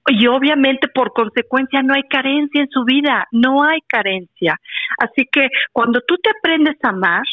Y 0.09 0.27
obviamente 0.27 0.87
por 0.87 1.11
consecuencia 1.13 1.81
no 1.81 1.93
hay 1.93 2.03
carencia 2.03 2.61
en 2.61 2.69
su 2.69 2.85
vida, 2.85 3.27
no 3.31 3.63
hay 3.63 3.79
carencia. 3.87 4.57
Así 4.97 5.27
que 5.31 5.49
cuando 5.73 6.01
tú 6.07 6.15
te 6.17 6.29
aprendes 6.29 6.77
a 6.83 6.89
amar, 6.89 7.23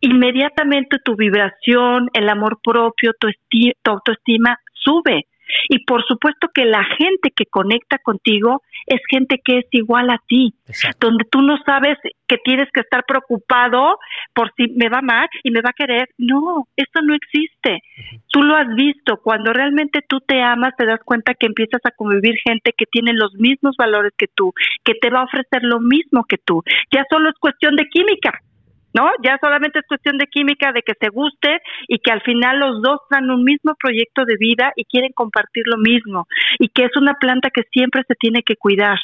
inmediatamente 0.00 0.98
tu 1.02 1.16
vibración, 1.16 2.10
el 2.12 2.28
amor 2.28 2.58
propio, 2.62 3.12
tu, 3.18 3.28
tu 3.50 3.90
autoestima 3.90 4.58
sube 4.72 5.26
y 5.68 5.84
por 5.84 6.04
supuesto 6.04 6.48
que 6.54 6.64
la 6.64 6.84
gente 6.84 7.30
que 7.34 7.46
conecta 7.46 7.98
contigo 7.98 8.62
es 8.86 9.00
gente 9.10 9.40
que 9.44 9.58
es 9.58 9.66
igual 9.70 10.10
a 10.10 10.20
ti, 10.26 10.54
donde 11.00 11.24
tú 11.30 11.42
no 11.42 11.56
sabes 11.64 11.98
que 12.26 12.38
tienes 12.38 12.68
que 12.72 12.80
estar 12.80 13.04
preocupado 13.06 13.98
por 14.34 14.52
si 14.56 14.68
me 14.68 14.88
va 14.88 15.02
mal 15.02 15.28
y 15.42 15.50
me 15.50 15.60
va 15.60 15.70
a 15.70 15.74
querer. 15.74 16.08
No, 16.18 16.66
eso 16.76 17.02
no 17.02 17.14
existe. 17.14 17.82
Tú 18.28 18.42
lo 18.42 18.56
has 18.56 18.74
visto. 18.74 19.18
Cuando 19.22 19.52
realmente 19.52 20.00
tú 20.08 20.20
te 20.20 20.42
amas, 20.42 20.74
te 20.76 20.86
das 20.86 21.00
cuenta 21.04 21.34
que 21.34 21.46
empiezas 21.46 21.80
a 21.84 21.90
convivir 21.90 22.36
gente 22.44 22.72
que 22.76 22.86
tiene 22.86 23.12
los 23.12 23.34
mismos 23.34 23.76
valores 23.76 24.12
que 24.16 24.26
tú, 24.34 24.52
que 24.84 24.94
te 24.94 25.10
va 25.10 25.20
a 25.20 25.24
ofrecer 25.24 25.62
lo 25.62 25.80
mismo 25.80 26.24
que 26.24 26.38
tú. 26.38 26.62
Ya 26.92 27.04
solo 27.10 27.30
es 27.30 27.36
cuestión 27.38 27.76
de 27.76 27.86
química. 27.88 28.40
¿No? 28.94 29.10
Ya 29.22 29.36
solamente 29.42 29.80
es 29.80 29.86
cuestión 29.86 30.16
de 30.16 30.26
química, 30.26 30.72
de 30.72 30.82
que 30.82 30.94
se 30.98 31.08
guste 31.08 31.58
y 31.88 31.98
que 31.98 32.12
al 32.12 32.22
final 32.22 32.60
los 32.60 32.80
dos 32.80 33.00
dan 33.10 33.30
un 33.30 33.44
mismo 33.44 33.74
proyecto 33.78 34.24
de 34.24 34.36
vida 34.38 34.72
y 34.76 34.84
quieren 34.84 35.10
compartir 35.14 35.64
lo 35.66 35.76
mismo 35.76 36.26
y 36.58 36.68
que 36.68 36.84
es 36.84 36.96
una 36.96 37.14
planta 37.14 37.50
que 37.50 37.62
siempre 37.72 38.02
se 38.06 38.14
tiene 38.14 38.42
que 38.42 38.56
cuidar, 38.56 38.98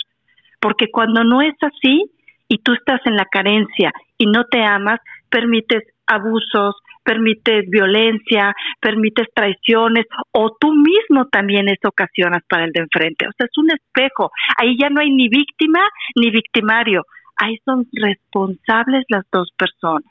porque 0.61 0.91
cuando 0.91 1.25
no 1.25 1.43
es 1.43 1.55
así 1.61 2.11
y 2.49 2.59
tú 2.59 2.73
estás 2.73 3.01
en 3.05 3.17
la 3.17 3.27
carencia 3.27 3.93
y 4.17 4.27
no 4.27 4.45
te 4.45 4.63
amas, 4.63 5.01
permites 5.29 5.83
abusos, 6.07 6.77
permites 7.03 7.69
violencia, 7.69 8.55
permites 8.81 9.27
traiciones 9.35 10.07
o 10.33 10.57
tú 10.61 10.73
mismo 10.73 11.27
también 11.27 11.69
es 11.69 11.79
ocasionas 11.85 12.43
para 12.49 12.65
el 12.65 12.73
de 12.73 12.83
enfrente. 12.83 13.27
O 13.27 13.33
sea, 13.37 13.47
es 13.47 13.59
un 13.59 13.71
espejo. 13.71 14.31
Ahí 14.57 14.77
ya 14.79 14.91
no 14.91 15.01
hay 15.01 15.11
ni 15.11 15.29
víctima 15.29 15.81
ni 16.15 16.31
victimario 16.31 17.03
ahí 17.41 17.57
son 17.65 17.87
responsables 17.93 19.05
las 19.09 19.25
dos 19.33 19.51
personas. 19.57 20.11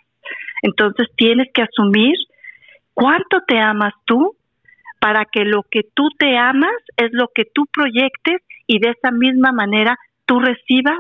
Entonces 0.61 1.07
tienes 1.15 1.47
que 1.53 1.61
asumir 1.61 2.15
cuánto 2.93 3.41
te 3.47 3.59
amas 3.59 3.93
tú 4.05 4.35
para 4.99 5.25
que 5.25 5.45
lo 5.45 5.63
que 5.63 5.81
tú 5.93 6.09
te 6.17 6.37
amas 6.37 6.75
es 6.97 7.09
lo 7.13 7.29
que 7.33 7.45
tú 7.45 7.65
proyectes 7.71 8.41
y 8.67 8.79
de 8.79 8.89
esa 8.89 9.11
misma 9.11 9.51
manera 9.51 9.95
tú 10.25 10.39
recibas 10.39 10.99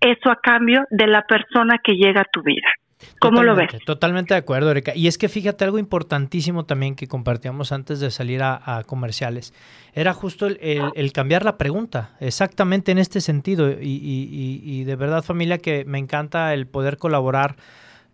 eso 0.00 0.30
a 0.30 0.40
cambio 0.40 0.84
de 0.90 1.06
la 1.06 1.22
persona 1.22 1.78
que 1.82 1.92
llega 1.92 2.20
a 2.22 2.30
tu 2.30 2.42
vida. 2.42 2.68
¿Cómo 3.20 3.42
lo 3.42 3.54
ves? 3.54 3.70
Totalmente 3.84 4.34
de 4.34 4.38
acuerdo, 4.38 4.70
Erika. 4.70 4.94
Y 4.94 5.06
es 5.06 5.18
que 5.18 5.28
fíjate 5.28 5.64
algo 5.64 5.78
importantísimo 5.78 6.64
también 6.64 6.94
que 6.94 7.06
compartíamos 7.06 7.72
antes 7.72 8.00
de 8.00 8.10
salir 8.10 8.42
a, 8.42 8.82
comerciales. 8.86 9.54
Era 9.92 10.12
justo 10.14 10.46
el, 10.46 11.12
cambiar 11.12 11.44
la 11.44 11.58
pregunta, 11.58 12.16
exactamente 12.20 12.92
en 12.92 12.98
este 12.98 13.20
sentido. 13.20 13.70
Y, 13.80 14.84
de 14.84 14.96
verdad, 14.96 15.22
familia, 15.22 15.58
que 15.58 15.84
me 15.84 15.98
encanta 15.98 16.54
el 16.54 16.66
poder 16.66 16.98
colaborar 16.98 17.56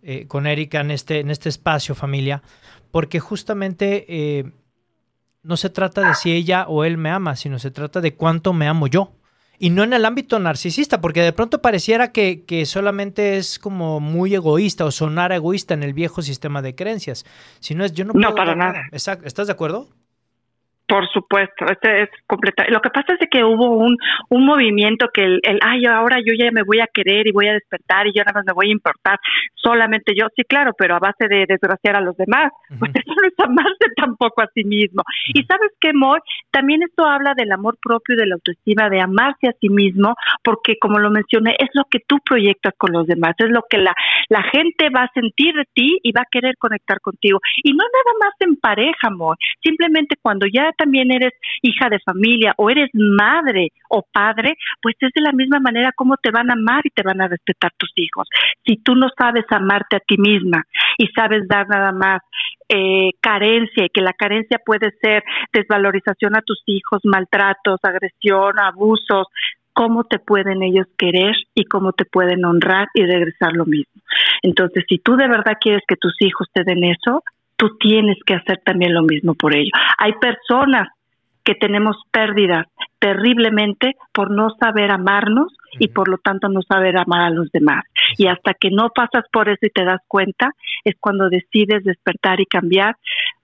eh, 0.03 0.27
con 0.27 0.45
Erika 0.45 0.81
en 0.81 0.91
este, 0.91 1.19
en 1.19 1.31
este 1.31 1.49
espacio, 1.49 1.95
familia, 1.95 2.43
porque 2.91 3.19
justamente 3.19 4.05
eh, 4.07 4.51
no 5.41 5.57
se 5.57 5.69
trata 5.69 6.07
de 6.07 6.13
si 6.13 6.31
ella 6.31 6.65
o 6.67 6.83
él 6.83 6.97
me 6.97 7.09
ama, 7.09 7.35
sino 7.35 7.57
se 7.57 7.71
trata 7.71 8.01
de 8.01 8.13
cuánto 8.13 8.53
me 8.53 8.67
amo 8.67 8.87
yo. 8.87 9.11
Y 9.59 9.69
no 9.69 9.83
en 9.83 9.93
el 9.93 10.05
ámbito 10.05 10.39
narcisista, 10.39 11.01
porque 11.01 11.21
de 11.21 11.33
pronto 11.33 11.61
pareciera 11.61 12.11
que, 12.11 12.43
que, 12.45 12.65
solamente 12.65 13.37
es 13.37 13.59
como 13.59 13.99
muy 13.99 14.35
egoísta 14.35 14.85
o 14.85 14.91
sonar 14.91 15.31
egoísta 15.31 15.73
en 15.73 15.83
el 15.83 15.93
viejo 15.93 16.21
sistema 16.21 16.61
de 16.61 16.75
creencias. 16.75 17.25
Si 17.59 17.75
no 17.75 17.85
es, 17.85 17.93
yo 17.93 18.05
no 18.05 18.13
puedo. 18.13 18.29
No, 18.29 18.35
para 18.35 18.55
nada. 18.55 18.83
Exacto. 18.91 19.27
¿Estás 19.27 19.47
de 19.47 19.53
acuerdo? 19.53 19.87
Por 20.87 21.07
supuesto, 21.09 21.65
este 21.65 22.03
es 22.03 22.09
completa. 22.27 22.65
Lo 22.69 22.79
que 22.79 22.89
pasa 22.89 23.13
es 23.19 23.27
que 23.29 23.43
hubo 23.43 23.77
un, 23.77 23.97
un 24.29 24.45
movimiento 24.45 25.07
que 25.13 25.23
el, 25.23 25.39
el, 25.43 25.59
ay, 25.63 25.85
ahora 25.85 26.17
yo 26.23 26.33
ya 26.37 26.51
me 26.51 26.63
voy 26.63 26.79
a 26.79 26.87
querer 26.87 27.27
y 27.27 27.31
voy 27.31 27.47
a 27.47 27.53
despertar 27.53 28.07
y 28.07 28.13
yo 28.13 28.23
nada 28.23 28.33
más 28.35 28.45
me 28.45 28.53
voy 28.53 28.67
a 28.67 28.71
importar 28.71 29.19
solamente 29.55 30.13
yo. 30.15 30.27
Sí, 30.35 30.43
claro, 30.43 30.73
pero 30.77 30.95
a 30.95 30.99
base 30.99 31.27
de 31.27 31.45
desgraciar 31.47 31.95
a 31.95 32.01
los 32.01 32.15
demás. 32.17 32.51
Pues 32.79 32.91
eso 32.95 33.13
no 33.15 33.27
es 33.27 33.33
amarse 33.39 33.85
tampoco 33.95 34.41
a 34.41 34.49
sí 34.53 34.63
mismo. 34.63 35.03
Y 35.33 35.43
sabes 35.43 35.71
qué, 35.79 35.91
Moy, 35.93 36.19
también 36.51 36.83
esto 36.83 37.05
habla 37.05 37.33
del 37.35 37.51
amor 37.51 37.77
propio 37.81 38.15
y 38.15 38.17
de 38.17 38.27
la 38.27 38.35
autoestima, 38.35 38.89
de 38.89 39.01
amarse 39.01 39.47
a 39.47 39.55
sí 39.59 39.69
mismo, 39.69 40.15
porque 40.43 40.77
como 40.79 40.99
lo 40.99 41.09
mencioné, 41.09 41.55
es 41.59 41.69
lo 41.73 41.83
que 41.89 41.99
tú 42.05 42.17
proyectas 42.23 42.73
con 42.77 42.91
los 42.93 43.07
demás, 43.07 43.33
es 43.39 43.49
lo 43.49 43.63
que 43.69 43.77
la, 43.77 43.93
la 44.29 44.43
gente 44.43 44.89
va 44.89 45.03
a 45.03 45.11
sentir 45.13 45.53
de 45.53 45.65
ti 45.73 45.99
y 46.03 46.11
va 46.11 46.21
a 46.21 46.31
querer 46.31 46.55
conectar 46.57 46.99
contigo. 47.01 47.39
Y 47.63 47.71
no 47.71 47.83
nada 47.83 48.17
más 48.21 48.33
en 48.39 48.55
pareja, 48.57 49.09
Moy, 49.11 49.35
simplemente 49.63 50.15
cuando 50.21 50.47
ya 50.47 50.71
también 50.77 51.11
eres 51.11 51.33
hija 51.61 51.89
de 51.89 51.99
familia 51.99 52.53
o 52.57 52.69
eres 52.69 52.89
madre 52.93 53.69
o 53.89 54.03
padre, 54.11 54.55
pues 54.81 54.95
es 54.99 55.11
de 55.13 55.21
la 55.21 55.31
misma 55.31 55.59
manera 55.59 55.91
como 55.95 56.17
te 56.17 56.31
van 56.31 56.49
a 56.49 56.53
amar 56.53 56.81
y 56.83 56.89
te 56.89 57.03
van 57.03 57.21
a 57.21 57.27
respetar 57.27 57.71
tus 57.77 57.91
hijos. 57.95 58.27
Si 58.65 58.77
tú 58.77 58.95
no 58.95 59.07
sabes 59.17 59.45
amarte 59.49 59.97
a 59.97 59.99
ti 59.99 60.17
misma 60.17 60.63
y 60.97 61.07
sabes 61.07 61.47
dar 61.47 61.67
nada 61.67 61.91
más 61.91 62.21
eh, 62.69 63.11
carencia 63.21 63.85
y 63.85 63.89
que 63.89 64.01
la 64.01 64.13
carencia 64.13 64.59
puede 64.65 64.91
ser 65.01 65.23
desvalorización 65.53 66.35
a 66.35 66.41
tus 66.41 66.61
hijos, 66.65 67.01
maltratos, 67.03 67.79
agresión, 67.83 68.59
abusos, 68.59 69.27
cómo 69.75 70.05
te 70.05 70.19
pueden 70.19 70.63
ellos 70.63 70.87
querer 70.97 71.35
y 71.53 71.65
cómo 71.65 71.91
te 71.91 72.05
pueden 72.05 72.45
honrar 72.45 72.87
y 72.93 73.05
regresar 73.05 73.51
lo 73.53 73.65
mismo. 73.65 74.01
Entonces, 74.41 74.85
si 74.87 74.97
tú 74.99 75.17
de 75.17 75.27
verdad 75.27 75.57
quieres 75.59 75.83
que 75.85 75.97
tus 75.97 76.15
hijos 76.21 76.47
te 76.53 76.63
den 76.63 76.83
eso, 76.85 77.23
tú 77.57 77.77
tienes 77.77 78.17
que 78.25 78.35
hacer 78.35 78.61
también 78.63 78.93
lo 78.93 79.03
mismo 79.03 79.35
por 79.35 79.53
ello. 79.53 79.71
Hay 79.97 80.13
personas 80.13 80.87
que 81.43 81.55
tenemos 81.55 81.97
pérdidas 82.09 82.67
terriblemente 82.99 83.95
por 84.13 84.31
no 84.31 84.49
saber 84.59 84.91
amarnos 84.91 85.53
y 85.77 85.89
por 85.89 86.07
lo 86.07 86.17
tanto 86.19 86.47
no 86.47 86.61
saber 86.61 86.97
amar 86.97 87.21
a 87.21 87.29
los 87.29 87.51
demás. 87.51 87.83
Y 88.17 88.27
hasta 88.27 88.53
que 88.53 88.71
no 88.71 88.89
pasas 88.89 89.25
por 89.31 89.49
eso 89.49 89.59
y 89.65 89.69
te 89.69 89.83
das 89.83 90.01
cuenta, 90.07 90.51
es 90.85 90.95
cuando 91.01 91.29
decides 91.29 91.83
despertar 91.83 92.39
y 92.39 92.45
cambiar 92.45 92.95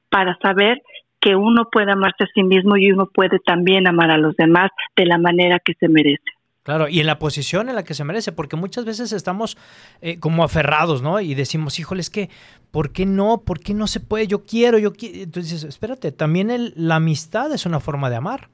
para 0.10 0.38
saber 0.38 0.82
que 1.22 1.36
uno 1.36 1.70
puede 1.72 1.92
amarse 1.92 2.24
a 2.24 2.28
sí 2.34 2.44
mismo 2.44 2.76
y 2.78 2.92
uno 2.92 3.06
puede 3.06 3.40
también 3.40 3.88
amar 3.88 4.12
a 4.12 4.18
los 4.18 4.36
demás 4.36 4.72
de 4.96 5.06
la 5.06 5.18
manera 5.18 5.60
que 5.60 5.74
se 5.80 5.88
merece. 5.88 6.24
Claro, 6.64 6.88
y 6.88 7.00
en 7.00 7.08
la 7.08 7.18
posición 7.18 7.70
en 7.70 7.76
la 7.76 7.84
que 7.84 7.96
se 7.96 8.04
merece, 8.04 8.32
porque 8.32 8.56
muchas 8.56 8.86
veces 8.86 9.14
estamos 9.14 9.58
eh, 10.02 10.20
como 10.20 10.44
aferrados, 10.44 11.02
¿no? 11.02 11.20
Y 11.20 11.34
decimos, 11.34 11.80
híjole, 11.80 12.02
es 12.02 12.12
que, 12.12 12.30
¿por 12.72 12.92
qué 12.92 13.06
no? 13.08 13.42
¿Por 13.46 13.60
qué 13.60 13.74
no 13.74 13.88
se 13.88 14.00
puede? 14.00 14.28
Yo 14.28 14.44
quiero, 14.44 14.78
yo 14.78 14.94
quiero. 14.94 15.24
Entonces, 15.24 15.64
espérate, 15.64 16.12
también 16.12 16.52
el, 16.52 16.74
la 16.76 16.98
amistad 16.98 17.52
es 17.52 17.66
una 17.66 17.80
forma 17.80 18.12
de 18.12 18.18
amar. 18.18 18.50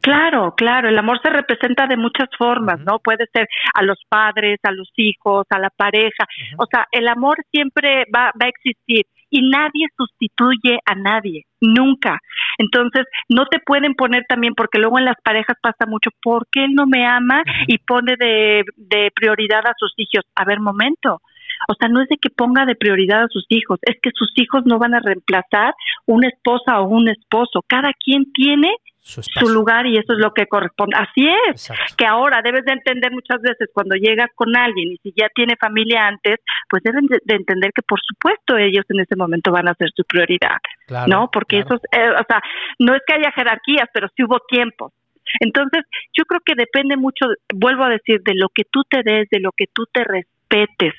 Claro, 0.00 0.54
claro, 0.56 0.88
el 0.88 0.96
amor 0.96 1.20
se 1.20 1.30
representa 1.30 1.86
de 1.86 1.96
muchas 1.96 2.28
formas, 2.38 2.78
¿no? 2.80 3.00
Puede 3.00 3.26
ser 3.32 3.48
a 3.74 3.82
los 3.82 3.98
padres, 4.08 4.58
a 4.62 4.70
los 4.70 4.90
hijos, 4.96 5.46
a 5.50 5.58
la 5.58 5.68
pareja. 5.68 6.24
O 6.58 6.66
sea, 6.70 6.86
el 6.92 7.08
amor 7.08 7.36
siempre 7.50 8.04
va, 8.14 8.26
va 8.40 8.46
a 8.46 8.48
existir 8.48 9.04
y 9.30 9.48
nadie 9.48 9.86
sustituye 9.96 10.78
a 10.84 10.94
nadie, 10.94 11.44
nunca. 11.60 12.18
Entonces, 12.58 13.04
no 13.28 13.46
te 13.46 13.58
pueden 13.58 13.94
poner 13.94 14.24
también, 14.28 14.54
porque 14.54 14.78
luego 14.78 14.98
en 14.98 15.04
las 15.04 15.16
parejas 15.22 15.56
pasa 15.60 15.86
mucho, 15.86 16.10
¿por 16.22 16.46
qué 16.50 16.64
él 16.64 16.74
no 16.74 16.86
me 16.86 17.06
ama 17.06 17.42
y 17.66 17.78
pone 17.78 18.16
de, 18.18 18.64
de 18.76 19.10
prioridad 19.14 19.66
a 19.66 19.74
sus 19.76 19.92
hijos? 19.96 20.24
A 20.34 20.44
ver, 20.44 20.60
momento. 20.60 21.20
O 21.68 21.74
sea, 21.74 21.88
no 21.88 22.02
es 22.02 22.08
de 22.08 22.16
que 22.16 22.30
ponga 22.30 22.64
de 22.64 22.74
prioridad 22.74 23.24
a 23.24 23.28
sus 23.28 23.46
hijos, 23.48 23.78
es 23.82 23.96
que 24.00 24.10
sus 24.14 24.32
hijos 24.36 24.62
no 24.66 24.78
van 24.78 24.94
a 24.94 25.00
reemplazar 25.00 25.74
una 26.06 26.28
esposa 26.28 26.80
o 26.80 26.88
un 26.88 27.08
esposo. 27.08 27.62
Cada 27.66 27.92
quien 28.04 28.32
tiene 28.32 28.72
su, 29.06 29.48
lugar 29.48 29.86
y 29.86 29.96
eso 29.96 30.12
es 30.14 30.18
lo 30.18 30.32
que 30.34 30.46
corresponde. 30.46 30.96
Así 30.96 31.28
es, 31.48 31.70
que 31.96 32.06
ahora 32.06 32.40
debes 32.42 32.64
de 32.64 32.72
entender 32.72 33.12
muchas 33.12 33.40
veces 33.40 33.70
cuando 33.72 33.94
llegas 33.94 34.30
con 34.34 34.56
alguien 34.56 34.92
y 34.92 34.96
si 34.98 35.12
ya 35.16 35.28
tiene 35.34 35.54
familia 35.56 36.08
antes, 36.08 36.40
pues 36.68 36.82
deben 36.82 37.06
de, 37.06 37.20
entender 37.34 37.70
que 37.72 37.82
por 37.82 38.00
supuesto 38.00 38.56
ellos 38.56 38.84
en 38.88 39.00
ese 39.00 39.14
momento 39.14 39.52
van 39.52 39.68
a 39.68 39.74
ser 39.74 39.90
su 39.94 40.02
prioridad, 40.04 40.58
¿no? 41.06 41.30
Porque 41.30 41.60
eso, 41.60 41.74
eh, 41.92 42.10
o 42.10 42.24
sea, 42.26 42.42
no 42.80 42.94
es 42.94 43.02
que 43.06 43.14
haya 43.14 43.30
jerarquías, 43.32 43.88
pero 43.92 44.08
sí 44.16 44.24
hubo 44.24 44.40
tiempo. 44.48 44.92
Entonces, 45.40 45.84
yo 46.16 46.24
creo 46.24 46.40
que 46.44 46.54
depende 46.56 46.96
mucho, 46.96 47.26
vuelvo 47.54 47.84
a 47.84 47.90
decir, 47.90 48.22
de 48.22 48.34
lo 48.34 48.48
que 48.48 48.64
tú 48.70 48.82
te 48.88 49.02
des, 49.02 49.28
de 49.30 49.40
lo 49.40 49.52
que 49.52 49.66
tú 49.72 49.86
te 49.92 50.04
respetes, 50.04 50.94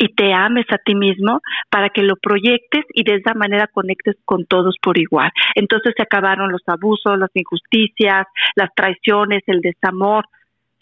y 0.00 0.14
te 0.14 0.32
ames 0.32 0.64
a 0.70 0.78
ti 0.78 0.94
mismo 0.94 1.40
para 1.68 1.90
que 1.90 2.02
lo 2.02 2.16
proyectes 2.16 2.86
y 2.94 3.04
de 3.04 3.16
esa 3.16 3.34
manera 3.34 3.66
conectes 3.66 4.16
con 4.24 4.46
todos 4.46 4.76
por 4.80 4.98
igual. 4.98 5.30
Entonces 5.54 5.92
se 5.94 6.02
acabaron 6.02 6.50
los 6.50 6.62
abusos, 6.66 7.18
las 7.18 7.30
injusticias, 7.34 8.26
las 8.56 8.70
traiciones, 8.74 9.42
el 9.46 9.60
desamor. 9.60 10.24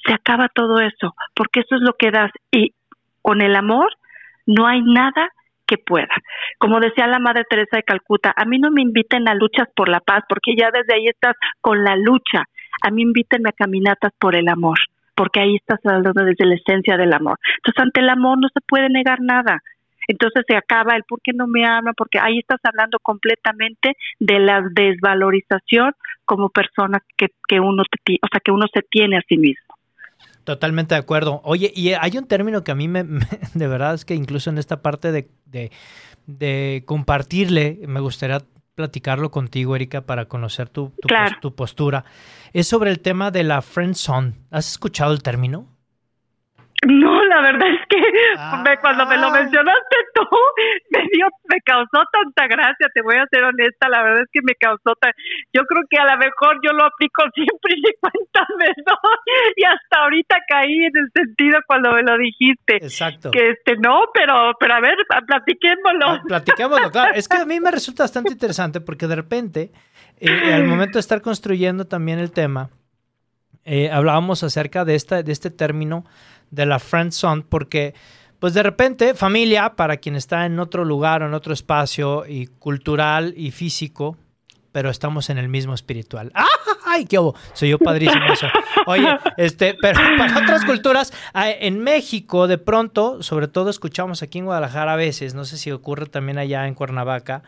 se 0.07 0.15
acaba 0.15 0.49
todo 0.49 0.79
eso, 0.79 1.15
porque 1.35 1.61
eso 1.61 1.75
es 1.75 1.83
lo 1.83 1.95
que 1.99 2.13
das. 2.13 2.31
Y 2.53 2.73
con 3.21 3.41
el 3.41 3.57
amor 3.57 3.89
no 4.47 4.69
hay 4.69 4.83
nada 4.83 5.33
que 5.67 5.79
pueda. 5.79 6.15
Como 6.59 6.79
decía 6.79 7.09
la 7.09 7.19
Madre 7.19 7.43
Teresa 7.51 7.77
de 7.77 7.83
Calcuta, 7.83 8.33
a 8.37 8.45
mí 8.45 8.59
no 8.61 8.71
me 8.71 8.83
inviten 8.83 9.29
a 9.29 9.35
luchas 9.35 9.67
por 9.75 9.89
la 9.89 9.99
paz, 9.99 10.23
porque 10.29 10.55
ya 10.57 10.71
desde 10.71 10.95
ahí 10.95 11.09
estás 11.09 11.35
con 11.61 11.83
la 11.83 11.97
lucha. 11.97 12.45
A 12.83 12.91
mí 12.93 13.03
invítenme 13.03 13.49
a 13.49 13.53
caminatas 13.53 14.13
por 14.21 14.37
el 14.37 14.49
amor, 14.49 14.79
porque 15.19 15.41
ahí 15.41 15.57
estás 15.57 15.81
hablando 15.85 16.23
desde 16.23 16.47
la 16.47 16.55
esencia 16.55 16.97
del 16.97 17.13
amor. 17.13 17.41
Entonces, 17.57 17.83
ante 17.83 17.99
el 17.99 18.09
amor 18.09 18.39
no 18.39 18.47
se 18.55 18.61
puede 18.61 18.89
negar 18.89 19.19
nada. 19.21 19.61
Entonces 20.07 20.45
se 20.47 20.57
acaba 20.57 20.95
el 20.95 21.03
por 21.03 21.21
qué 21.23 21.33
no 21.35 21.49
me 21.49 21.67
ama, 21.67 21.93
porque 21.97 22.21
ahí 22.21 22.39
estás 22.39 22.61
hablando 22.63 22.99
completamente 23.03 23.95
de 24.21 24.39
la 24.39 24.63
desvalorización 24.71 25.93
como 26.25 26.51
persona 26.51 27.03
que, 27.17 27.27
que 27.49 27.59
uno, 27.59 27.83
o 27.83 28.27
sea, 28.31 28.41
que 28.43 28.53
uno 28.53 28.67
se 28.73 28.83
tiene 28.89 29.19
a 29.19 29.23
sí 29.29 29.37
mismo. 29.37 29.75
Totalmente 30.45 30.95
de 30.95 31.01
acuerdo. 31.01 31.41
Oye, 31.43 31.73
y 31.75 31.95
hay 31.95 32.17
un 32.17 32.29
término 32.29 32.63
que 32.63 32.71
a 32.71 32.77
mí 32.77 32.87
me, 32.89 33.03
de 33.03 33.67
verdad 33.67 33.95
es 33.95 34.05
que 34.05 34.15
incluso 34.15 34.51
en 34.51 34.59
esta 34.59 34.83
parte 34.83 35.11
de, 35.11 35.29
de, 36.27 36.85
compartirle, 36.87 37.81
me 37.89 38.01
gustaría 38.01 38.39
platicarlo 38.79 39.33
contigo, 39.33 39.75
Erika, 39.75 40.03
para 40.03 40.27
conocer 40.27 40.69
tu, 40.69 40.93
tu, 41.41 41.55
postura. 41.57 42.05
Es 42.53 42.69
sobre 42.69 42.93
el 42.93 43.01
tema 43.01 43.33
de 43.33 43.43
la 43.43 43.61
friend 43.61 43.97
zone. 43.97 44.35
¿Has 44.53 44.71
escuchado 44.71 45.13
el 45.13 45.21
término? 45.21 45.67
No, 46.87 47.25
la 47.25 47.41
verdad 47.41 47.69
es 47.69 47.81
que 47.89 47.99
cuando 48.81 49.05
me 49.07 49.17
lo 49.17 49.27
ah. 49.27 49.33
mencionaste 49.33 49.97
tú, 50.15 50.23
me 50.91 51.01
dio, 51.13 51.27
me 51.49 51.61
causó 51.63 52.05
tanta 52.13 52.47
gracia, 52.47 52.87
te 52.95 53.03
voy 53.03 53.17
a 53.17 53.27
ser 53.31 53.43
honesta, 53.43 53.89
la 53.89 54.03
verdad 54.03 54.23
es 54.23 54.29
que 54.33 54.41
me 54.43 54.55
causó 54.55 54.95
tan, 55.01 55.13
yo 55.53 55.65
creo 55.65 55.83
que 55.91 55.99
a 55.99 56.05
lo 56.05 56.19
mejor 56.19 56.61
yo 56.63 56.73
lo 56.73 56.85
aplico 56.85 57.25
siempre 57.35 57.75
y 57.77 57.83
cuentas 58.01 58.47
¿no? 58.87 58.97
y 59.57 59.65
hasta 59.65 59.99
ahorita 60.03 60.37
caí 60.49 60.85
en 60.85 60.97
el 60.97 61.11
sentido 61.13 61.59
cuando 61.67 61.93
me 61.93 62.03
lo 62.03 62.17
dijiste. 62.17 62.77
Exacto. 62.77 63.33
Que 63.33 63.51
este, 63.51 63.77
no, 63.77 64.05
pero, 64.15 64.53
pero 64.61 64.75
a 64.75 64.81
ver, 64.81 64.97
platiquémoslo. 65.27 66.07
Ah, 66.07 66.23
platiquémoslo, 66.27 66.91
claro, 66.93 67.15
es 67.15 67.29
que 67.29 67.39
a 67.39 67.45
mí 67.45 67.59
me 67.59 67.73
resulta 67.73 68.05
bastante 68.05 68.33
interesante 68.33 68.81
porque 68.81 69.09
de 69.09 69.17
repente, 69.17 69.73
eh, 70.21 70.55
al 70.55 70.65
momento 70.65 70.95
de 70.95 71.01
estar 71.01 71.21
construyendo 71.23 71.87
también 71.87 72.21
el 72.21 72.31
tema, 72.31 72.71
eh, 73.65 73.91
hablábamos 73.91 74.43
acerca 74.45 74.85
de, 74.85 74.95
esta, 74.95 75.23
de 75.23 75.33
este 75.33 75.51
término 75.51 76.05
de 76.51 76.67
la 76.67 76.79
friend 76.79 77.13
zone 77.13 77.45
porque 77.49 77.95
pues 78.39 78.55
de 78.55 78.63
repente 78.63 79.15
familia 79.15 79.75
para 79.77 79.97
quien 79.97 80.17
está 80.17 80.47
en 80.47 80.59
otro 80.61 80.85
lugar 80.85 81.23
o 81.23 81.27
en 81.27 81.35
otro 81.35 81.53
espacio 81.53 82.25
y 82.27 82.47
cultural 82.47 83.35
y 83.37 83.51
físico 83.51 84.17
pero 84.73 84.91
estamos 84.91 85.31
en 85.31 85.39
el 85.39 85.49
mismo 85.49 85.75
espiritual. 85.75 86.33
¡Ay, 86.87 87.05
qué 87.05 87.19
obo! 87.19 87.35
Soy 87.53 87.71
yo 87.71 87.79
padrísimo 87.79 88.25
eso. 88.33 88.47
Oye, 88.87 89.09
este, 89.37 89.75
pero 89.81 89.99
para 90.19 90.39
otras 90.39 90.65
culturas, 90.65 91.13
en 91.35 91.81
México, 91.81 92.47
de 92.47 92.59
pronto, 92.59 93.23
sobre 93.23 93.49
todo 93.49 93.71
escuchamos 93.71 94.23
aquí 94.23 94.39
en 94.39 94.45
Guadalajara 94.45 94.93
a 94.93 94.97
veces, 94.97 95.35
no 95.35 95.45
sé 95.45 95.59
si 95.59 95.71
ocurre 95.71 96.07
también 96.07 96.39
allá 96.39 96.67
en 96.67 96.75
Cuernavaca, 96.75 97.43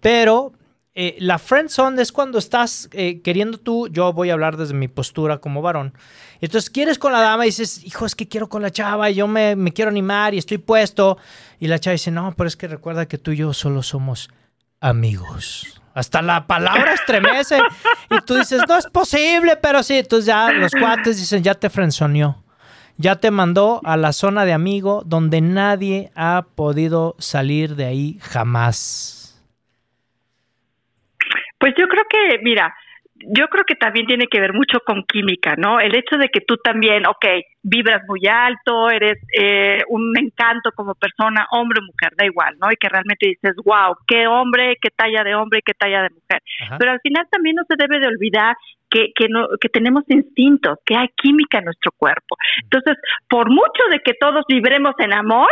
pero 0.00 0.52
eh, 1.00 1.14
la 1.20 1.38
friend 1.38 1.68
zone 1.68 2.02
es 2.02 2.10
cuando 2.10 2.40
estás 2.40 2.88
eh, 2.90 3.20
queriendo 3.22 3.58
tú, 3.58 3.86
yo 3.86 4.12
voy 4.12 4.30
a 4.30 4.32
hablar 4.32 4.56
desde 4.56 4.74
mi 4.74 4.88
postura 4.88 5.38
como 5.38 5.62
varón, 5.62 5.94
entonces 6.40 6.70
quieres 6.70 6.98
con 6.98 7.12
la 7.12 7.20
dama 7.20 7.44
y 7.46 7.50
dices, 7.50 7.84
hijo, 7.84 8.04
es 8.04 8.16
que 8.16 8.26
quiero 8.26 8.48
con 8.48 8.62
la 8.62 8.72
chava 8.72 9.08
y 9.08 9.14
yo 9.14 9.28
me, 9.28 9.56
quiero 9.72 9.92
animar 9.92 10.34
y 10.34 10.38
estoy 10.38 10.58
puesto. 10.58 11.16
Y 11.60 11.68
la 11.68 11.78
chava 11.78 11.92
dice, 11.92 12.10
no, 12.10 12.34
pero 12.36 12.48
es 12.48 12.56
que 12.56 12.66
recuerda 12.66 13.06
que 13.06 13.16
tú 13.16 13.30
y 13.30 13.36
yo 13.36 13.52
solo 13.52 13.84
somos 13.84 14.28
amigos. 14.80 15.80
Hasta 15.94 16.20
la 16.20 16.48
palabra 16.48 16.94
estremece. 16.94 17.60
y 18.10 18.20
tú 18.22 18.34
dices, 18.34 18.62
no 18.68 18.76
es 18.76 18.86
posible, 18.86 19.56
pero 19.56 19.84
sí. 19.84 19.98
Entonces 19.98 20.26
ya 20.26 20.50
los 20.50 20.72
cuates 20.72 21.16
dicen, 21.16 21.44
ya 21.44 21.54
te 21.54 21.70
frenzoneó. 21.70 22.42
Ya 22.96 23.20
te 23.20 23.30
mandó 23.30 23.80
a 23.84 23.96
la 23.96 24.12
zona 24.12 24.44
de 24.44 24.52
amigo 24.52 25.04
donde 25.06 25.40
nadie 25.40 26.10
ha 26.16 26.46
podido 26.56 27.14
salir 27.20 27.76
de 27.76 27.84
ahí 27.84 28.18
jamás. 28.20 29.17
Pues 31.58 31.74
yo 31.76 31.86
creo 31.88 32.04
que, 32.08 32.38
mira, 32.42 32.74
yo 33.20 33.48
creo 33.48 33.64
que 33.64 33.74
también 33.74 34.06
tiene 34.06 34.26
que 34.26 34.40
ver 34.40 34.52
mucho 34.52 34.78
con 34.86 35.02
química, 35.04 35.56
¿no? 35.56 35.80
El 35.80 35.96
hecho 35.96 36.16
de 36.16 36.28
que 36.28 36.40
tú 36.40 36.56
también, 36.56 37.06
ok, 37.06 37.24
vibras 37.62 38.02
muy 38.06 38.20
alto, 38.26 38.90
eres 38.90 39.18
eh, 39.36 39.78
un 39.88 40.16
encanto 40.16 40.70
como 40.74 40.94
persona, 40.94 41.46
hombre 41.50 41.80
o 41.80 41.86
mujer, 41.86 42.14
da 42.16 42.24
igual, 42.24 42.56
¿no? 42.60 42.70
Y 42.70 42.76
que 42.76 42.88
realmente 42.88 43.28
dices, 43.28 43.54
wow, 43.64 43.96
qué 44.06 44.26
hombre, 44.26 44.76
qué 44.80 44.90
talla 44.90 45.24
de 45.24 45.34
hombre, 45.34 45.62
qué 45.64 45.74
talla 45.74 46.02
de 46.02 46.10
mujer. 46.10 46.42
Pero 46.78 46.92
al 46.92 47.00
final 47.00 47.26
también 47.30 47.56
no 47.56 47.62
se 47.68 47.76
debe 47.76 47.98
de 47.98 48.08
olvidar 48.08 48.54
que, 48.90 49.12
que, 49.14 49.26
no, 49.28 49.46
que 49.60 49.68
tenemos 49.68 50.04
instintos, 50.08 50.78
que 50.84 50.96
hay 50.96 51.08
química 51.16 51.58
en 51.58 51.66
nuestro 51.66 51.92
cuerpo. 51.96 52.36
Entonces, 52.62 52.96
por 53.28 53.50
mucho 53.50 53.82
de 53.90 54.00
que 54.00 54.14
todos 54.18 54.44
vibremos 54.48 54.94
en 54.98 55.12
amor, 55.12 55.50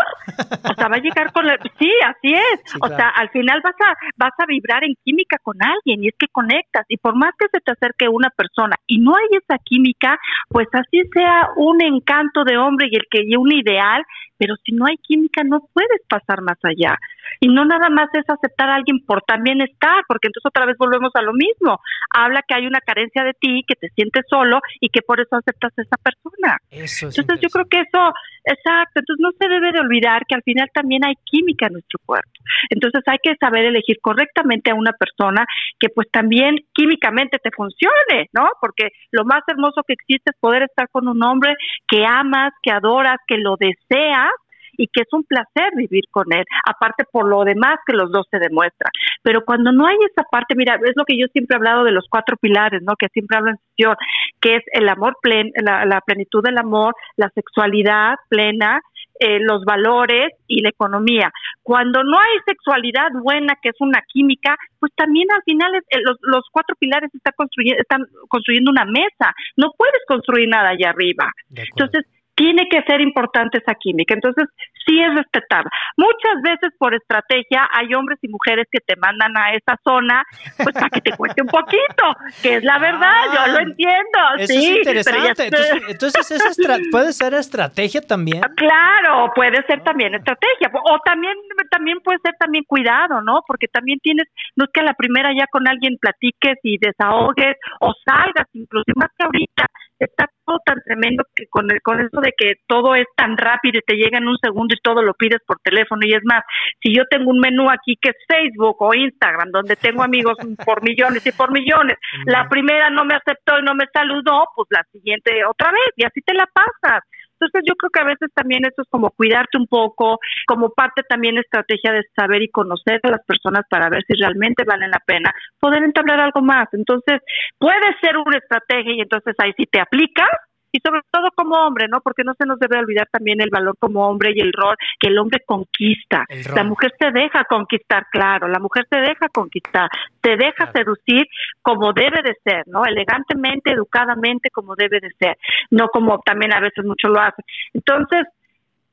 o 0.64 0.74
sea, 0.74 0.89
va 0.89 0.97
a 0.97 1.01
llegar 1.01 1.32
con 1.32 1.47
la... 1.47 1.59
Sí, 1.78 1.91
así 2.05 2.34
es. 2.34 2.74
o 2.80 2.89
sea, 2.89 3.09
al 3.09 3.28
final 3.30 3.61
vas 3.62 3.74
a, 3.84 3.95
vas 4.16 4.32
a 4.39 4.47
vibrar 4.47 4.84
en 4.84 4.95
química 5.05 5.39
con 5.43 5.57
alguien 5.61 6.05
y 6.05 6.09
es 6.09 6.14
que 6.18 6.28
conectas. 6.28 6.84
Y 6.89 6.97
por 6.97 7.16
más 7.16 7.32
que 7.39 7.47
se 7.53 7.61
te 7.61 7.72
acerque 7.72 8.09
una 8.09 8.30
persona 8.30 8.76
y 8.87 8.99
no 8.99 9.14
hay 9.16 9.39
esa 9.39 9.59
química, 9.59 10.18
pues 10.49 10.68
así 10.72 11.03
sea 11.12 11.49
un 11.57 11.82
encanto 11.82 12.45
de 12.45 12.57
hombre 12.57 12.89
y 12.91 12.97
el 12.97 13.07
que 13.11 13.22
y 13.26 13.37
un 13.37 13.53
ideal, 13.53 14.03
pero 14.39 14.55
si 14.64 14.72
no 14.72 14.87
hay 14.87 14.97
química 14.99 15.43
no 15.45 15.61
puedes 15.72 16.01
pasar 16.09 16.43
más 16.43 16.59
allá. 16.62 16.97
Y 17.41 17.49
no 17.49 17.64
nada 17.64 17.89
más 17.91 18.09
es 18.14 18.28
aceptar 18.28 18.70
a 18.70 18.76
alguien 18.76 19.05
por 19.05 19.22
también 19.22 19.61
estar, 19.61 20.03
porque 20.09 20.28
entonces 20.28 20.47
otra 20.47 20.66
vez 20.66 20.76
volvemos 20.78 21.11
a 21.14 21.22
lo 21.22 21.32
mismo. 21.32 21.80
Habla 22.14 22.43
que 22.47 22.55
hay 22.55 22.66
una 22.66 22.80
carencia 22.80 23.24
de 23.24 23.34
ti, 23.34 23.64
que 23.66 23.74
te 23.74 23.89
sientes 23.91 24.24
solo 24.28 24.61
y 24.80 24.89
que 24.89 25.03
por 25.03 25.20
eso 25.20 25.37
aceptas 25.37 25.72
a 25.76 25.82
esa 25.82 25.97
persona. 25.97 26.25
Entonces 26.70 27.40
yo 27.40 27.49
creo 27.49 27.66
que 27.66 27.80
eso, 27.80 28.12
exacto, 28.44 29.01
entonces 29.01 29.20
no 29.20 29.30
se 29.38 29.49
debe 29.49 29.72
de 29.72 29.80
olvidar 29.80 30.22
que 30.28 30.34
al 30.34 30.42
final 30.42 30.68
también 30.72 31.05
hay 31.05 31.14
química 31.24 31.66
en 31.66 31.74
nuestro 31.74 31.99
cuerpo. 32.05 32.30
Entonces 32.70 33.03
hay 33.07 33.18
que 33.22 33.34
saber 33.36 33.64
elegir 33.64 33.99
correctamente 34.01 34.70
a 34.70 34.74
una 34.74 34.92
persona 34.92 35.44
que 35.78 35.88
pues 35.88 36.09
también 36.11 36.57
químicamente 36.72 37.38
te 37.38 37.51
funcione, 37.51 38.28
¿no? 38.32 38.49
Porque 38.61 38.90
lo 39.11 39.24
más 39.24 39.42
hermoso 39.49 39.82
que 39.86 39.94
existe 39.94 40.30
es 40.30 40.40
poder 40.40 40.62
estar 40.64 40.88
con 40.90 41.09
un 41.09 41.22
hombre 41.22 41.55
que 41.88 42.05
amas, 42.05 42.53
que 42.62 42.70
adoras, 42.70 43.16
que 43.26 43.38
lo 43.38 43.57
deseas 43.59 44.30
y 44.76 44.86
que 44.88 45.02
es 45.02 45.12
un 45.12 45.24
placer 45.24 45.70
vivir 45.76 46.04
con 46.10 46.32
él, 46.32 46.44
aparte 46.66 47.04
por 47.10 47.28
lo 47.28 47.44
demás 47.44 47.78
que 47.86 47.92
los 47.92 48.10
dos 48.10 48.26
se 48.30 48.38
demuestran. 48.38 48.90
Pero 49.22 49.44
cuando 49.44 49.72
no 49.72 49.86
hay 49.86 49.96
esa 50.10 50.24
parte, 50.30 50.54
mira, 50.54 50.78
es 50.84 50.94
lo 50.96 51.04
que 51.04 51.18
yo 51.18 51.26
siempre 51.32 51.54
he 51.54 51.58
hablado 51.58 51.84
de 51.84 51.92
los 51.92 52.06
cuatro 52.08 52.36
pilares, 52.36 52.82
¿no? 52.82 52.94
Que 52.96 53.08
siempre 53.08 53.38
hablo 53.38 53.50
en 53.50 53.58
sesión, 53.70 53.96
que 54.40 54.56
es 54.56 54.62
el 54.72 54.88
amor 54.88 55.16
pleno, 55.20 55.50
la, 55.62 56.00
plenitud 56.06 56.42
del 56.42 56.58
amor, 56.58 56.94
la 57.16 57.30
sexualidad 57.30 58.16
plena, 58.28 58.80
eh, 59.18 59.38
los 59.40 59.64
valores 59.64 60.32
y 60.46 60.62
la 60.62 60.68
economía. 60.68 61.32
Cuando 61.62 62.04
no 62.04 62.18
hay 62.18 62.38
sexualidad 62.46 63.10
buena, 63.22 63.54
que 63.62 63.70
es 63.70 63.76
una 63.80 64.02
química, 64.12 64.56
pues 64.78 64.92
también 64.94 65.26
al 65.32 65.42
final 65.42 65.74
eh, 65.74 65.80
los, 66.04 66.18
los, 66.20 66.44
cuatro 66.52 66.76
pilares 66.78 67.10
están 67.14 67.32
construyendo, 67.36 67.80
están 67.80 68.06
construyendo 68.28 68.70
una 68.70 68.84
mesa. 68.84 69.34
No 69.56 69.72
puedes 69.76 70.00
construir 70.06 70.48
nada 70.48 70.70
allá 70.70 70.90
arriba. 70.90 71.32
Entonces, 71.54 72.04
tiene 72.37 72.68
que 72.68 72.82
ser 72.82 73.01
importante 73.01 73.59
esa 73.59 73.74
química. 73.74 74.14
Entonces, 74.14 74.45
sí 74.87 75.01
es 75.01 75.14
respetada. 75.14 75.68
Muchas 75.97 76.43
veces 76.43 76.70
por 76.78 76.95
estrategia 76.95 77.68
hay 77.72 77.93
hombres 77.95 78.18
y 78.22 78.28
mujeres 78.28 78.66
que 78.70 78.78
te 78.80 78.95
mandan 78.97 79.37
a 79.37 79.53
esa 79.53 79.76
zona, 79.82 80.22
pues 80.57 80.74
para 80.74 80.91
que 80.91 81.01
te 81.01 81.16
cueste 81.16 81.43
un 81.43 81.49
poquito, 81.49 82.05
que 82.43 82.57
es 82.57 82.64
la 82.64 82.78
verdad, 82.87 83.24
yo 83.34 83.53
lo 83.53 83.59
ah, 83.59 83.62
entiendo. 83.62 84.18
Eso 84.39 84.53
sí, 84.53 84.72
es 84.72 84.78
interesante. 84.78 85.47
Entonces, 85.47 86.30
entonces 86.30 86.89
puede 86.93 87.12
ser 87.12 87.34
estrategia 87.34 88.03
también. 88.03 88.45
Ah, 88.45 88.53
claro, 88.55 89.32
puede 89.34 89.64
ser 89.66 89.82
también 89.82 90.14
estrategia. 90.14 90.70
O 90.84 90.99
también, 91.05 91.34
también 91.70 92.01
puede 92.01 92.18
ser 92.22 92.34
también 92.39 92.64
cuidado, 92.64 93.22
¿no? 93.22 93.43
Porque 93.47 93.66
también 93.66 93.99
tienes, 94.01 94.26
no 94.57 94.66
es 94.66 94.70
que 94.72 94.80
a 94.80 94.84
la 94.84 94.95
primera 94.95 95.32
ya 95.32 95.47
con 95.51 95.66
alguien 95.66 95.97
platiques 95.99 96.59
y 96.62 96.76
desahogues 96.78 97.57
o 97.80 97.95
salgas, 98.05 98.47
incluso 98.53 98.93
más 98.95 99.09
que 99.16 99.24
ahorita 99.24 99.66
está 99.99 100.28
todo 100.45 100.59
tan 100.64 100.80
tremendo 100.84 101.24
que 101.34 101.47
con, 101.49 101.70
el, 101.70 101.80
con 101.82 102.01
eso 102.01 102.20
de 102.20 102.25
que 102.36 102.54
todo 102.66 102.94
es 102.94 103.06
tan 103.16 103.36
rápido 103.36 103.78
y 103.78 103.86
te 103.86 103.96
llega 103.96 104.18
en 104.18 104.28
un 104.28 104.38
segundo 104.38 104.74
y 104.74 104.80
todo 104.80 105.02
lo 105.02 105.14
pides 105.14 105.40
por 105.46 105.58
teléfono 105.60 106.02
y 106.04 106.14
es 106.14 106.22
más, 106.24 106.42
si 106.82 106.94
yo 106.94 107.04
tengo 107.10 107.30
un 107.30 107.38
menú 107.38 107.70
aquí 107.70 107.96
que 108.00 108.10
es 108.10 108.16
Facebook 108.28 108.76
o 108.80 108.94
Instagram 108.94 109.50
donde 109.50 109.76
tengo 109.76 110.02
amigos 110.02 110.36
por 110.64 110.82
millones 110.82 111.26
y 111.26 111.32
por 111.32 111.52
millones, 111.52 111.96
la 112.24 112.48
primera 112.48 112.90
no 112.90 113.04
me 113.04 113.14
aceptó 113.14 113.58
y 113.58 113.62
no 113.62 113.74
me 113.74 113.86
saludó, 113.92 114.46
pues 114.54 114.68
la 114.70 114.84
siguiente 114.92 115.44
otra 115.44 115.70
vez 115.70 115.92
y 115.96 116.04
así 116.04 116.20
te 116.22 116.34
la 116.34 116.46
pasas. 116.52 117.02
Entonces 117.38 117.62
yo 117.68 117.74
creo 117.76 117.90
que 117.90 118.00
a 118.00 118.04
veces 118.04 118.30
también 118.34 118.64
eso 118.64 118.82
es 118.82 118.88
como 118.88 119.10
cuidarte 119.10 119.58
un 119.58 119.66
poco, 119.66 120.18
como 120.46 120.70
parte 120.70 121.02
también 121.08 121.36
estrategia 121.36 121.92
de 121.92 122.02
saber 122.14 122.42
y 122.42 122.50
conocer 122.50 123.00
a 123.02 123.10
las 123.10 123.24
personas 123.26 123.64
para 123.68 123.90
ver 123.90 124.02
si 124.06 124.14
realmente 124.14 124.64
valen 124.64 124.90
la 124.90 125.02
pena 125.04 125.32
poder 125.60 125.82
entablar 125.82 126.20
algo 126.20 126.40
más. 126.40 126.68
Entonces 126.72 127.20
puede 127.58 127.94
ser 128.00 128.16
una 128.16 128.38
estrategia 128.38 128.94
y 128.94 129.00
entonces 129.00 129.34
ahí 129.38 129.52
sí 129.56 129.64
te 129.70 129.80
aplicas 129.80 130.30
y 130.72 130.80
sobre 130.80 131.00
todo 131.10 131.30
como 131.34 131.54
hombre, 131.56 131.86
¿no? 131.88 132.00
Porque 132.00 132.24
no 132.24 132.34
se 132.34 132.46
nos 132.46 132.58
debe 132.58 132.78
olvidar 132.78 133.08
también 133.10 133.40
el 133.40 133.50
valor 133.50 133.76
como 133.78 134.06
hombre 134.08 134.32
y 134.34 134.40
el 134.40 134.52
rol 134.52 134.76
que 134.98 135.08
el 135.08 135.18
hombre 135.18 135.40
conquista. 135.44 136.24
La 136.54 136.64
mujer 136.64 136.92
se 136.98 137.10
deja 137.10 137.44
conquistar, 137.44 138.06
claro, 138.10 138.48
la 138.48 138.58
mujer 138.58 138.86
se 138.90 138.98
deja 138.98 139.28
conquistar, 139.28 139.88
se 140.22 140.36
deja 140.36 140.70
seducir 140.72 141.26
como 141.62 141.92
debe 141.92 142.22
de 142.22 142.34
ser, 142.44 142.64
¿no? 142.66 142.84
Elegantemente, 142.84 143.72
educadamente, 143.72 144.50
como 144.50 144.74
debe 144.74 145.00
de 145.00 145.10
ser, 145.18 145.36
no 145.70 145.88
como 145.88 146.20
también 146.20 146.52
a 146.52 146.60
veces 146.60 146.84
mucho 146.84 147.08
lo 147.08 147.20
hace. 147.20 147.42
Entonces, 147.72 148.26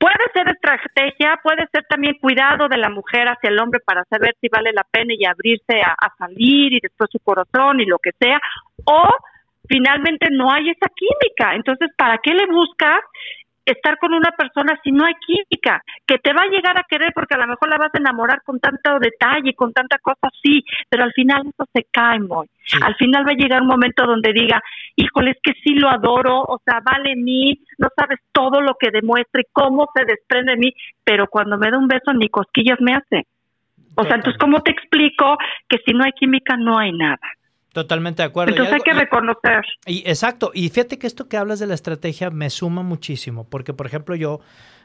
Puede 0.03 0.33
ser 0.33 0.49
estrategia, 0.49 1.39
puede 1.41 1.65
ser 1.71 1.85
también 1.87 2.15
cuidado 2.19 2.67
de 2.67 2.75
la 2.75 2.89
mujer 2.89 3.25
hacia 3.29 3.49
el 3.49 3.57
hombre 3.57 3.79
para 3.85 4.03
saber 4.09 4.35
si 4.41 4.49
vale 4.49 4.73
la 4.73 4.83
pena 4.83 5.13
y 5.17 5.23
abrirse 5.23 5.81
a, 5.81 5.93
a 5.93 6.13
salir 6.17 6.73
y 6.73 6.81
después 6.81 7.09
su 7.09 7.19
corazón 7.19 7.79
y 7.79 7.85
lo 7.85 7.99
que 7.99 8.11
sea, 8.19 8.37
o 8.83 9.07
finalmente 9.67 10.27
no 10.31 10.51
hay 10.51 10.69
esa 10.69 10.87
química. 10.95 11.55
Entonces, 11.55 11.89
¿para 11.97 12.17
qué 12.19 12.33
le 12.33 12.45
buscas 12.47 12.99
estar 13.65 13.97
con 13.97 14.13
una 14.13 14.31
persona 14.31 14.77
si 14.83 14.91
no 14.91 15.05
hay 15.05 15.13
química? 15.25 15.81
Que 16.05 16.17
te 16.17 16.33
va 16.33 16.43
a 16.43 16.47
llegar 16.47 16.77
a 16.77 16.85
querer 16.87 17.11
porque 17.13 17.35
a 17.35 17.37
lo 17.37 17.47
mejor 17.47 17.69
la 17.69 17.77
vas 17.77 17.93
a 17.93 17.97
enamorar 17.97 18.41
con 18.43 18.59
tanto 18.59 18.99
detalle, 18.99 19.53
con 19.53 19.71
tanta 19.73 19.97
cosa, 19.99 20.29
sí, 20.41 20.63
pero 20.89 21.03
al 21.03 21.13
final 21.13 21.43
eso 21.47 21.67
se 21.73 21.85
cae 21.91 22.19
muy. 22.19 22.47
Al 22.81 22.95
final 22.95 23.25
va 23.27 23.31
a 23.31 23.35
llegar 23.35 23.61
un 23.61 23.67
momento 23.67 24.05
donde 24.05 24.33
diga, 24.33 24.61
híjole, 24.95 25.31
es 25.31 25.37
que 25.41 25.53
sí 25.63 25.75
lo 25.75 25.89
adoro, 25.89 26.41
o 26.41 26.61
sea, 26.65 26.79
vale 26.83 27.15
mí, 27.15 27.59
no 27.77 27.89
sabes 27.95 28.19
todo 28.31 28.61
lo 28.61 28.75
que 28.75 28.91
demuestra 28.91 29.41
y 29.41 29.51
cómo 29.51 29.87
se 29.95 30.05
desprende 30.05 30.53
de 30.53 30.57
mí, 30.57 30.73
pero 31.03 31.27
cuando 31.27 31.57
me 31.57 31.71
da 31.71 31.77
un 31.77 31.87
beso 31.87 32.13
ni 32.13 32.29
cosquillas 32.29 32.79
me 32.81 32.93
hace. 32.93 33.25
O 33.95 34.03
sea, 34.03 34.15
entonces, 34.15 34.39
¿cómo 34.39 34.61
te 34.61 34.71
explico 34.71 35.37
que 35.69 35.77
si 35.85 35.93
no 35.93 36.03
hay 36.03 36.11
química 36.13 36.57
no 36.57 36.79
hay 36.79 36.91
nada? 36.91 37.19
Totalmente 37.73 38.21
de 38.21 38.27
acuerdo. 38.27 38.51
Entonces 38.51 38.75
hay 38.75 38.81
que 38.81 38.93
reconocer. 38.93 39.65
Y, 39.87 40.03
exacto. 40.07 40.51
Y 40.53 40.69
fíjate 40.69 40.99
que 40.99 41.07
esto 41.07 41.27
que 41.27 41.37
hablas 41.37 41.59
de 41.59 41.65
la 41.65 41.73
estrategia 41.73 42.29
me 42.29 42.51
suma 42.51 42.83
muchísimo, 42.83 43.49
porque 43.49 43.73
por 43.73 43.87
ejemplo 43.87 44.15
yo, 44.15 44.41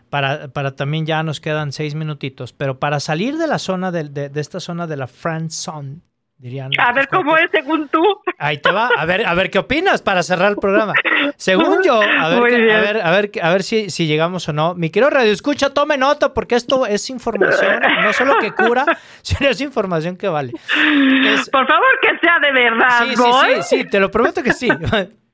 para, 0.09 0.49
para 0.49 0.75
también 0.75 1.05
ya 1.05 1.23
nos 1.23 1.41
quedan 1.41 1.73
seis 1.73 1.95
minutitos, 1.95 2.55
pero 2.55 2.79
para 2.79 2.99
salir 2.99 3.37
de 3.37 3.47
la 3.47 3.59
zona 3.59 3.93
de, 3.93 4.05
de, 4.09 4.41
esta 4.41 4.59
zona 4.59 4.87
de 4.87 4.97
la 4.97 5.07
friend 5.07 5.51
zone, 5.51 5.99
dirían. 6.39 6.71
A 6.79 6.93
ver 6.93 7.09
cómo 7.09 7.37
es 7.37 7.51
según 7.51 7.89
tú. 7.89 8.03
Ahí 8.39 8.59
te 8.59 8.71
va. 8.71 8.91
A 8.97 9.05
ver, 9.05 9.27
a 9.27 9.35
ver 9.35 9.51
qué 9.51 9.59
opinas 9.59 10.01
para 10.03 10.23
cerrar 10.23 10.53
el 10.53 10.57
programa. 10.57 10.95
Según 11.37 11.83
yo, 11.83 12.01
a 12.01 12.29
ver, 12.29 12.71
a 12.71 12.81
ver, 12.81 13.01
a 13.01 13.11
ver, 13.11 13.31
a 13.43 13.51
ver 13.51 13.63
si, 13.63 13.91
si, 13.91 14.07
llegamos 14.07 14.49
o 14.49 14.53
no. 14.53 14.75
Mi 14.75 14.91
querido 14.91 15.11
Radio 15.11 15.33
Escucha, 15.33 15.71
tome 15.71 15.99
nota 15.99 16.33
porque 16.33 16.55
esto 16.55 16.87
es 16.87 17.11
información, 17.11 17.81
no 18.03 18.13
solo 18.13 18.39
que 18.39 18.53
cura, 18.53 18.85
sino 19.23 19.51
es 19.51 19.61
información 19.61 20.17
que 20.17 20.29
vale. 20.29 20.53
Por 20.53 21.67
favor, 21.67 21.99
que 22.01 22.19
sea 22.21 22.39
de 22.41 22.53
verdad. 22.53 23.05
Sí, 23.05 23.17
sí, 23.17 23.63
sí, 23.63 23.77
sí, 23.77 23.85
te 23.85 24.01
lo 24.01 24.11
prometo 24.11 24.43
que 24.43 24.53
sí. 24.53 24.69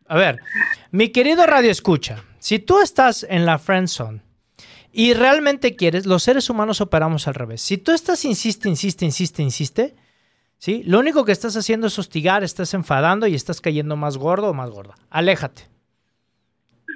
A 0.07 0.17
ver, 0.17 0.39
mi 0.91 1.09
querido 1.09 1.47
Radio 1.47 1.71
Escucha, 1.71 2.23
si 2.39 2.59
tú 2.59 2.81
estás 2.81 3.27
en 3.29 3.47
la 3.47 3.59
friend 3.59 3.89
zone 3.89 4.21
y 4.93 5.15
realmente 5.15 5.77
quieres, 5.77 6.05
los 6.05 6.23
seres 6.23 6.51
humanos 6.51 6.83
operamos 6.83 7.27
al 7.27 7.35
revés. 7.35 7.63
Si 7.63 7.79
tú 7.79 7.93
estás 7.93 8.25
insiste, 8.27 8.69
insiste, 8.69 9.07
insiste, 9.07 9.43
insiste, 9.43 9.95
¿sí? 10.65 10.83
Lo 10.87 10.99
único 10.99 11.27
que 11.27 11.33
estás 11.33 11.55
haciendo 11.59 11.89
es 11.89 11.99
hostigar, 11.99 12.43
estás 12.43 12.73
enfadando 12.73 13.27
y 13.27 13.35
estás 13.35 13.61
cayendo 13.61 13.97
más 13.97 14.17
gordo 14.17 14.49
o 14.49 14.55
más 14.55 14.71
gorda. 14.71 14.95
Aléjate. 15.11 15.69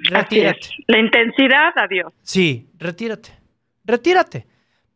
Retírate. 0.05 0.69
La 0.87 0.97
intensidad, 0.97 1.71
adiós. 1.75 2.11
Sí, 2.23 2.67
retírate. 2.79 3.29
Retírate. 3.85 4.47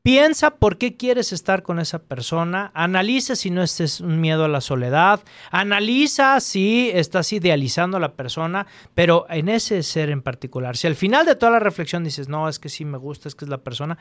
Piensa 0.02 0.56
por 0.56 0.80
qué 0.80 0.98
quieres 0.98 1.32
estar 1.34 1.62
con 1.62 1.78
esa 1.78 2.00
persona, 2.00 2.72
analiza 2.74 3.36
si 3.36 3.52
no 3.52 3.62
es 3.62 4.02
un 4.02 4.20
miedo 4.20 4.44
a 4.44 4.48
la 4.48 4.60
soledad, 4.60 5.22
analiza 5.52 6.40
si 6.40 6.90
estás 6.96 7.32
idealizando 7.32 7.98
a 7.98 8.00
la 8.00 8.16
persona, 8.16 8.66
pero 8.96 9.28
en 9.30 9.50
ese 9.50 9.84
ser 9.84 10.10
en 10.10 10.24
particular. 10.24 10.78
Si 10.78 10.88
al 10.88 10.96
final 10.96 11.28
de 11.28 11.36
toda 11.36 11.52
la 11.52 11.60
reflexión 11.60 12.04
dices, 12.04 12.28
no, 12.28 12.50
es 12.50 12.58
que 12.58 12.70
sí 12.70 12.86
me 12.86 12.98
gusta, 12.98 13.28
es 13.28 13.36
que 13.36 13.46
es 13.46 13.50
la 13.50 13.60
persona, 13.60 14.00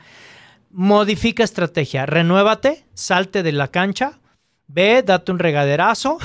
modifica 0.71 1.43
estrategia, 1.43 2.07
renuévate, 2.07 2.85
salte 2.95 3.43
de 3.43 3.51
la 3.51 3.67
cancha, 3.67 4.19
Ve, 4.67 5.03
date 5.03 5.31
un 5.31 5.39
regaderazo, 5.39 6.17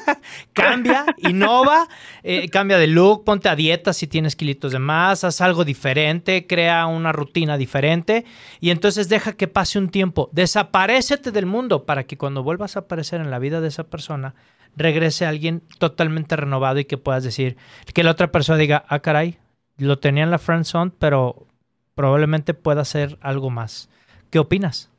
cambia, 0.54 1.04
innova, 1.18 1.88
eh, 2.22 2.48
cambia 2.48 2.78
de 2.78 2.86
look, 2.86 3.22
ponte 3.24 3.48
a 3.48 3.54
dieta 3.54 3.92
si 3.92 4.06
tienes 4.06 4.34
kilitos 4.34 4.72
de 4.72 4.78
más, 4.78 5.24
haz 5.24 5.40
algo 5.40 5.64
diferente, 5.64 6.46
crea 6.46 6.86
una 6.86 7.12
rutina 7.12 7.56
diferente 7.56 8.24
y 8.60 8.70
entonces 8.70 9.08
deja 9.08 9.34
que 9.34 9.46
pase 9.46 9.78
un 9.78 9.90
tiempo. 9.90 10.30
Desaparecete 10.32 11.30
del 11.30 11.46
mundo 11.46 11.84
para 11.84 12.04
que 12.04 12.16
cuando 12.16 12.42
vuelvas 12.42 12.76
a 12.76 12.80
aparecer 12.80 13.20
en 13.20 13.30
la 13.30 13.38
vida 13.38 13.60
de 13.60 13.68
esa 13.68 13.84
persona, 13.84 14.34
regrese 14.76 15.26
alguien 15.26 15.62
totalmente 15.78 16.36
renovado 16.36 16.78
y 16.78 16.86
que 16.86 16.98
puedas 16.98 17.24
decir, 17.24 17.56
que 17.92 18.02
la 18.02 18.10
otra 18.10 18.32
persona 18.32 18.58
diga, 18.58 18.84
ah, 18.88 19.00
caray, 19.00 19.38
lo 19.76 19.98
tenía 19.98 20.24
en 20.24 20.30
la 20.30 20.38
friend 20.38 20.64
zone, 20.64 20.92
pero 20.98 21.46
probablemente 21.94 22.54
pueda 22.54 22.82
hacer 22.82 23.18
algo 23.20 23.50
más. 23.50 23.88
¿Qué 24.30 24.38
opinas? 24.38 24.91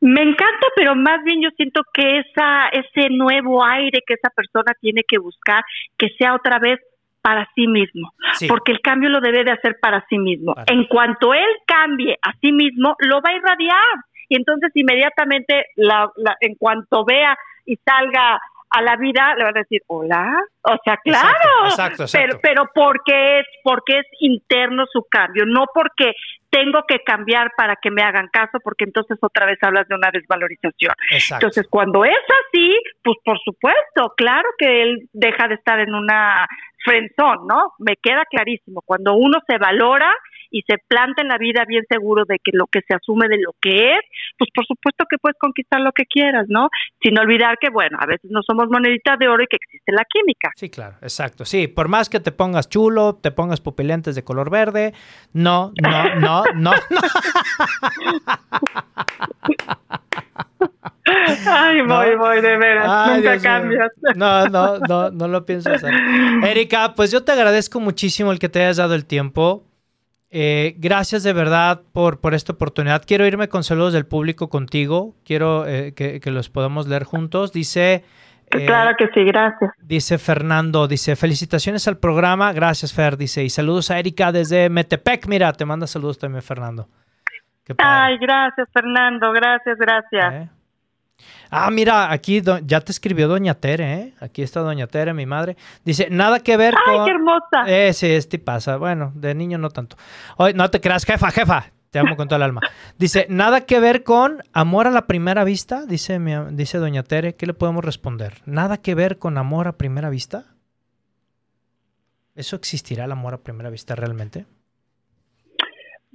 Me 0.00 0.22
encanta, 0.22 0.66
pero 0.76 0.94
más 0.94 1.22
bien 1.24 1.42
yo 1.42 1.50
siento 1.56 1.82
que 1.92 2.18
esa, 2.18 2.68
ese 2.68 3.10
nuevo 3.10 3.64
aire 3.64 4.02
que 4.06 4.14
esa 4.14 4.30
persona 4.30 4.72
tiene 4.80 5.02
que 5.06 5.18
buscar, 5.18 5.64
que 5.96 6.08
sea 6.18 6.34
otra 6.34 6.58
vez 6.58 6.78
para 7.20 7.48
sí 7.54 7.66
mismo, 7.66 8.12
porque 8.48 8.72
el 8.72 8.80
cambio 8.80 9.10
lo 9.10 9.20
debe 9.20 9.44
de 9.44 9.50
hacer 9.50 9.76
para 9.80 10.04
sí 10.08 10.18
mismo. 10.18 10.54
En 10.66 10.84
cuanto 10.86 11.34
él 11.34 11.48
cambie 11.66 12.16
a 12.22 12.32
sí 12.40 12.52
mismo, 12.52 12.94
lo 13.00 13.20
va 13.20 13.30
a 13.30 13.36
irradiar. 13.36 13.96
Y 14.28 14.36
entonces 14.36 14.70
inmediatamente, 14.74 15.66
la, 15.76 16.10
en 16.40 16.54
cuanto 16.54 17.04
vea 17.04 17.36
y 17.66 17.76
salga 17.84 18.40
a 18.70 18.82
la 18.82 18.96
vida 18.96 19.34
le 19.36 19.44
van 19.44 19.56
a 19.56 19.60
decir 19.60 19.82
hola 19.86 20.30
o 20.62 20.76
sea 20.84 20.96
claro. 20.98 21.66
exacto, 21.66 22.04
pero 22.12 22.38
pero 22.42 22.70
porque 22.74 23.40
es 23.40 23.46
porque 23.62 24.00
es 24.00 24.06
interno 24.20 24.84
su 24.92 25.04
cambio 25.10 25.44
no 25.46 25.66
porque 25.72 26.12
tengo 26.50 26.82
que 26.86 27.00
cambiar 27.00 27.52
para 27.56 27.76
que 27.76 27.90
me 27.90 28.02
hagan 28.02 28.28
caso 28.32 28.58
porque 28.62 28.84
entonces 28.84 29.18
otra 29.20 29.46
vez 29.46 29.58
hablas 29.60 29.86
de 29.86 29.94
una 29.94 30.10
desvalorización. 30.10 30.94
Entonces 31.30 31.66
cuando 31.68 32.04
es 32.04 32.16
así 32.16 32.74
pues 33.02 33.16
por 33.24 33.38
supuesto 33.40 34.14
claro 34.16 34.48
que 34.58 34.82
él 34.82 35.08
deja 35.12 35.48
de 35.48 35.54
estar 35.54 35.78
en 35.80 35.94
una 35.94 36.46
frenzón 36.84 37.46
no 37.46 37.72
me 37.78 37.96
queda 37.96 38.24
clarísimo. 38.30 38.82
Cuando 38.84 39.14
uno 39.14 39.38
se 39.46 39.58
valora 39.58 40.12
y 40.50 40.62
se 40.62 40.78
planta 40.88 41.22
en 41.22 41.28
la 41.28 41.38
vida 41.38 41.64
bien 41.66 41.84
seguro 41.88 42.24
de 42.26 42.38
que 42.42 42.50
lo 42.52 42.66
que 42.66 42.80
se 42.86 42.94
asume 42.94 43.28
de 43.28 43.38
lo 43.38 43.54
que 43.60 43.94
es, 43.94 44.00
pues 44.38 44.50
por 44.54 44.66
supuesto 44.66 45.04
que 45.08 45.18
puedes 45.18 45.38
conquistar 45.38 45.80
lo 45.80 45.92
que 45.92 46.04
quieras, 46.04 46.46
¿no? 46.48 46.68
Sin 47.02 47.18
olvidar 47.18 47.58
que, 47.60 47.70
bueno, 47.70 47.98
a 48.00 48.06
veces 48.06 48.30
no 48.30 48.42
somos 48.42 48.68
moneditas 48.68 49.18
de 49.18 49.28
oro 49.28 49.42
y 49.42 49.46
que 49.46 49.56
existe 49.56 49.92
la 49.92 50.04
química. 50.04 50.50
Sí, 50.56 50.70
claro, 50.70 50.96
exacto. 51.02 51.44
Sí, 51.44 51.68
por 51.68 51.88
más 51.88 52.08
que 52.08 52.20
te 52.20 52.32
pongas 52.32 52.68
chulo, 52.68 53.16
te 53.16 53.30
pongas 53.30 53.60
pupilentes 53.60 54.14
de 54.14 54.24
color 54.24 54.50
verde, 54.50 54.94
no, 55.32 55.72
no, 55.80 56.14
no, 56.16 56.44
no, 56.54 56.72
no. 56.90 57.02
Ay, 61.46 61.80
voy, 61.82 62.16
voy, 62.16 62.40
de 62.40 62.56
veras. 62.56 63.16
Nunca 63.16 63.40
cambias. 63.40 63.90
No, 64.14 64.46
no, 64.46 64.78
no, 64.78 65.10
no 65.10 65.28
lo 65.28 65.44
pienso 65.44 65.70
hacer. 65.70 65.92
Erika, 66.44 66.94
pues 66.94 67.10
yo 67.10 67.24
te 67.24 67.32
agradezco 67.32 67.80
muchísimo 67.80 68.32
el 68.32 68.38
que 68.38 68.48
te 68.48 68.60
hayas 68.60 68.76
dado 68.76 68.94
el 68.94 69.06
tiempo. 69.06 69.64
Eh, 70.30 70.74
gracias 70.76 71.22
de 71.22 71.32
verdad 71.32 71.80
por, 71.92 72.20
por 72.20 72.34
esta 72.34 72.52
oportunidad. 72.52 73.02
Quiero 73.06 73.26
irme 73.26 73.48
con 73.48 73.64
saludos 73.64 73.94
del 73.94 74.06
público 74.06 74.48
contigo. 74.48 75.14
Quiero 75.24 75.66
eh, 75.66 75.94
que, 75.94 76.20
los 76.30 76.50
podamos 76.50 76.86
leer 76.86 77.04
juntos. 77.04 77.52
Dice. 77.52 78.04
Eh, 78.50 78.66
claro 78.66 78.94
que 78.98 79.08
sí, 79.08 79.24
gracias. 79.24 79.70
Dice 79.78 80.18
Fernando, 80.18 80.86
dice, 80.86 81.16
felicitaciones 81.16 81.86
al 81.88 81.98
programa, 81.98 82.52
gracias 82.52 82.94
Fer, 82.94 83.18
dice, 83.18 83.44
y 83.44 83.50
saludos 83.50 83.90
a 83.90 83.98
Erika 83.98 84.32
desde 84.32 84.70
Metepec, 84.70 85.26
mira, 85.28 85.52
te 85.52 85.66
manda 85.66 85.86
saludos 85.86 86.18
también 86.18 86.42
Fernando. 86.42 86.88
Ay, 87.76 88.16
gracias 88.16 88.66
Fernando, 88.72 89.32
gracias, 89.32 89.76
gracias. 89.76 90.48
Ah, 91.50 91.70
mira, 91.70 92.12
aquí 92.12 92.42
ya 92.64 92.80
te 92.80 92.92
escribió 92.92 93.28
Doña 93.28 93.54
Tere, 93.54 93.94
¿eh? 93.94 94.14
Aquí 94.20 94.42
está 94.42 94.60
Doña 94.60 94.86
Tere, 94.86 95.14
mi 95.14 95.26
madre. 95.26 95.56
Dice, 95.84 96.08
nada 96.10 96.40
que 96.40 96.56
ver 96.56 96.74
con... 96.74 97.00
¡Ay, 97.00 97.04
qué 97.06 97.10
hermosa! 97.10 97.64
Eh, 97.66 97.92
sí, 97.92 98.06
este 98.06 98.38
pasa. 98.38 98.76
Bueno, 98.76 99.12
de 99.14 99.34
niño 99.34 99.58
no 99.58 99.70
tanto. 99.70 99.96
Oye, 100.36 100.54
no 100.54 100.70
te 100.70 100.80
creas, 100.80 101.04
jefa, 101.04 101.30
jefa. 101.30 101.72
Te 101.90 101.98
amo 101.98 102.16
con 102.16 102.28
todo 102.28 102.36
el 102.36 102.42
alma. 102.42 102.60
Dice, 102.98 103.26
nada 103.30 103.62
que 103.62 103.80
ver 103.80 104.04
con 104.04 104.42
amor 104.52 104.86
a 104.86 104.90
la 104.90 105.06
primera 105.06 105.42
vista, 105.44 105.86
dice, 105.86 106.20
dice 106.50 106.78
Doña 106.78 107.02
Tere. 107.02 107.34
¿Qué 107.34 107.46
le 107.46 107.54
podemos 107.54 107.82
responder? 107.82 108.42
¿Nada 108.44 108.76
que 108.76 108.94
ver 108.94 109.18
con 109.18 109.38
amor 109.38 109.68
a 109.68 109.78
primera 109.78 110.10
vista? 110.10 110.44
¿Eso 112.34 112.56
existirá 112.56 113.06
el 113.06 113.12
amor 113.12 113.34
a 113.34 113.38
primera 113.38 113.70
vista 113.70 113.94
realmente? 113.94 114.44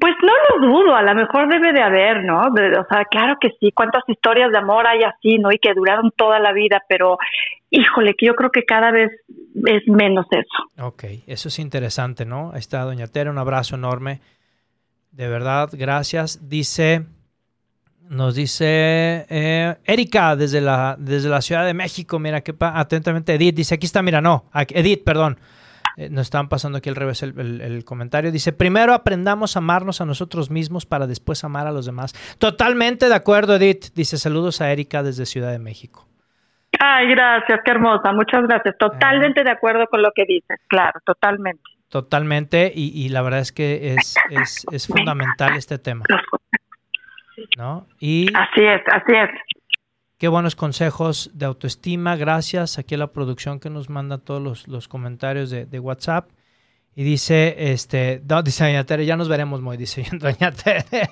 Pues 0.04 0.16
no 0.22 0.34
lo 0.60 0.68
dudo, 0.68 0.95
a 0.97 1.01
lo 1.01 1.16
mejor 1.16 1.47
debe 1.47 1.72
de 1.72 1.82
haber, 1.82 2.26
¿no? 2.26 2.41
o 2.41 2.86
sea, 2.89 3.06
claro 3.10 3.38
que 3.39 3.51
sí, 3.58 3.72
cuántas 3.72 4.04
historias 4.06 4.51
de 4.51 4.58
amor 4.58 4.86
hay 4.86 4.99
así, 5.01 5.38
¿no? 5.38 5.49
Y 5.49 5.60
que 5.60 5.74
duraron 5.74 6.12
toda 6.18 6.39
la 6.39 6.51
vida, 6.51 6.84
pero 6.89 7.18
híjole, 7.70 8.14
que 8.14 8.26
yo 8.26 8.36
creo 8.36 8.51
que 8.51 8.66
cada 8.66 8.91
vez 8.91 9.12
es 9.66 9.88
menos 9.88 10.26
eso. 10.30 10.86
Ok, 10.86 11.06
eso 11.26 11.47
es 11.47 11.58
interesante, 11.58 12.26
¿no? 12.26 12.51
Ahí 12.51 12.60
está 12.60 12.82
Doña 12.82 13.08
Tere, 13.08 13.30
un 13.30 13.38
abrazo 13.38 13.76
enorme. 13.76 14.20
De 15.12 15.30
verdad, 15.30 15.70
gracias. 15.72 16.49
Dice, 16.49 17.06
nos 18.10 18.36
dice 18.36 19.26
eh, 19.30 19.78
Erika 19.86 20.36
desde 20.36 20.60
la, 20.60 20.97
desde 20.99 21.30
la 21.30 21.41
Ciudad 21.41 21.66
de 21.66 21.74
México, 21.74 22.20
mira, 22.20 22.41
que 22.41 22.54
atentamente 22.60 23.36
Edith, 23.36 23.56
dice, 23.56 23.76
aquí 23.76 23.86
está, 23.86 24.01
mira, 24.01 24.20
no, 24.20 24.49
Edith, 24.54 25.06
perdón. 25.06 25.38
Eh, 25.98 26.10
nos 26.10 26.22
estaban 26.22 26.50
pasando 26.50 26.78
aquí 26.78 26.89
al 26.89 26.96
revés 26.96 27.24
el, 27.24 27.84
comentario. 27.86 28.32
Dice, 28.32 28.54
primero 28.54 28.94
aprendamos 28.94 29.56
a 29.56 29.60
amarnos 29.60 30.02
a 30.02 30.06
nosotros 30.06 30.50
mismos 30.50 30.86
para 30.86 31.08
después 31.08 31.44
amar 31.44 31.68
a 31.68 31.72
los 31.72 31.86
demás. 31.86 32.14
Totalmente 32.39 33.10
de 33.10 33.16
acuerdo, 33.16 33.56
Edith. 33.56 33.94
Dice, 33.94 34.18
saludos 34.18 34.62
a 34.62 34.72
Erika 34.72 35.04
desde 35.04 35.26
Ciudad 35.26 35.52
de 35.52 35.60
México. 35.60 36.08
Ay, 36.80 37.08
gracias, 37.10 37.60
qué 37.64 37.72
hermosa. 37.72 38.12
Muchas 38.12 38.44
gracias. 38.48 38.76
Totalmente 38.78 39.41
ah. 39.41 39.44
de 39.44 39.52
acuerdo 39.52 39.86
con 39.88 40.02
lo 40.02 40.12
que 40.16 40.26
dices. 40.26 40.60
Claro, 40.68 41.00
totalmente. 41.06 41.62
Totalmente. 41.89 42.72
Y, 42.74 43.10
la 43.10 43.22
verdad 43.22 43.41
es 43.41 43.52
que 43.52 43.94
es, 43.94 44.16
es, 44.32 44.66
es 44.72 44.88
fundamental 44.88 45.56
este 45.56 45.78
tema. 45.78 46.06
¿No? 47.58 47.86
Y 48.00 48.28
así 48.36 48.62
es, 48.64 48.82
así 48.91 49.12
es. 49.12 49.30
Qué 50.24 50.30
buenos 50.30 50.56
consejos 50.56 51.32
de 51.34 51.46
autoestima. 51.46 52.16
Gracias. 52.16 52.80
Aquí 52.80 52.96
a 52.96 52.98
la 52.98 53.08
producción 53.08 53.60
que 53.60 53.70
nos 53.70 53.90
manda 53.90 54.20
todos 54.20 54.70
los, 54.70 54.88
comentarios 54.88 55.50
de, 55.50 55.80
WhatsApp. 55.80 56.30
Y 56.96 57.04
dice, 57.04 57.74
este, 57.74 58.22
dice 58.46 58.64
Doña 58.64 58.86
Tere, 58.86 59.06
ya 59.06 59.18
nos 59.18 59.28
veremos, 59.28 59.60
muy, 59.62 59.76
dice 59.76 60.06
Doña 60.14 60.54
Tere. 60.54 60.86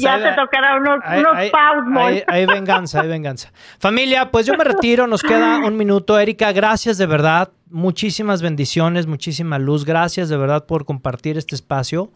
ya 0.00 0.22
te 0.22 0.32
tocará 0.32 0.78
unos, 0.78 1.00
unos 1.18 2.24
Hay, 2.28 2.46
venganza, 2.46 3.02
hay 3.02 3.08
venganza. 3.08 3.52
Familia, 3.78 4.30
pues 4.30 4.46
yo 4.46 4.56
me 4.56 4.64
retiro, 4.64 5.06
nos 5.06 5.20
queda 5.20 5.58
un 5.58 5.76
minuto. 5.76 6.18
Erika, 6.18 6.50
gracias 6.50 6.96
de 6.96 7.04
verdad. 7.04 7.50
Muchísimas 7.68 8.40
bendiciones, 8.40 9.06
muchísima 9.06 9.58
luz. 9.58 9.84
Gracias 9.84 10.30
de 10.30 10.38
verdad 10.38 10.64
por 10.64 10.86
compartir 10.86 11.36
este 11.36 11.54
espacio 11.54 12.10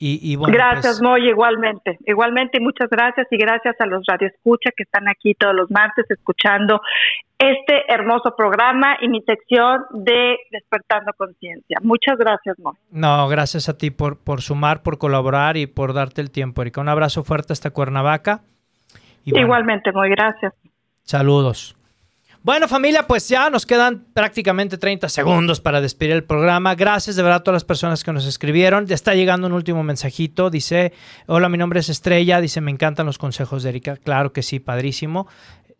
gracias, 0.00 0.98
pues 0.98 1.02
Moy, 1.02 1.28
igualmente. 1.28 1.98
Igualmente, 2.06 2.58
muchas 2.60 2.88
gracias 2.88 3.26
y 3.30 3.36
gracias 3.36 3.76
a 3.80 3.86
los 3.86 4.04
radioescucha 4.06 4.70
que 4.76 4.84
están 4.84 5.08
aquí 5.08 5.34
todos 5.34 5.54
los 5.54 5.70
martes 5.70 6.06
escuchando 6.08 6.80
este 7.38 7.84
hermoso 7.92 8.34
programa 8.36 8.96
y 9.00 9.08
mi 9.08 9.22
sección 9.22 9.82
de 9.90 10.38
Despertando 10.50 11.12
Conciencia. 11.16 11.78
Muchas 11.82 12.18
gracias, 12.18 12.58
Moy. 12.58 12.74
No, 12.90 13.28
gracias 13.28 13.68
a 13.68 13.76
ti 13.76 13.90
por, 13.90 14.18
por 14.18 14.40
sumar, 14.42 14.82
por 14.82 14.98
colaborar 14.98 15.56
y 15.56 15.66
por 15.66 15.92
darte 15.92 16.20
el 16.20 16.30
tiempo, 16.30 16.62
Erika. 16.62 16.80
Un 16.80 16.88
abrazo 16.88 17.24
fuerte 17.24 17.52
hasta 17.52 17.70
Cuernavaca. 17.70 18.40
Igualmente, 19.24 19.92
Moy, 19.92 20.10
gracias. 20.10 20.54
Saludos. 21.02 21.79
Bueno, 22.42 22.68
familia, 22.68 23.06
pues 23.06 23.28
ya 23.28 23.50
nos 23.50 23.66
quedan 23.66 24.06
prácticamente 24.14 24.78
30 24.78 25.10
segundos 25.10 25.60
para 25.60 25.82
despedir 25.82 26.12
el 26.12 26.24
programa. 26.24 26.74
Gracias 26.74 27.14
de 27.14 27.22
verdad 27.22 27.40
a 27.40 27.44
todas 27.44 27.56
las 27.56 27.64
personas 27.64 28.02
que 28.02 28.14
nos 28.14 28.24
escribieron. 28.24 28.86
Ya 28.86 28.94
está 28.94 29.14
llegando 29.14 29.46
un 29.46 29.52
último 29.52 29.82
mensajito. 29.82 30.48
Dice, 30.48 30.94
hola, 31.26 31.50
mi 31.50 31.58
nombre 31.58 31.80
es 31.80 31.90
Estrella. 31.90 32.40
Dice, 32.40 32.62
me 32.62 32.70
encantan 32.70 33.04
los 33.04 33.18
consejos 33.18 33.62
de 33.62 33.68
Erika. 33.68 33.96
Claro 33.98 34.32
que 34.32 34.42
sí, 34.42 34.58
padrísimo. 34.58 35.26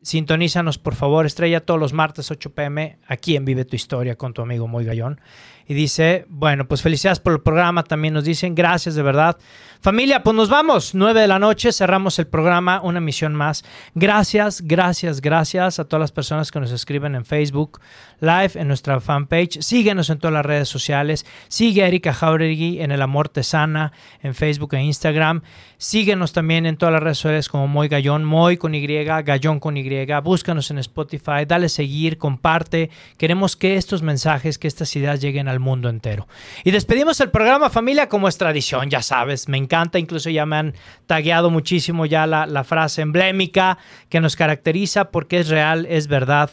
Sintonízanos, 0.02 0.78
por 0.78 0.94
favor, 0.94 1.26
Estrella, 1.26 1.60
todos 1.60 1.78
los 1.78 1.92
martes 1.92 2.30
8 2.30 2.54
pm 2.54 2.98
aquí 3.06 3.36
en 3.36 3.44
Vive 3.44 3.66
tu 3.66 3.76
Historia 3.76 4.16
con 4.16 4.32
tu 4.32 4.40
amigo 4.40 4.66
Muy 4.66 4.84
Gallón. 4.84 5.20
Y 5.66 5.74
dice, 5.74 6.24
bueno, 6.28 6.66
pues 6.66 6.82
felicidades 6.82 7.20
por 7.20 7.34
el 7.34 7.42
programa. 7.42 7.84
También 7.84 8.14
nos 8.14 8.24
dicen, 8.24 8.56
gracias 8.56 8.96
de 8.96 9.02
verdad. 9.02 9.36
Familia, 9.80 10.22
pues 10.22 10.34
nos 10.34 10.48
vamos. 10.48 10.94
9 10.96 11.20
de 11.20 11.28
la 11.28 11.38
noche, 11.38 11.70
cerramos 11.70 12.18
el 12.18 12.26
programa, 12.26 12.80
una 12.82 13.00
misión 13.00 13.34
más. 13.34 13.64
Gracias, 13.94 14.62
gracias, 14.62 15.20
gracias 15.20 15.78
a 15.78 15.84
todas 15.84 16.00
las 16.00 16.12
personas 16.12 16.50
que 16.50 16.58
nos 16.58 16.72
escriben 16.72 17.14
en 17.14 17.24
Facebook 17.24 17.80
Live, 18.20 18.52
en 18.54 18.68
nuestra 18.68 19.00
fanpage. 19.00 19.60
Síguenos 19.62 20.10
en 20.10 20.18
todas 20.18 20.34
las 20.34 20.44
redes 20.44 20.68
sociales. 20.68 21.24
Sigue 21.46 21.84
a 21.84 21.88
Erika 21.88 22.12
Jauregui 22.12 22.80
en 22.80 22.90
El 22.90 23.00
Amor 23.00 23.28
Te 23.28 23.42
Sana, 23.42 23.92
en 24.22 24.34
Facebook 24.34 24.74
e 24.74 24.82
Instagram. 24.82 25.42
Síguenos 25.78 26.32
también 26.32 26.66
en 26.66 26.76
todas 26.78 26.92
las 26.92 27.02
redes 27.02 27.18
sociales 27.18 27.48
como 27.48 27.68
Moy 27.68 27.88
Gallón, 27.88 28.24
Moy 28.24 28.56
con 28.56 28.74
Y, 28.74 28.86
Gallón 29.04 29.60
con 29.60 29.76
Y. 29.76 29.89
Búscanos 30.22 30.70
en 30.70 30.78
Spotify, 30.78 31.44
dale 31.46 31.68
seguir, 31.68 32.18
comparte. 32.18 32.90
Queremos 33.16 33.56
que 33.56 33.76
estos 33.76 34.02
mensajes, 34.02 34.58
que 34.58 34.68
estas 34.68 34.94
ideas 34.96 35.20
lleguen 35.20 35.48
al 35.48 35.60
mundo 35.60 35.88
entero. 35.88 36.28
Y 36.64 36.70
despedimos 36.70 37.20
el 37.20 37.30
programa 37.30 37.70
familia 37.70 38.08
como 38.08 38.28
es 38.28 38.38
tradición, 38.38 38.90
ya 38.90 39.02
sabes, 39.02 39.48
me 39.48 39.58
encanta, 39.58 39.98
incluso 39.98 40.30
ya 40.30 40.46
me 40.46 40.56
han 40.56 40.74
tagueado 41.06 41.50
muchísimo 41.50 42.06
ya 42.06 42.26
la, 42.26 42.64
frase 42.64 43.02
emblémica 43.02 43.78
que 44.08 44.20
nos 44.20 44.36
caracteriza 44.36 45.10
porque 45.10 45.40
es 45.40 45.48
real, 45.48 45.86
es 45.86 46.06
verdad 46.06 46.50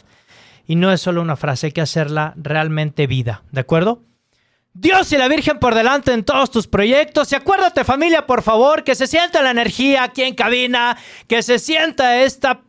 y 0.66 0.76
no 0.76 0.92
es 0.92 1.00
solo 1.00 1.20
una 1.20 1.36
frase, 1.36 1.66
hay 1.66 1.72
que 1.72 1.80
hacerla 1.80 2.34
realmente 2.36 3.06
vida, 3.06 3.42
¿de 3.52 3.60
acuerdo? 3.60 4.02
Dios 4.80 5.10
y 5.12 5.18
la 5.18 5.26
Virgen 5.26 5.58
por 5.58 5.74
delante 5.74 6.12
en 6.12 6.24
todos 6.24 6.52
tus 6.52 6.68
proyectos. 6.68 7.32
Y 7.32 7.34
acuérdate 7.34 7.84
familia, 7.84 8.26
por 8.26 8.42
favor, 8.42 8.84
que 8.84 8.94
se 8.94 9.08
sienta 9.08 9.42
la 9.42 9.50
energía 9.50 10.04
aquí 10.04 10.22
en 10.22 10.36
cabina, 10.36 10.96
que 11.26 11.42
se 11.42 11.58
sienta 11.58 12.22
esta, 12.22 12.60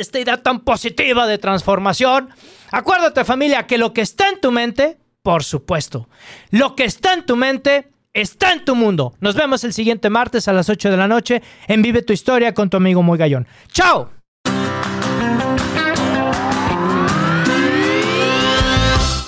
esta 0.00 0.18
idea 0.18 0.42
tan 0.42 0.60
positiva 0.60 1.26
de 1.26 1.38
transformación. 1.38 2.30
Acuérdate 2.70 3.24
familia, 3.24 3.66
que 3.66 3.78
lo 3.78 3.92
que 3.92 4.00
está 4.00 4.28
en 4.28 4.40
tu 4.40 4.50
mente, 4.50 4.98
por 5.22 5.44
supuesto, 5.44 6.08
lo 6.50 6.74
que 6.74 6.84
está 6.84 7.14
en 7.14 7.26
tu 7.26 7.36
mente 7.36 7.88
está 8.14 8.52
en 8.52 8.64
tu 8.64 8.74
mundo. 8.74 9.14
Nos 9.20 9.34
vemos 9.34 9.64
el 9.64 9.72
siguiente 9.72 10.10
martes 10.10 10.48
a 10.48 10.52
las 10.52 10.68
8 10.68 10.90
de 10.90 10.96
la 10.96 11.08
noche 11.08 11.42
en 11.66 11.82
Vive 11.82 12.02
tu 12.02 12.12
Historia 12.12 12.54
con 12.54 12.70
tu 12.70 12.76
amigo 12.76 13.02
Muy 13.02 13.18
Gallón. 13.18 13.46
¡Chao! 13.72 14.17